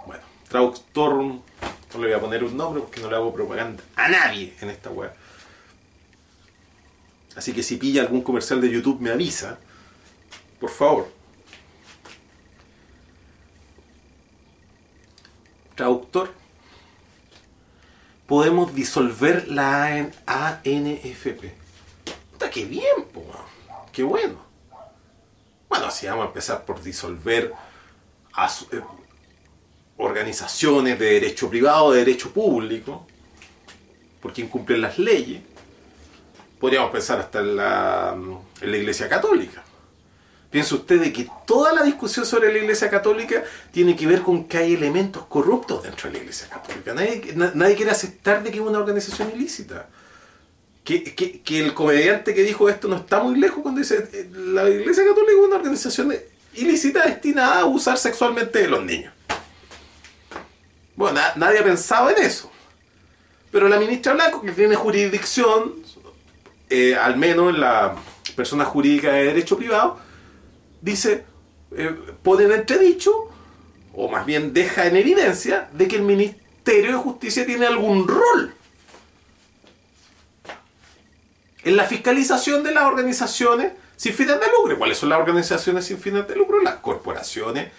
bueno, 0.06 0.22
traductor, 0.48 1.16
no 1.16 1.42
le 1.94 1.98
voy 1.98 2.12
a 2.12 2.20
poner 2.20 2.44
un 2.44 2.56
nombre 2.56 2.80
porque 2.80 3.00
no 3.00 3.10
le 3.10 3.16
hago 3.16 3.34
propaganda 3.34 3.82
a 3.96 4.06
nadie 4.06 4.54
en 4.60 4.70
esta 4.70 4.88
web. 4.88 5.10
Así 7.34 7.52
que 7.52 7.64
si 7.64 7.76
pilla 7.76 8.02
algún 8.02 8.22
comercial 8.22 8.60
de 8.60 8.70
YouTube 8.70 9.00
me 9.00 9.10
avisa, 9.10 9.58
por 10.60 10.70
favor. 10.70 11.10
Traductor 15.74 16.43
podemos 18.26 18.74
disolver 18.74 19.48
la 19.48 20.10
ANFP. 20.26 21.52
Puta, 22.32 22.50
qué 22.50 22.64
bien, 22.64 23.04
po, 23.12 23.24
qué 23.92 24.02
bueno. 24.02 24.36
Bueno, 25.68 25.86
así 25.86 26.06
vamos 26.06 26.24
a 26.24 26.28
empezar 26.28 26.64
por 26.64 26.82
disolver 26.82 27.52
eh, 28.72 28.80
organizaciones 29.96 30.98
de 30.98 31.06
derecho 31.06 31.50
privado, 31.50 31.92
de 31.92 31.98
derecho 31.98 32.32
público, 32.32 33.06
porque 34.20 34.42
incumplen 34.42 34.80
las 34.80 34.98
leyes. 34.98 35.42
Podríamos 36.60 36.90
pensar 36.90 37.18
hasta 37.20 37.40
en 37.40 37.56
la, 37.56 38.16
en 38.60 38.70
la 38.70 38.76
Iglesia 38.76 39.08
Católica. 39.08 39.63
Piensa 40.54 40.76
usted 40.76 41.00
de 41.00 41.12
que 41.12 41.28
toda 41.48 41.72
la 41.72 41.82
discusión 41.82 42.24
sobre 42.24 42.52
la 42.52 42.58
Iglesia 42.60 42.88
Católica 42.88 43.42
tiene 43.72 43.96
que 43.96 44.06
ver 44.06 44.22
con 44.22 44.44
que 44.44 44.56
hay 44.58 44.74
elementos 44.74 45.24
corruptos 45.26 45.82
dentro 45.82 46.08
de 46.08 46.12
la 46.16 46.22
Iglesia 46.22 46.48
Católica. 46.48 46.94
Nadie, 46.94 47.32
na- 47.34 47.50
nadie 47.56 47.74
quiere 47.74 47.90
aceptar 47.90 48.40
de 48.40 48.52
que 48.52 48.58
es 48.58 48.62
una 48.62 48.78
organización 48.78 49.32
ilícita. 49.34 49.88
Que, 50.84 51.42
el 51.58 51.74
comediante 51.74 52.34
que 52.36 52.44
dijo 52.44 52.68
esto 52.68 52.86
no 52.86 52.94
está 52.98 53.18
muy 53.20 53.36
lejos 53.36 53.64
cuando 53.64 53.80
dice 53.80 54.08
eh, 54.12 54.30
la 54.32 54.70
Iglesia 54.70 55.02
Católica 55.04 55.32
es 55.32 55.44
una 55.44 55.56
organización 55.56 56.14
ilícita 56.54 57.02
destinada 57.04 57.54
a 57.56 57.60
abusar 57.62 57.98
sexualmente 57.98 58.60
de 58.60 58.68
los 58.68 58.84
niños. 58.84 59.12
Bueno, 60.94 61.14
na- 61.20 61.32
nadie 61.34 61.58
ha 61.58 61.64
pensado 61.64 62.10
en 62.10 62.22
eso. 62.22 62.48
Pero 63.50 63.68
la 63.68 63.80
ministra 63.80 64.12
Blanco, 64.12 64.40
que 64.40 64.52
tiene 64.52 64.76
jurisdicción, 64.76 65.74
eh, 66.70 66.94
al 66.94 67.16
menos 67.16 67.52
en 67.52 67.60
la 67.60 67.96
persona 68.36 68.64
jurídica 68.64 69.10
de 69.14 69.24
derecho 69.24 69.56
privado, 69.56 70.04
dice, 70.84 71.24
eh, 71.76 71.96
pone 72.22 72.44
en 72.44 72.52
entredicho, 72.52 73.30
o 73.94 74.08
más 74.08 74.26
bien 74.26 74.52
deja 74.52 74.86
en 74.86 74.96
evidencia, 74.96 75.68
de 75.72 75.88
que 75.88 75.96
el 75.96 76.02
Ministerio 76.02 76.92
de 76.92 76.98
Justicia 76.98 77.46
tiene 77.46 77.66
algún 77.66 78.06
rol 78.06 78.54
en 81.64 81.76
la 81.76 81.84
fiscalización 81.84 82.62
de 82.62 82.72
las 82.72 82.84
organizaciones 82.84 83.72
sin 83.96 84.12
fines 84.12 84.38
de 84.38 84.46
lucro. 84.58 84.76
¿Cuáles 84.76 84.98
son 84.98 85.08
las 85.08 85.18
organizaciones 85.18 85.86
sin 85.86 85.98
fines 85.98 86.28
de 86.28 86.36
lucro? 86.36 86.60
Las 86.60 86.76
corporaciones 86.76 87.70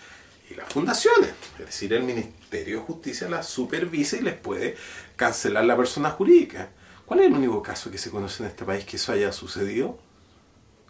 y 0.49 0.55
las 0.55 0.67
fundaciones. 0.67 1.31
Es 1.59 1.65
decir, 1.67 1.93
el 1.93 2.03
Ministerio 2.03 2.79
de 2.79 2.85
Justicia 2.85 3.29
las 3.29 3.47
supervisa 3.47 4.17
y 4.17 4.21
les 4.21 4.33
puede 4.35 4.75
cancelar 5.15 5.65
la 5.65 5.77
persona 5.77 6.09
jurídica. 6.09 6.69
¿Cuál 7.05 7.19
es 7.19 7.27
el 7.27 7.33
único 7.33 7.61
caso 7.61 7.91
que 7.91 7.99
se 7.99 8.09
conoce 8.09 8.41
en 8.41 8.49
este 8.49 8.65
país 8.65 8.83
que 8.83 8.95
eso 8.95 9.11
haya 9.11 9.31
sucedido? 9.31 9.99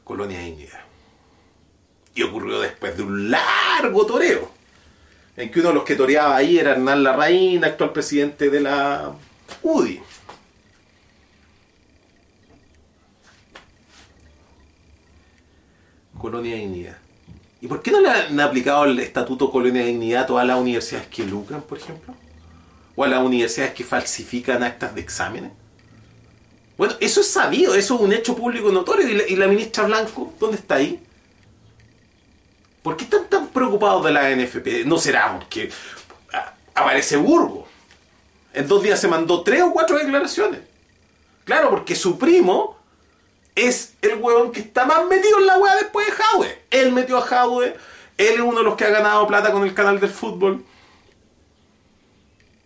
Colonia 0.05 0.39
Dignidad. 0.39 0.94
Y 2.15 2.23
ocurrió 2.23 2.61
después 2.61 2.97
de 2.97 3.03
un 3.03 3.29
largo 3.29 4.05
toreo, 4.05 4.49
en 5.35 5.51
que 5.51 5.59
uno 5.59 5.69
de 5.69 5.75
los 5.75 5.83
que 5.83 5.95
toreaba 5.95 6.35
ahí 6.35 6.57
era 6.57 6.71
Hernán 6.71 7.03
Larraín, 7.03 7.63
actual 7.63 7.91
presidente 7.91 8.49
de 8.49 8.61
la 8.61 9.13
UDI. 9.61 10.01
Colonia 16.17 16.55
Dignidad. 16.55 16.97
¿Y 17.61 17.67
por 17.67 17.81
qué 17.81 17.91
no 17.91 17.99
le 17.99 18.09
han 18.09 18.39
aplicado 18.39 18.85
el 18.85 18.97
estatuto 18.99 19.51
Colonia 19.51 19.83
Dignidad 19.83 20.23
a 20.23 20.25
todas 20.25 20.47
las 20.47 20.57
universidades 20.57 21.07
que 21.07 21.25
lucran, 21.25 21.61
por 21.61 21.77
ejemplo? 21.77 22.15
¿O 22.95 23.03
a 23.03 23.07
las 23.07 23.21
universidades 23.23 23.73
que 23.73 23.83
falsifican 23.83 24.63
actas 24.63 24.95
de 24.95 25.01
exámenes? 25.01 25.51
Bueno, 26.77 26.95
eso 26.99 27.21
es 27.21 27.29
sabido, 27.29 27.75
eso 27.75 27.95
es 27.95 28.01
un 28.01 28.13
hecho 28.13 28.35
público 28.35 28.71
notorio. 28.71 29.07
¿Y 29.07 29.13
la, 29.13 29.27
y 29.27 29.35
la 29.35 29.47
ministra 29.47 29.85
Blanco, 29.85 30.33
dónde 30.39 30.57
está 30.57 30.75
ahí? 30.75 31.04
¿Por 32.85 32.95
qué 32.95 33.05
están 33.05 33.25
tan 33.25 33.47
preocupados 33.47 34.05
de 34.05 34.11
la 34.11 34.29
NFP? 34.29 34.85
No 34.85 34.99
será 34.99 35.33
porque 35.33 35.71
ah, 36.31 36.53
aparece 36.75 37.17
Burgo. 37.17 37.67
En 38.53 38.67
dos 38.67 38.83
días 38.83 39.01
se 39.01 39.07
mandó 39.07 39.41
tres 39.41 39.63
o 39.63 39.71
cuatro 39.71 39.97
declaraciones. 39.97 40.59
Claro, 41.45 41.71
porque 41.71 41.95
su 41.95 42.19
primo 42.19 42.77
es 43.55 43.95
el 44.03 44.21
huevón 44.21 44.51
que 44.51 44.59
está 44.59 44.85
más 44.85 45.03
metido 45.07 45.39
en 45.39 45.47
la 45.47 45.57
hueá 45.57 45.77
después 45.77 46.05
de 46.05 46.13
Jadwe. 46.13 46.61
Él 46.69 46.91
metió 46.91 47.17
a 47.17 47.21
Jadwe, 47.21 47.75
él 48.19 48.33
es 48.35 48.39
uno 48.39 48.59
de 48.59 48.63
los 48.63 48.75
que 48.75 48.85
ha 48.85 48.91
ganado 48.91 49.25
plata 49.25 49.51
con 49.51 49.63
el 49.63 49.73
canal 49.73 49.99
del 49.99 50.11
fútbol. 50.11 50.63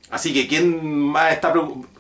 Así 0.10 0.34
que 0.34 0.50
¿quién 0.50 1.02
más 1.02 1.32
está 1.32 1.54
preocupado? 1.54 1.94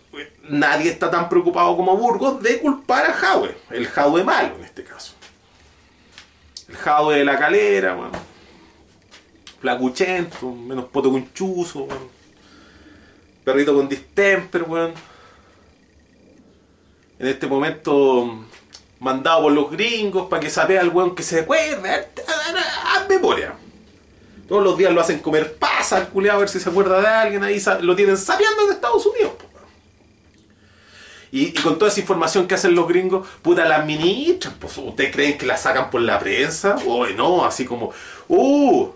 Nadie 0.43 0.91
está 0.91 1.09
tan 1.09 1.29
preocupado 1.29 1.77
como 1.77 1.95
Burgos 1.95 2.43
de 2.43 2.59
culpar 2.59 3.09
a 3.11 3.13
Jadwe. 3.13 3.55
El 3.69 3.87
Jadwe 3.87 4.25
malo 4.25 4.57
en 4.57 4.65
este 4.65 4.83
caso. 4.83 5.13
El 6.69 6.75
Jadwe 6.77 7.17
de 7.17 7.25
la 7.25 7.37
calera, 7.37 7.95
bueno. 7.95 8.11
Flacuchento, 9.59 10.51
menos 10.51 10.85
poto 10.85 11.11
con 11.11 11.33
chuzo, 11.33 11.85
bueno. 11.85 12.09
Perrito 13.43 13.73
con 13.73 13.89
distemper, 13.89 14.63
weón. 14.63 14.93
En 17.17 17.27
este 17.27 17.47
momento 17.47 18.45
mandado 18.99 19.43
por 19.43 19.51
los 19.51 19.71
gringos 19.71 20.27
para 20.29 20.41
que 20.41 20.49
sapea 20.49 20.81
al 20.81 20.89
weón 20.89 21.15
que 21.15 21.23
se 21.23 21.41
acuerde. 21.41 22.07
A 22.27 23.07
memoria. 23.09 23.55
Todos 24.47 24.63
los 24.63 24.77
días 24.77 24.93
lo 24.93 25.01
hacen 25.01 25.19
comer 25.19 25.55
pasa 25.57 25.97
al 25.97 26.09
culeado 26.09 26.37
a 26.37 26.39
ver 26.41 26.49
si 26.49 26.59
se 26.59 26.69
acuerda 26.69 27.01
de 27.01 27.07
alguien. 27.07 27.43
Ahí 27.43 27.61
lo 27.81 27.95
tienen 27.95 28.17
sapeando 28.17 28.65
en 28.65 28.73
Estados 28.73 29.05
Unidos. 29.05 29.33
po, 29.33 29.45
weón. 29.45 29.48
Y, 31.31 31.51
con 31.53 31.77
toda 31.77 31.91
esa 31.91 31.99
información 31.99 32.47
que 32.47 32.55
hacen 32.55 32.73
los 32.75 32.87
gringos, 32.87 33.27
puta, 33.41 33.65
la 33.65 33.77
administran. 33.77 34.55
Pues, 34.59 34.77
¿Ustedes 34.77 35.11
creen 35.11 35.37
que 35.37 35.45
la 35.45 35.57
sacan 35.57 35.89
por 35.91 36.01
la 36.01 36.17
prensa? 36.19 36.75
Uy, 36.85 37.13
no, 37.15 37.45
así 37.45 37.65
como, 37.65 37.91
uh, 38.27 38.89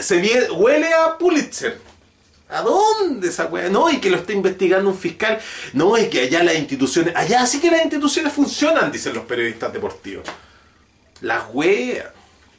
se 0.00 0.22
vie- 0.22 0.50
huele 0.56 0.92
a 0.94 1.18
Pulitzer. 1.18 1.78
¿A 2.48 2.60
dónde 2.60 3.28
esa 3.28 3.46
weá? 3.46 3.70
No, 3.70 3.90
y 3.90 3.98
que 3.98 4.10
lo 4.10 4.18
está 4.18 4.32
investigando 4.34 4.90
un 4.90 4.96
fiscal. 4.98 5.40
No, 5.72 5.96
es 5.96 6.08
que 6.08 6.20
allá 6.20 6.42
las 6.42 6.54
instituciones, 6.56 7.14
allá 7.16 7.46
sí 7.46 7.60
que 7.60 7.70
las 7.70 7.82
instituciones 7.82 8.30
funcionan, 8.32 8.92
dicen 8.92 9.14
los 9.14 9.24
periodistas 9.24 9.72
deportivos. 9.72 10.26
Las 11.22 11.44
weas. 11.52 12.06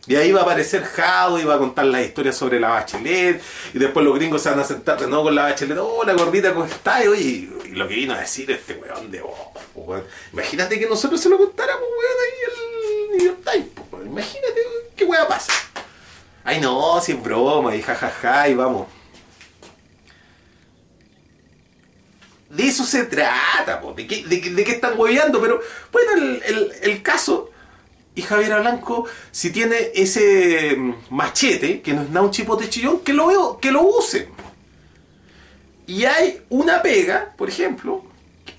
Y 0.05 0.15
ahí 0.17 0.33
va 0.33 0.41
a 0.41 0.43
aparecer 0.43 0.83
Jado 0.83 1.39
y 1.39 1.45
va 1.45 1.55
a 1.55 1.57
contar 1.57 1.85
las 1.85 2.05
historias 2.05 2.35
sobre 2.35 2.59
la 2.59 2.69
bachelet. 2.69 3.41
Y 3.73 3.79
después 3.79 4.03
los 4.05 4.13
gringos 4.15 4.41
se 4.41 4.49
van 4.49 4.59
a 4.59 4.65
sentar 4.65 4.99
de 4.99 5.07
nuevo 5.07 5.23
con 5.25 5.35
la 5.35 5.43
bachelet. 5.43 5.77
Oh, 5.79 6.03
la 6.03 6.13
gordita, 6.13 6.53
¿cómo 6.53 6.65
está? 6.65 7.03
Y, 7.05 7.49
lo 7.73 7.87
que 7.87 7.95
vino 7.95 8.13
a 8.13 8.19
decir 8.19 8.51
este 8.51 8.75
weón 8.75 9.09
de 9.09 9.21
vos, 9.21 9.37
po, 9.73 9.81
weón. 9.81 10.03
Imagínate 10.33 10.77
que 10.77 10.85
nosotros 10.87 11.19
se 11.19 11.29
lo 11.29 11.37
contáramos, 11.37 11.81
weón, 11.81 12.17
ahí 12.21 13.21
el 13.21 13.25
New 13.25 13.69
po, 13.73 13.87
weón. 13.91 14.07
Imagínate 14.07 14.61
qué 14.95 15.05
weá 15.05 15.27
pasa. 15.27 15.53
Ay, 16.43 16.59
no, 16.59 16.99
si 17.01 17.13
es 17.13 17.23
broma, 17.23 17.73
y 17.75 17.81
jajaja, 17.81 18.49
y 18.49 18.53
vamos. 18.55 18.87
De 22.49 22.67
eso 22.67 22.83
se 22.83 23.05
trata, 23.05 23.81
po, 23.81 23.93
de, 23.93 24.05
qué, 24.05 24.23
de, 24.25 24.37
de 24.51 24.61
están 24.73 24.99
hueveando, 24.99 25.41
pero 25.41 25.59
bueno, 25.91 26.11
el- 26.45 26.71
el 26.81 27.01
caso, 27.01 27.49
y 28.15 28.21
Javier 28.21 28.59
Blanco, 28.59 29.05
si 29.31 29.51
tiene 29.51 29.91
ese 29.95 30.75
mm, 30.77 30.93
machete, 31.09 31.81
que 31.81 31.93
no 31.93 32.03
es 32.03 32.09
nada 32.09 32.25
un 32.25 32.31
chipote 32.31 32.69
chillón, 32.69 32.99
que 32.99 33.13
lo 33.13 33.57
que 33.59 33.71
lo 33.71 33.81
use. 33.83 34.29
Y 35.87 36.05
hay 36.05 36.41
una 36.49 36.81
pega, 36.81 37.33
por 37.35 37.49
ejemplo, 37.49 38.03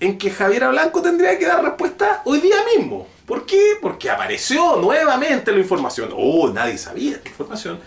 en 0.01 0.19
que 0.19 0.31
Javier 0.31 0.69
Blanco 0.69 1.01
tendría 1.01 1.39
que 1.39 1.47
dar 1.47 1.63
respuesta 1.63 2.23
hoy 2.25 2.41
día 2.41 2.57
mismo. 2.77 3.07
¿Por 3.27 3.47
qué? 3.47 3.77
Porque 3.81 4.11
apareció 4.11 4.77
nuevamente 4.77 5.53
la 5.53 5.59
información. 5.59 6.11
Oh, 6.15 6.49
nadie 6.51 6.77
sabía 6.77 7.13
esta 7.13 7.29
información. 7.29 7.81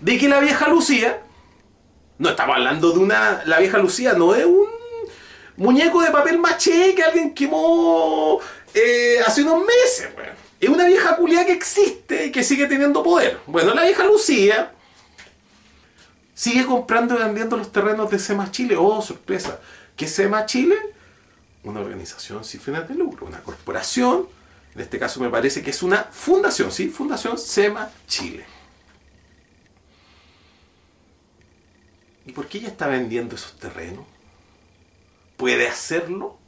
De 0.00 0.18
que 0.18 0.28
la 0.28 0.40
vieja 0.40 0.68
Lucía, 0.68 1.20
no 2.18 2.28
estamos 2.28 2.56
hablando 2.56 2.92
de 2.92 2.98
una. 2.98 3.42
La 3.46 3.58
vieja 3.58 3.78
Lucía 3.78 4.12
no 4.12 4.34
es 4.34 4.44
un 4.44 4.66
muñeco 5.56 6.02
de 6.02 6.10
papel 6.10 6.38
maché 6.38 6.94
que 6.94 7.02
alguien 7.02 7.34
quemó 7.34 8.38
eh, 8.76 9.20
hace 9.26 9.42
unos 9.42 9.64
meses, 9.64 10.10
weón. 10.16 10.36
Es 10.60 10.68
una 10.68 10.86
vieja 10.86 11.16
culia 11.16 11.44
que 11.44 11.52
existe 11.52 12.26
y 12.26 12.32
que 12.32 12.44
sigue 12.44 12.66
teniendo 12.66 13.02
poder. 13.02 13.40
Bueno, 13.46 13.74
la 13.74 13.84
vieja 13.84 14.04
Lucía 14.04 14.72
sigue 16.34 16.64
comprando 16.64 17.14
y 17.14 17.18
vendiendo 17.18 17.56
los 17.56 17.72
terrenos 17.72 18.10
de 18.10 18.18
SEMA 18.18 18.50
Chile. 18.50 18.76
Oh, 18.78 19.00
sorpresa. 19.02 19.60
¿Qué 19.96 20.04
es 20.04 20.12
SEMA 20.12 20.46
Chile? 20.46 20.76
Una 21.64 21.80
organización 21.80 22.44
sin 22.44 22.60
fines 22.60 22.88
de 22.88 22.94
lucro, 22.94 23.26
una 23.26 23.42
corporación. 23.42 24.28
En 24.74 24.80
este 24.80 24.98
caso 24.98 25.20
me 25.20 25.30
parece 25.30 25.62
que 25.62 25.70
es 25.70 25.82
una 25.82 26.04
fundación, 26.04 26.70
¿sí? 26.70 26.88
Fundación 26.88 27.38
SEMA 27.38 27.90
Chile. 28.06 28.44
¿Y 32.26 32.32
por 32.32 32.46
qué 32.46 32.58
ella 32.58 32.68
está 32.68 32.86
vendiendo 32.88 33.36
esos 33.36 33.58
terrenos? 33.58 34.04
¿Puede 35.36 35.68
hacerlo? 35.68 36.38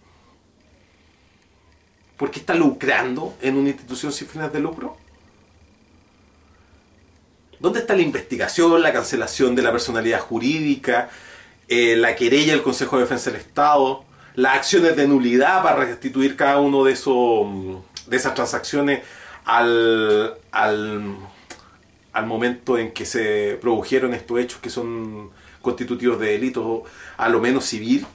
¿Por 2.19 2.33
qué 2.33 2.41
está 2.41 2.55
lucrando 2.55 3.35
en 3.41 3.57
una 3.57 3.71
institución 3.71 4.12
sin 4.12 4.27
fines 4.27 4.53
de 4.53 4.59
lucro? 4.59 4.97
¿Dónde 7.61 7.79
está 7.81 7.95
la 7.95 8.03
investigación, 8.03 8.83
la 8.83 8.93
cancelación 8.93 9.55
de 9.55 9.62
la 9.62 9.73
personalidad 9.73 10.21
jurídica, 10.21 11.11
eh, 11.69 11.97
la 11.97 12.16
querella 12.16 12.53
del 12.53 12.62
Consejo 12.62 12.97
de 12.97 13.03
Defensa 13.03 13.31
del 13.31 13.41
Estado, 13.41 14.05
las 14.35 14.57
acciones 14.57 14.97
de 14.97 15.07
nulidad 15.07 15.62
para 15.62 15.77
restituir 15.77 16.37
cada 16.37 16.59
uno 16.59 16.85
de 16.85 16.93
esos 16.93 17.47
de 18.07 18.16
esas 18.16 18.35
transacciones 18.35 19.03
al, 19.45 20.35
al 20.51 22.27
momento 22.27 22.79
en 22.79 22.93
que 22.93 23.05
se 23.05 23.59
produjeron 23.61 24.14
estos 24.14 24.41
hechos 24.41 24.61
que 24.61 24.71
son 24.71 25.31
constitutivos 25.61 26.19
de 26.19 26.33
delitos 26.33 26.83
a 27.16 27.29
lo 27.29 27.41
menos 27.41 27.64
civil? 27.64 28.07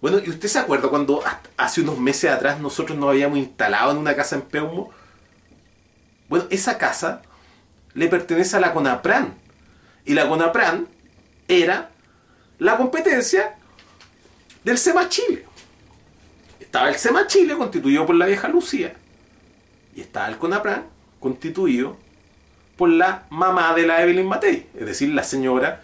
Bueno, 0.00 0.18
¿y 0.24 0.28
usted 0.30 0.48
se 0.48 0.58
acuerda 0.58 0.88
cuando 0.88 1.22
hace 1.56 1.80
unos 1.80 1.98
meses 1.98 2.30
atrás 2.30 2.60
nosotros 2.60 2.98
nos 2.98 3.10
habíamos 3.10 3.38
instalado 3.38 3.92
en 3.92 3.98
una 3.98 4.14
casa 4.14 4.36
en 4.36 4.42
Peumo? 4.42 4.90
Bueno, 6.28 6.46
esa 6.50 6.76
casa 6.76 7.22
le 7.94 8.08
pertenece 8.08 8.56
a 8.56 8.60
la 8.60 8.72
CONAPRAN. 8.72 9.34
Y 10.04 10.14
la 10.14 10.28
CONAPRAN 10.28 10.86
era 11.48 11.90
la 12.58 12.76
competencia 12.76 13.54
del 14.64 14.78
SEMA 14.78 15.08
Chile. 15.08 15.46
Estaba 16.60 16.88
el 16.88 16.96
SEMA 16.96 17.26
Chile, 17.26 17.56
constituido 17.56 18.04
por 18.04 18.16
la 18.16 18.26
vieja 18.26 18.48
Lucía, 18.48 18.94
y 19.94 20.02
estaba 20.02 20.28
el 20.28 20.36
CONAPRAN, 20.36 20.84
constituido 21.20 21.96
por 22.76 22.90
la 22.90 23.24
mamá 23.30 23.72
de 23.74 23.86
la 23.86 24.02
Evelyn 24.02 24.26
Matei, 24.26 24.66
es 24.74 24.86
decir, 24.86 25.08
la 25.08 25.24
señora 25.24 25.80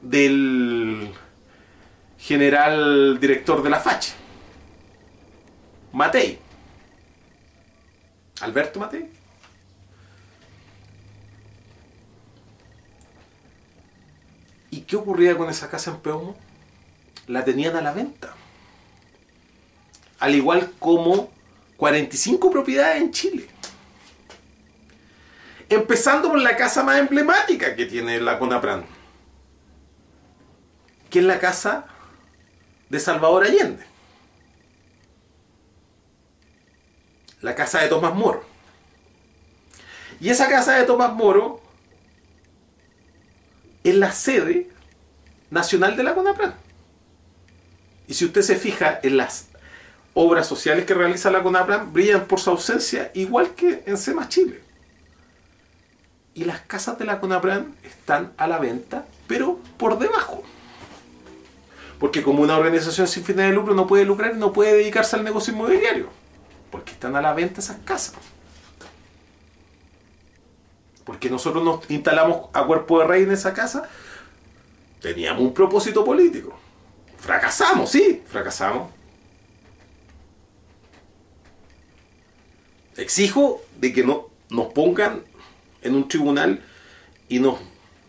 del 0.00 1.12
general 2.22 3.18
director 3.18 3.62
de 3.62 3.70
la 3.70 3.80
FACH, 3.80 4.12
Matei. 5.92 6.38
Alberto 8.40 8.78
Matei. 8.78 9.10
¿Y 14.70 14.82
qué 14.82 14.96
ocurría 14.96 15.36
con 15.36 15.50
esa 15.50 15.68
casa 15.68 15.90
en 15.90 15.98
Peumo? 15.98 16.36
La 17.26 17.44
tenían 17.44 17.76
a 17.76 17.82
la 17.82 17.92
venta. 17.92 18.32
Al 20.20 20.34
igual 20.34 20.72
como 20.78 21.30
45 21.76 22.50
propiedades 22.50 23.02
en 23.02 23.10
Chile. 23.10 23.48
Empezando 25.68 26.28
por 26.28 26.40
la 26.40 26.56
casa 26.56 26.84
más 26.84 26.98
emblemática 26.98 27.74
que 27.74 27.86
tiene 27.86 28.20
la 28.20 28.38
Conapran, 28.38 28.84
que 31.10 31.18
es 31.18 31.24
la 31.24 31.38
casa 31.38 31.86
de 32.92 33.00
Salvador 33.00 33.44
Allende. 33.44 33.82
La 37.40 37.54
casa 37.54 37.80
de 37.80 37.88
Tomás 37.88 38.14
Moro. 38.14 38.44
Y 40.20 40.28
esa 40.28 40.46
casa 40.50 40.74
de 40.74 40.84
Tomás 40.84 41.14
Moro 41.14 41.62
es 43.82 43.94
la 43.94 44.12
sede 44.12 44.68
nacional 45.48 45.96
de 45.96 46.02
la 46.02 46.14
CONAPRAN. 46.14 46.54
Y 48.08 48.12
si 48.12 48.26
usted 48.26 48.42
se 48.42 48.56
fija 48.56 49.00
en 49.02 49.16
las 49.16 49.46
obras 50.12 50.46
sociales 50.46 50.84
que 50.84 50.92
realiza 50.92 51.30
la 51.30 51.42
CONAPRAN, 51.42 51.94
brillan 51.94 52.26
por 52.26 52.40
su 52.40 52.50
ausencia 52.50 53.10
igual 53.14 53.54
que 53.54 53.84
en 53.86 53.96
SEMA 53.96 54.28
Chile. 54.28 54.60
Y 56.34 56.44
las 56.44 56.60
casas 56.60 56.98
de 56.98 57.06
la 57.06 57.20
CONAPRAN 57.20 57.74
están 57.84 58.34
a 58.36 58.46
la 58.46 58.58
venta, 58.58 59.06
pero 59.26 59.58
por 59.78 59.98
debajo. 59.98 60.44
Porque 62.02 62.24
como 62.24 62.42
una 62.42 62.58
organización 62.58 63.06
sin 63.06 63.22
fines 63.22 63.46
de 63.46 63.52
lucro 63.52 63.74
no 63.74 63.86
puede 63.86 64.04
lucrar 64.04 64.32
y 64.34 64.36
no 64.36 64.52
puede 64.52 64.72
dedicarse 64.72 65.14
al 65.14 65.22
negocio 65.22 65.52
inmobiliario. 65.52 66.08
Porque 66.72 66.90
están 66.90 67.14
a 67.14 67.22
la 67.22 67.32
venta 67.32 67.60
esas 67.60 67.76
casas. 67.84 68.16
Porque 71.04 71.30
nosotros 71.30 71.62
nos 71.62 71.88
instalamos 71.92 72.48
a 72.54 72.66
cuerpo 72.66 72.98
de 72.98 73.06
rey 73.06 73.22
en 73.22 73.30
esa 73.30 73.54
casa. 73.54 73.88
Teníamos 75.00 75.42
un 75.42 75.54
propósito 75.54 76.04
político. 76.04 76.58
Fracasamos, 77.18 77.90
sí, 77.90 78.20
fracasamos. 78.26 78.90
Exijo 82.96 83.62
de 83.78 83.92
que 83.92 84.02
no, 84.02 84.28
nos 84.50 84.72
pongan 84.72 85.22
en 85.82 85.94
un 85.94 86.08
tribunal 86.08 86.64
y 87.28 87.38
nos 87.38 87.60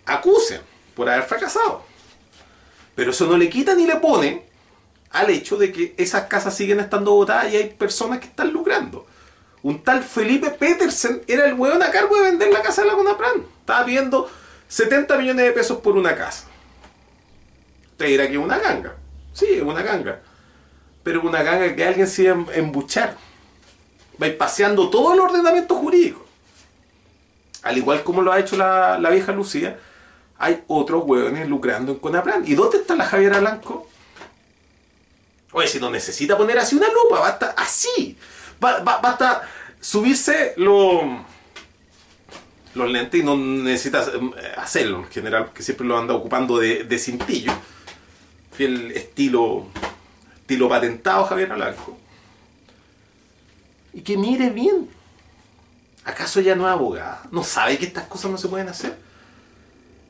acusen 0.07 0.61
por 0.95 1.07
haber 1.07 1.25
fracasado. 1.25 1.92
Pero 2.95 3.11
eso 3.11 3.25
no 3.25 3.37
le 3.37 3.49
quita 3.49 3.73
ni 3.73 3.85
le 3.85 3.95
pone 3.97 4.43
al 5.11 5.29
hecho 5.29 5.57
de 5.57 5.71
que 5.71 5.93
esas 5.97 6.23
casas 6.23 6.55
siguen 6.55 6.79
estando 6.79 7.11
votadas 7.11 7.53
y 7.53 7.57
hay 7.57 7.69
personas 7.69 8.19
que 8.19 8.25
están 8.25 8.51
lucrando. 8.51 9.05
Un 9.61 9.81
tal 9.81 10.03
Felipe 10.03 10.49
Petersen 10.49 11.21
era 11.27 11.45
el 11.45 11.53
hueón 11.53 11.81
a 11.81 11.91
cargo 11.91 12.17
de 12.17 12.31
vender 12.31 12.51
la 12.51 12.61
casa 12.61 12.81
de 12.81 12.87
la 12.89 12.95
Conapran. 12.95 13.45
Estaba 13.59 13.85
pidiendo 13.85 14.29
70 14.67 15.17
millones 15.17 15.45
de 15.45 15.51
pesos 15.51 15.77
por 15.77 15.95
una 15.95 16.15
casa. 16.15 16.47
Usted 17.91 18.07
dirá 18.07 18.27
que 18.27 18.33
es 18.33 18.39
una 18.39 18.57
ganga. 18.57 18.95
Sí, 19.31 19.45
es 19.49 19.61
una 19.61 19.81
ganga. 19.81 20.19
Pero 21.03 21.21
una 21.21 21.43
ganga 21.43 21.75
que 21.75 21.85
alguien 21.85 22.07
se 22.07 22.23
iba 22.23 22.33
a 22.33 22.55
embuchar. 22.55 23.15
Va 24.21 24.27
paseando 24.37 24.89
todo 24.89 25.13
el 25.13 25.19
ordenamiento 25.19 25.75
jurídico. 25.75 26.25
Al 27.61 27.77
igual 27.77 28.03
como 28.03 28.21
lo 28.21 28.33
ha 28.33 28.39
hecho 28.39 28.57
la, 28.57 28.99
la 28.99 29.09
vieja 29.11 29.31
Lucía, 29.31 29.79
hay 30.43 30.61
otros 30.67 31.03
hueones 31.05 31.47
lucrando 31.47 31.93
en 31.93 31.99
Conapran. 31.99 32.43
¿Y 32.45 32.53
dónde 32.53 32.79
está 32.79 32.95
la 32.95 33.05
Javiera 33.05 33.39
Blanco? 33.39 33.87
Oye, 35.53 35.67
si 35.69 35.79
no 35.79 35.89
necesita 35.89 36.37
poner 36.37 36.59
así 36.59 36.75
una 36.75 36.87
lupa, 36.89 37.21
basta 37.21 37.55
así. 37.57 38.17
Basta 38.59 39.47
subirse 39.79 40.53
los 40.57 41.05
lentes 42.75 43.21
y 43.21 43.23
no 43.23 43.37
necesitas 43.37 44.09
eh, 44.09 44.53
hacerlo 44.57 44.97
en 44.99 45.07
general, 45.09 45.45
porque 45.45 45.63
siempre 45.63 45.87
lo 45.87 45.97
anda 45.97 46.13
ocupando 46.13 46.57
de, 46.57 46.83
de 46.83 46.99
cintillo. 46.99 47.53
Fiel 48.51 48.91
estilo, 48.91 49.67
estilo 50.41 50.67
patentado 50.67 51.23
Javier 51.23 51.53
Blanco. 51.53 51.97
Y 53.93 54.01
que 54.01 54.17
mire 54.17 54.49
bien. 54.49 54.89
¿Acaso 56.03 56.41
ya 56.41 56.53
no 56.53 56.67
es 56.67 56.73
abogada? 56.73 57.23
¿No 57.31 57.45
sabe 57.45 57.77
que 57.77 57.85
estas 57.85 58.07
cosas 58.07 58.29
no 58.29 58.37
se 58.37 58.49
pueden 58.49 58.67
hacer? 58.67 59.12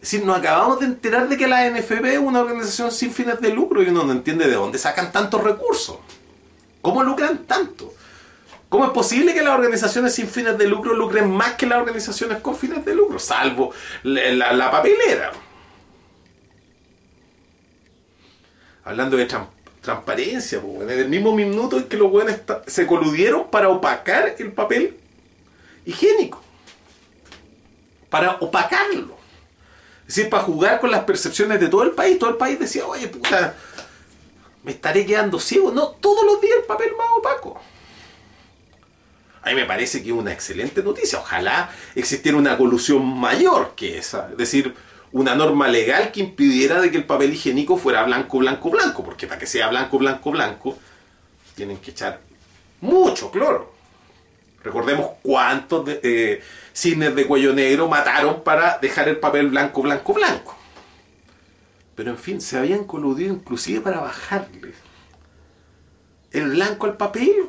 Es 0.04 0.12
decir, 0.12 0.28
nos 0.28 0.38
acabamos 0.38 0.82
de 0.82 0.88
enterar 0.88 1.30
de 1.30 1.38
que 1.38 1.48
la 1.48 1.66
NFB 1.70 2.06
es 2.08 2.18
una 2.18 2.42
organización 2.42 2.92
sin 2.92 3.14
fines 3.14 3.40
de 3.40 3.54
lucro 3.54 3.82
y 3.82 3.88
uno 3.88 4.04
no 4.04 4.12
entiende 4.12 4.50
de 4.50 4.56
dónde 4.56 4.78
sacan 4.78 5.14
tantos 5.14 5.42
recursos. 5.42 5.96
¿Cómo 6.82 7.02
lucran 7.04 7.46
tanto? 7.46 7.94
¿Cómo 8.68 8.84
es 8.84 8.92
posible 8.92 9.34
que 9.34 9.42
las 9.42 9.58
organizaciones 9.58 10.14
sin 10.14 10.28
fines 10.28 10.58
de 10.58 10.68
lucro 10.68 10.94
lucren 10.94 11.32
más 11.32 11.54
que 11.54 11.66
las 11.66 11.78
organizaciones 11.80 12.40
con 12.40 12.58
fines 12.58 12.84
de 12.84 12.94
lucro? 12.94 13.18
Salvo 13.18 13.72
la, 14.04 14.70
papelera. 14.70 15.32
Hablando 18.84 19.16
de 19.16 19.26
transparencia, 19.80 20.62
en 20.82 20.90
el 20.90 21.08
mismo 21.08 21.34
minuto 21.34 21.78
en 21.78 21.86
que 21.86 21.96
los 21.96 22.12
buenos 22.12 22.36
se 22.68 22.86
coludieron 22.86 23.50
para 23.50 23.70
opacar 23.70 24.36
el 24.38 24.52
papel 24.52 24.98
higiénico. 25.86 26.44
Para 28.10 28.32
opacarlo. 28.42 29.23
Es 30.08 30.16
decir, 30.16 30.30
para 30.30 30.44
jugar 30.44 30.80
con 30.80 30.92
las 30.92 31.04
percepciones 31.06 31.60
de 31.60 31.68
todo 31.68 31.84
el 31.84 31.92
país. 31.92 32.20
Todo 32.20 32.30
el 32.30 32.38
país 32.38 32.60
decía, 32.60 32.86
oye, 32.86 33.08
puta, 33.08 33.56
me 34.64 34.72
estaré 34.72 35.06
quedando 35.06 35.40
ciego. 35.40 35.72
No, 35.72 35.90
todos 35.90 36.26
los 36.26 36.42
días 36.42 36.58
el 36.60 36.66
papel 36.66 36.92
más 36.98 37.08
opaco. 37.18 37.60
A 39.42 39.50
mí 39.50 39.56
me 39.56 39.66
parece 39.66 40.02
que 40.02 40.10
es 40.10 40.16
una 40.16 40.32
excelente 40.32 40.82
noticia. 40.84 41.20
Ojalá 41.20 41.70
existiera 41.96 42.38
una 42.38 42.58
colusión 42.58 43.06
mayor 43.06 43.74
que 43.76 43.98
esa. 43.98 44.30
Es 44.32 44.38
decir, 44.38 44.74
una 45.12 45.36
norma 45.36 45.68
legal 45.68 46.12
que 46.12 46.22
impidiera 46.22 46.82
de 46.82 46.92
que 46.92 46.98
el 46.98 47.06
papel 47.06 47.34
higiénico 47.34 47.78
fuera 47.78 48.04
blanco, 48.04 48.40
blanco, 48.40 48.70
blanco. 48.70 49.04
Porque 49.04 49.28
para 49.28 49.40
que 49.40 49.48
sea 49.48 49.68
blanco, 49.68 49.98
blanco, 50.00 50.32
blanco, 50.32 50.78
tienen 51.56 51.78
que 51.78 51.92
echar 51.92 52.22
mucho 52.82 53.32
cloro. 53.32 53.73
Recordemos 54.64 55.12
cuántos 55.22 55.88
eh, 55.88 56.42
cisnes 56.72 57.14
de 57.16 57.26
cuello 57.26 57.54
negro 57.54 57.90
mataron 57.90 58.44
para 58.44 58.78
dejar 58.80 59.10
el 59.10 59.18
papel 59.18 59.50
blanco, 59.50 59.82
blanco, 59.82 60.14
blanco. 60.14 60.58
Pero 61.96 62.12
en 62.12 62.18
fin, 62.18 62.42
se 62.42 62.58
habían 62.58 62.86
coludido 62.86 63.34
inclusive 63.34 63.82
para 63.82 64.00
bajarle 64.00 64.74
el 66.32 66.50
blanco 66.52 66.88
al 66.88 66.98
papel. 66.98 67.46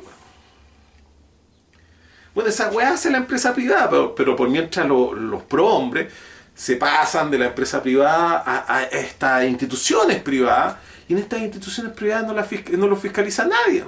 Bueno, 2.33 2.49
esa 2.49 2.69
weá 2.69 2.93
hace 2.93 3.09
la 3.09 3.17
empresa 3.17 3.53
privada, 3.53 3.89
pero, 4.15 4.35
por 4.35 4.49
mientras 4.49 4.85
los 4.87 5.43
prohombres 5.43 6.11
se 6.53 6.75
pasan 6.75 7.31
de 7.31 7.37
la 7.37 7.47
empresa 7.47 7.81
privada 7.81 8.43
a, 8.45 8.83
estas 8.83 9.45
instituciones 9.45 10.21
privadas, 10.21 10.75
y 11.07 11.13
en 11.13 11.19
estas 11.19 11.39
instituciones 11.41 11.93
privadas 11.93 12.27
no, 12.27 12.33
la, 12.33 12.47
no 12.77 12.87
lo 12.87 12.95
fiscaliza 12.97 13.45
nadie. 13.45 13.83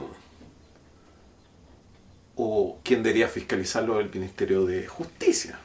O 2.38 2.80
quien 2.84 3.04
debería 3.04 3.28
fiscalizarlo 3.28 4.00
el 4.00 4.10
Ministerio 4.10 4.66
de 4.66 4.88
Justicia. 4.88 5.60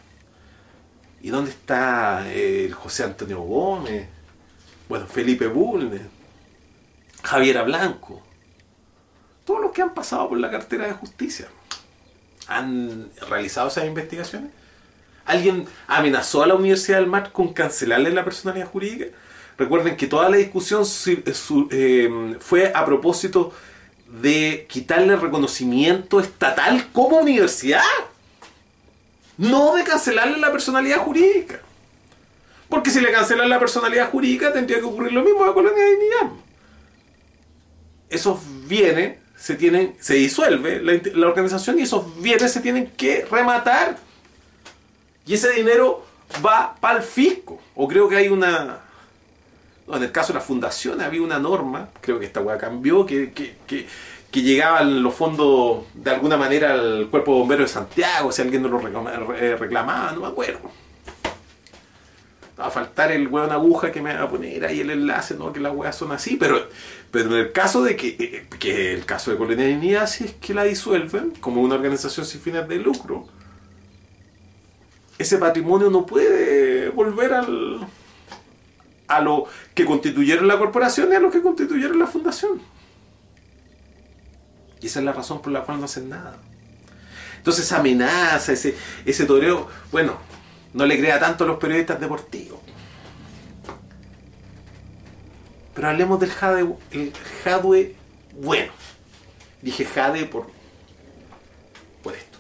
¿Y 1.20 1.30
dónde 1.30 1.50
está 1.50 2.32
el 2.32 2.74
José 2.74 3.04
Antonio 3.04 3.40
Gómez? 3.42 4.08
Bueno, 4.88 5.06
Felipe 5.06 5.46
Bulnes, 5.46 6.02
Javiera 7.22 7.62
Blanco, 7.62 8.22
todos 9.44 9.60
los 9.60 9.72
que 9.72 9.82
han 9.82 9.94
pasado 9.94 10.28
por 10.30 10.38
la 10.38 10.50
cartera 10.50 10.86
de 10.86 10.92
justicia 10.92 11.48
han 12.48 13.10
realizado 13.28 13.68
esas 13.68 13.86
investigaciones? 13.86 14.50
¿Alguien 15.24 15.66
amenazó 15.86 16.42
a 16.42 16.46
la 16.46 16.54
Universidad 16.54 16.98
del 16.98 17.06
Mar 17.06 17.32
con 17.32 17.52
cancelarle 17.52 18.10
la 18.10 18.24
personalidad 18.24 18.66
jurídica? 18.66 19.06
Recuerden 19.56 19.96
que 19.96 20.06
toda 20.06 20.28
la 20.28 20.36
discusión 20.36 20.84
eh, 21.70 22.36
fue 22.40 22.72
a 22.74 22.84
propósito 22.84 23.52
de 24.20 24.66
quitarle 24.68 25.16
reconocimiento 25.16 26.20
estatal 26.20 26.88
como 26.92 27.18
universidad. 27.18 27.82
No 29.38 29.74
de 29.74 29.84
cancelarle 29.84 30.38
la 30.38 30.52
personalidad 30.52 30.98
jurídica. 30.98 31.60
Porque 32.68 32.90
si 32.90 33.00
le 33.00 33.10
cancelan 33.10 33.48
la 33.48 33.58
personalidad 33.58 34.10
jurídica 34.10 34.52
tendría 34.52 34.78
que 34.78 34.84
ocurrir 34.84 35.12
lo 35.12 35.22
mismo 35.22 35.44
a 35.44 35.54
Colonia 35.54 35.82
de 35.82 35.90
Dignidad. 35.90 36.30
Esos 38.10 38.40
bienes 38.66 39.18
se 39.36 39.54
tienen, 39.56 39.96
se 39.98 40.14
disuelve 40.14 40.80
la, 41.14 41.26
organización 41.26 41.78
y 41.78 41.82
esos 41.82 42.22
bienes 42.22 42.52
se 42.52 42.60
tienen 42.60 42.92
que 42.96 43.26
rematar 43.28 43.96
Y 45.26 45.34
ese 45.34 45.50
dinero 45.52 46.06
va 46.44 46.76
para 46.80 46.98
el 46.98 47.04
fisco. 47.04 47.60
O 47.74 47.88
creo 47.88 48.08
que 48.08 48.16
hay 48.16 48.28
una... 48.28 48.81
en 49.88 50.02
el 50.02 50.12
caso 50.12 50.32
de 50.32 50.38
la 50.38 50.44
fundación 50.44 51.00
había 51.00 51.22
una 51.22 51.38
norma, 51.38 51.88
creo 52.00 52.18
que 52.18 52.26
esta 52.26 52.40
weá 52.40 52.58
cambió, 52.58 53.04
que, 53.04 53.32
que, 53.32 53.56
que, 53.66 54.42
llegaban 54.42 55.02
los 55.02 55.14
fondos 55.14 55.84
de 55.94 56.10
alguna 56.10 56.36
manera 56.36 56.72
al 56.72 57.08
cuerpo 57.10 57.32
de 57.32 57.38
bomberos 57.40 57.70
de 57.70 57.74
Santiago, 57.74 58.32
si 58.32 58.42
alguien 58.42 58.62
no 58.62 58.68
lo 58.68 59.34
eh, 59.34 59.56
reclamaba, 59.56 60.12
no 60.12 60.20
me 60.20 60.26
acuerdo. 60.28 60.70
Va 62.58 62.66
a 62.66 62.70
faltar 62.70 63.12
el 63.12 63.28
weón 63.28 63.50
aguja 63.50 63.90
que 63.90 64.00
me 64.00 64.14
va 64.14 64.22
a 64.22 64.28
poner 64.30 64.64
ahí 64.64 64.80
el 64.80 64.90
enlace, 64.90 65.34
no 65.34 65.52
que 65.52 65.60
las 65.60 65.74
weas 65.74 65.96
son 65.96 66.12
así, 66.12 66.36
pero, 66.36 66.66
pero 67.10 67.30
en 67.30 67.46
el 67.46 67.52
caso 67.52 67.82
de 67.82 67.96
que, 67.96 68.08
eh, 68.18 68.46
que 68.58 68.94
el 68.94 69.04
caso 69.04 69.30
de 69.30 69.36
Colonialidad, 69.36 70.06
si 70.06 70.24
es 70.24 70.32
que 70.34 70.54
la 70.54 70.64
disuelven 70.64 71.32
como 71.40 71.60
una 71.60 71.74
organización 71.74 72.24
sin 72.24 72.40
fines 72.40 72.66
de 72.68 72.76
lucro, 72.76 73.26
ese 75.18 75.38
patrimonio 75.38 75.90
no 75.90 76.06
puede 76.06 76.88
volver 76.90 77.34
al, 77.34 77.86
a 79.16 79.20
lo 79.20 79.46
que 79.74 79.84
constituyeron 79.84 80.48
la 80.48 80.58
corporación 80.58 81.12
y 81.12 81.16
a 81.16 81.20
lo 81.20 81.30
que 81.30 81.42
constituyeron 81.42 81.98
la 81.98 82.06
fundación. 82.06 82.60
Y 84.80 84.86
esa 84.86 84.98
es 84.98 85.04
la 85.04 85.12
razón 85.12 85.40
por 85.40 85.52
la 85.52 85.62
cual 85.62 85.78
no 85.78 85.84
hacen 85.84 86.08
nada. 86.08 86.36
Entonces 87.36 87.64
esa 87.64 87.78
amenaza, 87.78 88.52
ese, 88.52 88.76
ese 89.04 89.24
toreo, 89.24 89.68
bueno, 89.90 90.16
no 90.74 90.86
le 90.86 90.98
crea 90.98 91.18
tanto 91.18 91.44
a 91.44 91.46
los 91.46 91.58
periodistas 91.58 92.00
deportivos. 92.00 92.60
Pero 95.74 95.88
hablemos 95.88 96.20
del 96.20 96.30
Jade, 96.30 96.66
el 96.90 97.12
Jadwe 97.44 97.96
bueno. 98.40 98.72
Dije 99.62 99.84
Jade 99.84 100.26
por 100.26 100.46
esto. 102.14 102.38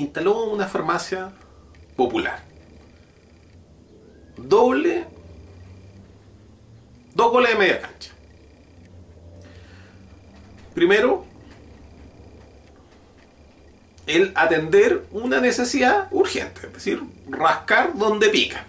Instaló 0.00 0.44
una 0.44 0.66
farmacia 0.66 1.32
popular. 1.96 2.42
Doble, 4.36 5.04
dos 7.14 7.30
goles 7.30 7.52
de 7.52 7.58
media 7.58 7.80
cancha. 7.80 8.10
Primero, 10.74 11.24
el 14.06 14.32
atender 14.34 15.06
una 15.10 15.40
necesidad 15.40 16.08
urgente, 16.10 16.66
es 16.66 16.72
decir, 16.72 17.02
rascar 17.28 17.96
donde 17.96 18.28
pica. 18.30 18.64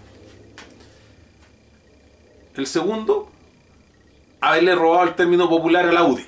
El 2.54 2.66
segundo, 2.66 3.30
haberle 4.40 4.74
robado 4.74 5.04
el 5.04 5.14
término 5.14 5.48
popular 5.48 5.86
a 5.86 5.92
la 5.92 6.04
UDI. 6.04 6.26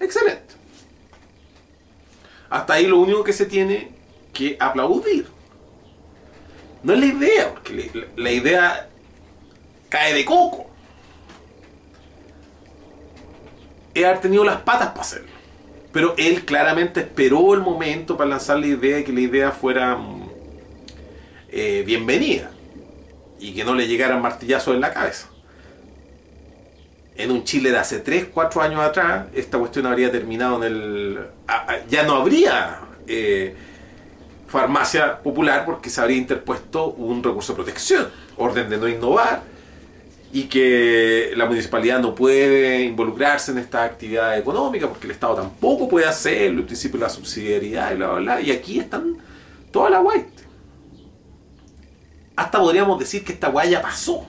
Excelente. 0.00 0.53
Hasta 2.54 2.74
ahí 2.74 2.86
lo 2.86 2.98
único 2.98 3.24
que 3.24 3.32
se 3.32 3.46
tiene 3.46 3.88
que 4.32 4.56
aplaudir. 4.60 5.26
No 6.84 6.92
es 6.92 7.00
la 7.00 7.06
idea, 7.06 7.52
porque 7.52 8.06
la 8.14 8.30
idea 8.30 8.88
cae 9.88 10.14
de 10.14 10.24
coco. 10.24 10.70
Es 13.92 14.04
haber 14.04 14.20
tenido 14.20 14.44
las 14.44 14.58
patas 14.58 14.90
para 14.90 15.00
hacerlo. 15.00 15.32
Pero 15.90 16.14
él 16.16 16.44
claramente 16.44 17.00
esperó 17.00 17.54
el 17.54 17.60
momento 17.60 18.16
para 18.16 18.30
lanzar 18.30 18.60
la 18.60 18.68
idea 18.68 19.00
y 19.00 19.04
que 19.04 19.12
la 19.12 19.20
idea 19.22 19.50
fuera 19.50 19.96
mm, 19.96 20.28
eh, 21.48 21.82
bienvenida. 21.84 22.52
Y 23.40 23.52
que 23.52 23.64
no 23.64 23.74
le 23.74 23.88
llegaran 23.88 24.22
martillazos 24.22 24.76
en 24.76 24.80
la 24.80 24.92
cabeza. 24.92 25.28
En 27.16 27.30
un 27.30 27.44
Chile 27.44 27.70
de 27.70 27.78
hace 27.78 28.00
3, 28.00 28.28
4 28.32 28.62
años 28.62 28.80
atrás, 28.80 29.26
esta 29.34 29.58
cuestión 29.58 29.86
habría 29.86 30.10
terminado 30.10 30.56
en 30.64 30.72
el... 30.72 31.18
Ya 31.88 32.02
no 32.02 32.16
habría 32.16 32.80
eh, 33.06 33.54
farmacia 34.48 35.22
popular 35.22 35.64
porque 35.64 35.90
se 35.90 36.00
habría 36.00 36.16
interpuesto 36.16 36.88
un 36.90 37.22
recurso 37.22 37.52
de 37.52 37.56
protección, 37.56 38.08
orden 38.36 38.68
de 38.68 38.78
no 38.78 38.88
innovar, 38.88 39.42
y 40.32 40.44
que 40.44 41.32
la 41.36 41.46
municipalidad 41.46 42.00
no 42.00 42.16
puede 42.16 42.82
involucrarse 42.82 43.52
en 43.52 43.58
esta 43.58 43.84
actividad 43.84 44.36
económica 44.36 44.88
porque 44.88 45.06
el 45.06 45.12
Estado 45.12 45.36
tampoco 45.36 45.88
puede 45.88 46.06
hacerlo, 46.06 46.60
el 46.60 46.66
principio 46.66 46.98
de 46.98 47.04
la 47.04 47.10
subsidiariedad 47.10 47.92
y 47.92 47.96
bla, 47.96 48.08
bla, 48.08 48.18
bla. 48.18 48.40
Y 48.40 48.50
aquí 48.50 48.80
están 48.80 49.18
toda 49.70 49.90
la 49.90 50.00
guay. 50.00 50.26
Hasta 52.34 52.58
podríamos 52.58 52.98
decir 52.98 53.24
que 53.24 53.34
esta 53.34 53.48
guay 53.48 53.70
ya 53.70 53.80
pasó 53.80 54.26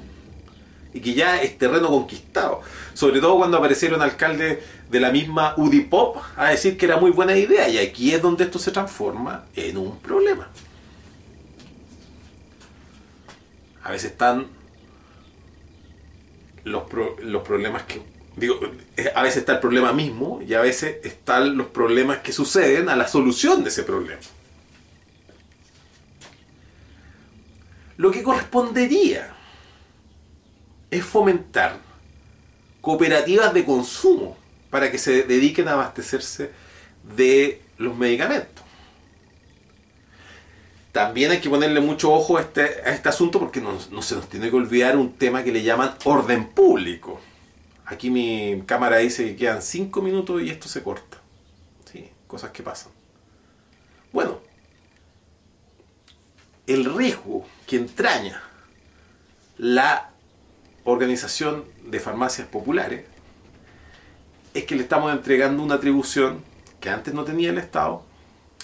y 0.95 1.01
que 1.01 1.13
ya 1.13 1.41
es 1.41 1.57
terreno 1.57 1.89
conquistado. 1.89 2.61
Sobre 2.93 3.19
todo 3.19 3.35
cuando 3.37 3.57
aparecieron 3.57 4.01
alcaldes 4.01 4.59
de 4.89 4.99
la 5.01 5.11
misma 5.11 5.53
UDIPOP 5.57 6.17
a 6.37 6.51
decir 6.51 6.77
que 6.77 6.85
era 6.85 6.95
muy 6.95 7.11
buena 7.11 7.35
idea. 7.35 7.67
Y 7.67 7.77
aquí 7.77 8.13
es 8.13 8.21
donde 8.21 8.45
esto 8.45 8.57
se 8.57 8.71
transforma 8.71 9.43
en 9.57 9.75
un 9.75 9.99
problema. 9.99 10.47
A 13.83 13.91
veces 13.91 14.11
están 14.11 14.47
los, 16.63 16.83
los 17.21 17.43
problemas 17.43 17.83
que... 17.83 18.01
Digo, 18.37 18.57
a 19.15 19.21
veces 19.21 19.39
está 19.39 19.53
el 19.53 19.59
problema 19.59 19.91
mismo 19.91 20.41
y 20.47 20.53
a 20.53 20.61
veces 20.61 20.97
están 21.03 21.57
los 21.57 21.67
problemas 21.67 22.19
que 22.19 22.31
suceden 22.31 22.87
a 22.87 22.95
la 22.95 23.09
solución 23.09 23.63
de 23.63 23.69
ese 23.69 23.83
problema. 23.83 24.21
Lo 27.97 28.11
que 28.11 28.23
correspondería 28.23 29.34
es 30.97 31.05
fomentar 31.05 31.77
cooperativas 32.81 33.53
de 33.53 33.65
consumo 33.65 34.37
para 34.69 34.91
que 34.91 34.97
se 34.97 35.23
dediquen 35.23 35.67
a 35.67 35.73
abastecerse 35.73 36.51
de 37.15 37.61
los 37.77 37.95
medicamentos. 37.97 38.63
También 40.91 41.31
hay 41.31 41.41
que 41.41 41.49
ponerle 41.49 41.81
mucho 41.81 42.13
ojo 42.13 42.37
a 42.37 42.41
este, 42.41 42.89
este 42.89 43.09
asunto 43.09 43.39
porque 43.39 43.59
no, 43.59 43.79
se 44.01 44.15
nos 44.15 44.29
tiene 44.29 44.49
que 44.49 44.55
olvidar 44.55 44.95
un 44.95 45.13
tema 45.13 45.43
que 45.43 45.51
le 45.51 45.61
llaman 45.61 45.95
orden 46.05 46.47
público. 46.49 47.19
Aquí 47.85 48.09
mi 48.09 48.63
cámara 48.65 48.97
dice 48.97 49.25
que 49.25 49.35
quedan 49.35 49.61
5 49.61 50.01
minutos 50.01 50.41
y 50.41 50.49
esto 50.49 50.69
se 50.69 50.83
corta. 50.83 51.17
¿Sí? 51.91 52.09
Cosas 52.27 52.51
que 52.51 52.63
pasan. 52.63 52.91
Bueno, 54.13 54.39
el 56.65 56.85
riesgo 56.95 57.45
que 57.67 57.75
entraña 57.75 58.41
la 59.57 60.11
organización 60.85 61.65
de 61.83 61.99
farmacias 61.99 62.47
populares 62.47 63.03
es 64.53 64.63
que 64.63 64.75
le 64.75 64.83
estamos 64.83 65.11
entregando 65.11 65.61
una 65.61 65.75
atribución 65.75 66.41
que 66.79 66.89
antes 66.89 67.13
no 67.13 67.25
tenía 67.25 67.49
el 67.49 67.57
Estado 67.57 68.03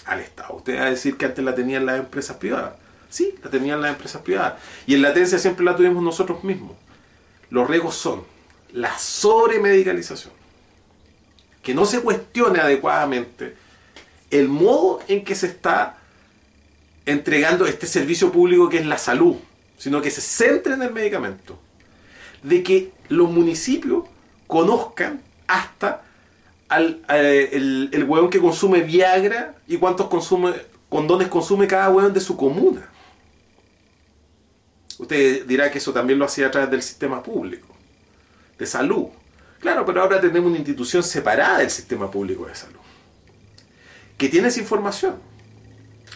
al 0.06 0.20
Estado. 0.20 0.54
Usted 0.54 0.78
va 0.78 0.86
a 0.86 0.90
decir 0.90 1.16
que 1.16 1.26
antes 1.26 1.44
la 1.44 1.54
tenían 1.54 1.84
las 1.84 1.98
empresas 1.98 2.36
privadas. 2.38 2.74
Sí, 3.10 3.34
la 3.42 3.50
tenían 3.50 3.82
las 3.82 3.90
empresas 3.90 4.22
privadas. 4.22 4.54
Y 4.86 4.94
en 4.94 5.02
latencia 5.02 5.38
siempre 5.38 5.64
la 5.64 5.76
tuvimos 5.76 6.02
nosotros 6.02 6.42
mismos. 6.44 6.76
Los 7.50 7.68
riesgos 7.68 7.94
son 7.94 8.24
la 8.72 8.96
sobremedicalización, 8.98 10.32
que 11.62 11.74
no 11.74 11.84
se 11.84 12.00
cuestione 12.00 12.58
adecuadamente 12.58 13.54
el 14.30 14.48
modo 14.48 15.00
en 15.08 15.24
que 15.24 15.34
se 15.34 15.48
está 15.48 15.98
entregando 17.04 17.66
este 17.66 17.86
servicio 17.86 18.32
público 18.32 18.70
que 18.70 18.78
es 18.78 18.86
la 18.86 18.96
salud, 18.96 19.36
sino 19.76 20.00
que 20.00 20.10
se 20.10 20.22
centre 20.22 20.72
en 20.72 20.82
el 20.82 20.92
medicamento. 20.92 21.58
De 22.42 22.62
que 22.62 22.92
los 23.08 23.30
municipios 23.30 24.04
conozcan 24.46 25.22
hasta 25.46 26.02
al, 26.68 27.02
eh, 27.08 27.50
el, 27.52 27.90
el 27.92 28.04
hueón 28.04 28.30
que 28.30 28.40
consume 28.40 28.80
Viagra 28.80 29.54
y 29.66 29.76
cuántos 29.76 30.08
consume, 30.08 30.54
condones 30.88 31.28
consume 31.28 31.66
cada 31.66 31.90
hueón 31.90 32.12
de 32.12 32.20
su 32.20 32.36
comuna. 32.36 32.88
Usted 34.98 35.46
dirá 35.46 35.70
que 35.70 35.78
eso 35.78 35.92
también 35.92 36.18
lo 36.18 36.24
hacía 36.24 36.46
a 36.46 36.50
través 36.50 36.70
del 36.70 36.82
sistema 36.82 37.22
público, 37.22 37.68
de 38.58 38.66
salud. 38.66 39.06
Claro, 39.58 39.84
pero 39.84 40.02
ahora 40.02 40.20
tenemos 40.20 40.48
una 40.48 40.58
institución 40.58 41.02
separada 41.02 41.58
del 41.58 41.70
sistema 41.70 42.10
público 42.10 42.46
de 42.46 42.54
salud, 42.54 42.80
que 44.16 44.28
tiene 44.28 44.48
esa 44.48 44.60
información. 44.60 45.16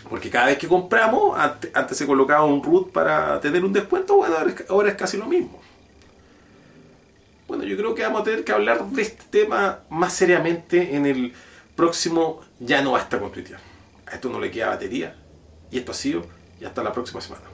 Porque 0.08 0.30
cada 0.30 0.46
vez 0.46 0.58
que 0.58 0.68
compramos, 0.68 1.36
antes, 1.38 1.96
se 1.96 2.06
colocaba 2.06 2.44
un 2.44 2.62
root 2.62 2.92
para 2.92 3.40
tener 3.40 3.64
un 3.64 3.72
descuento, 3.72 4.16
bueno, 4.16 4.36
ahora 4.68 4.88
es 4.90 4.94
casi 4.94 5.16
lo 5.16 5.26
mismo. 5.26 5.60
Bueno, 7.48 7.64
yo 7.64 7.76
creo 7.76 7.94
que 7.94 8.02
vamos 8.02 8.22
a 8.22 8.24
tener 8.24 8.44
que 8.44 8.52
hablar 8.52 8.84
de 8.86 9.02
este 9.02 9.24
tema 9.30 9.80
más 9.88 10.12
seriamente 10.12 10.96
en 10.96 11.06
el 11.06 11.32
próximo 11.76 12.42
Ya 12.58 12.82
no 12.82 12.92
basta 12.92 13.20
con 13.20 13.30
tuitear. 13.30 13.60
A 14.06 14.14
esto 14.14 14.28
no 14.28 14.40
le 14.40 14.50
queda 14.50 14.68
batería. 14.68 15.14
Y 15.70 15.78
esto 15.78 15.92
ha 15.92 15.94
sido. 15.94 16.26
Y 16.60 16.64
hasta 16.64 16.82
la 16.82 16.92
próxima 16.92 17.20
semana. 17.20 17.44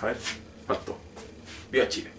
A 0.00 0.06
ver, 0.06 0.16
faltó. 0.66 0.96
Viva 1.70 1.88
Chile. 1.88 2.17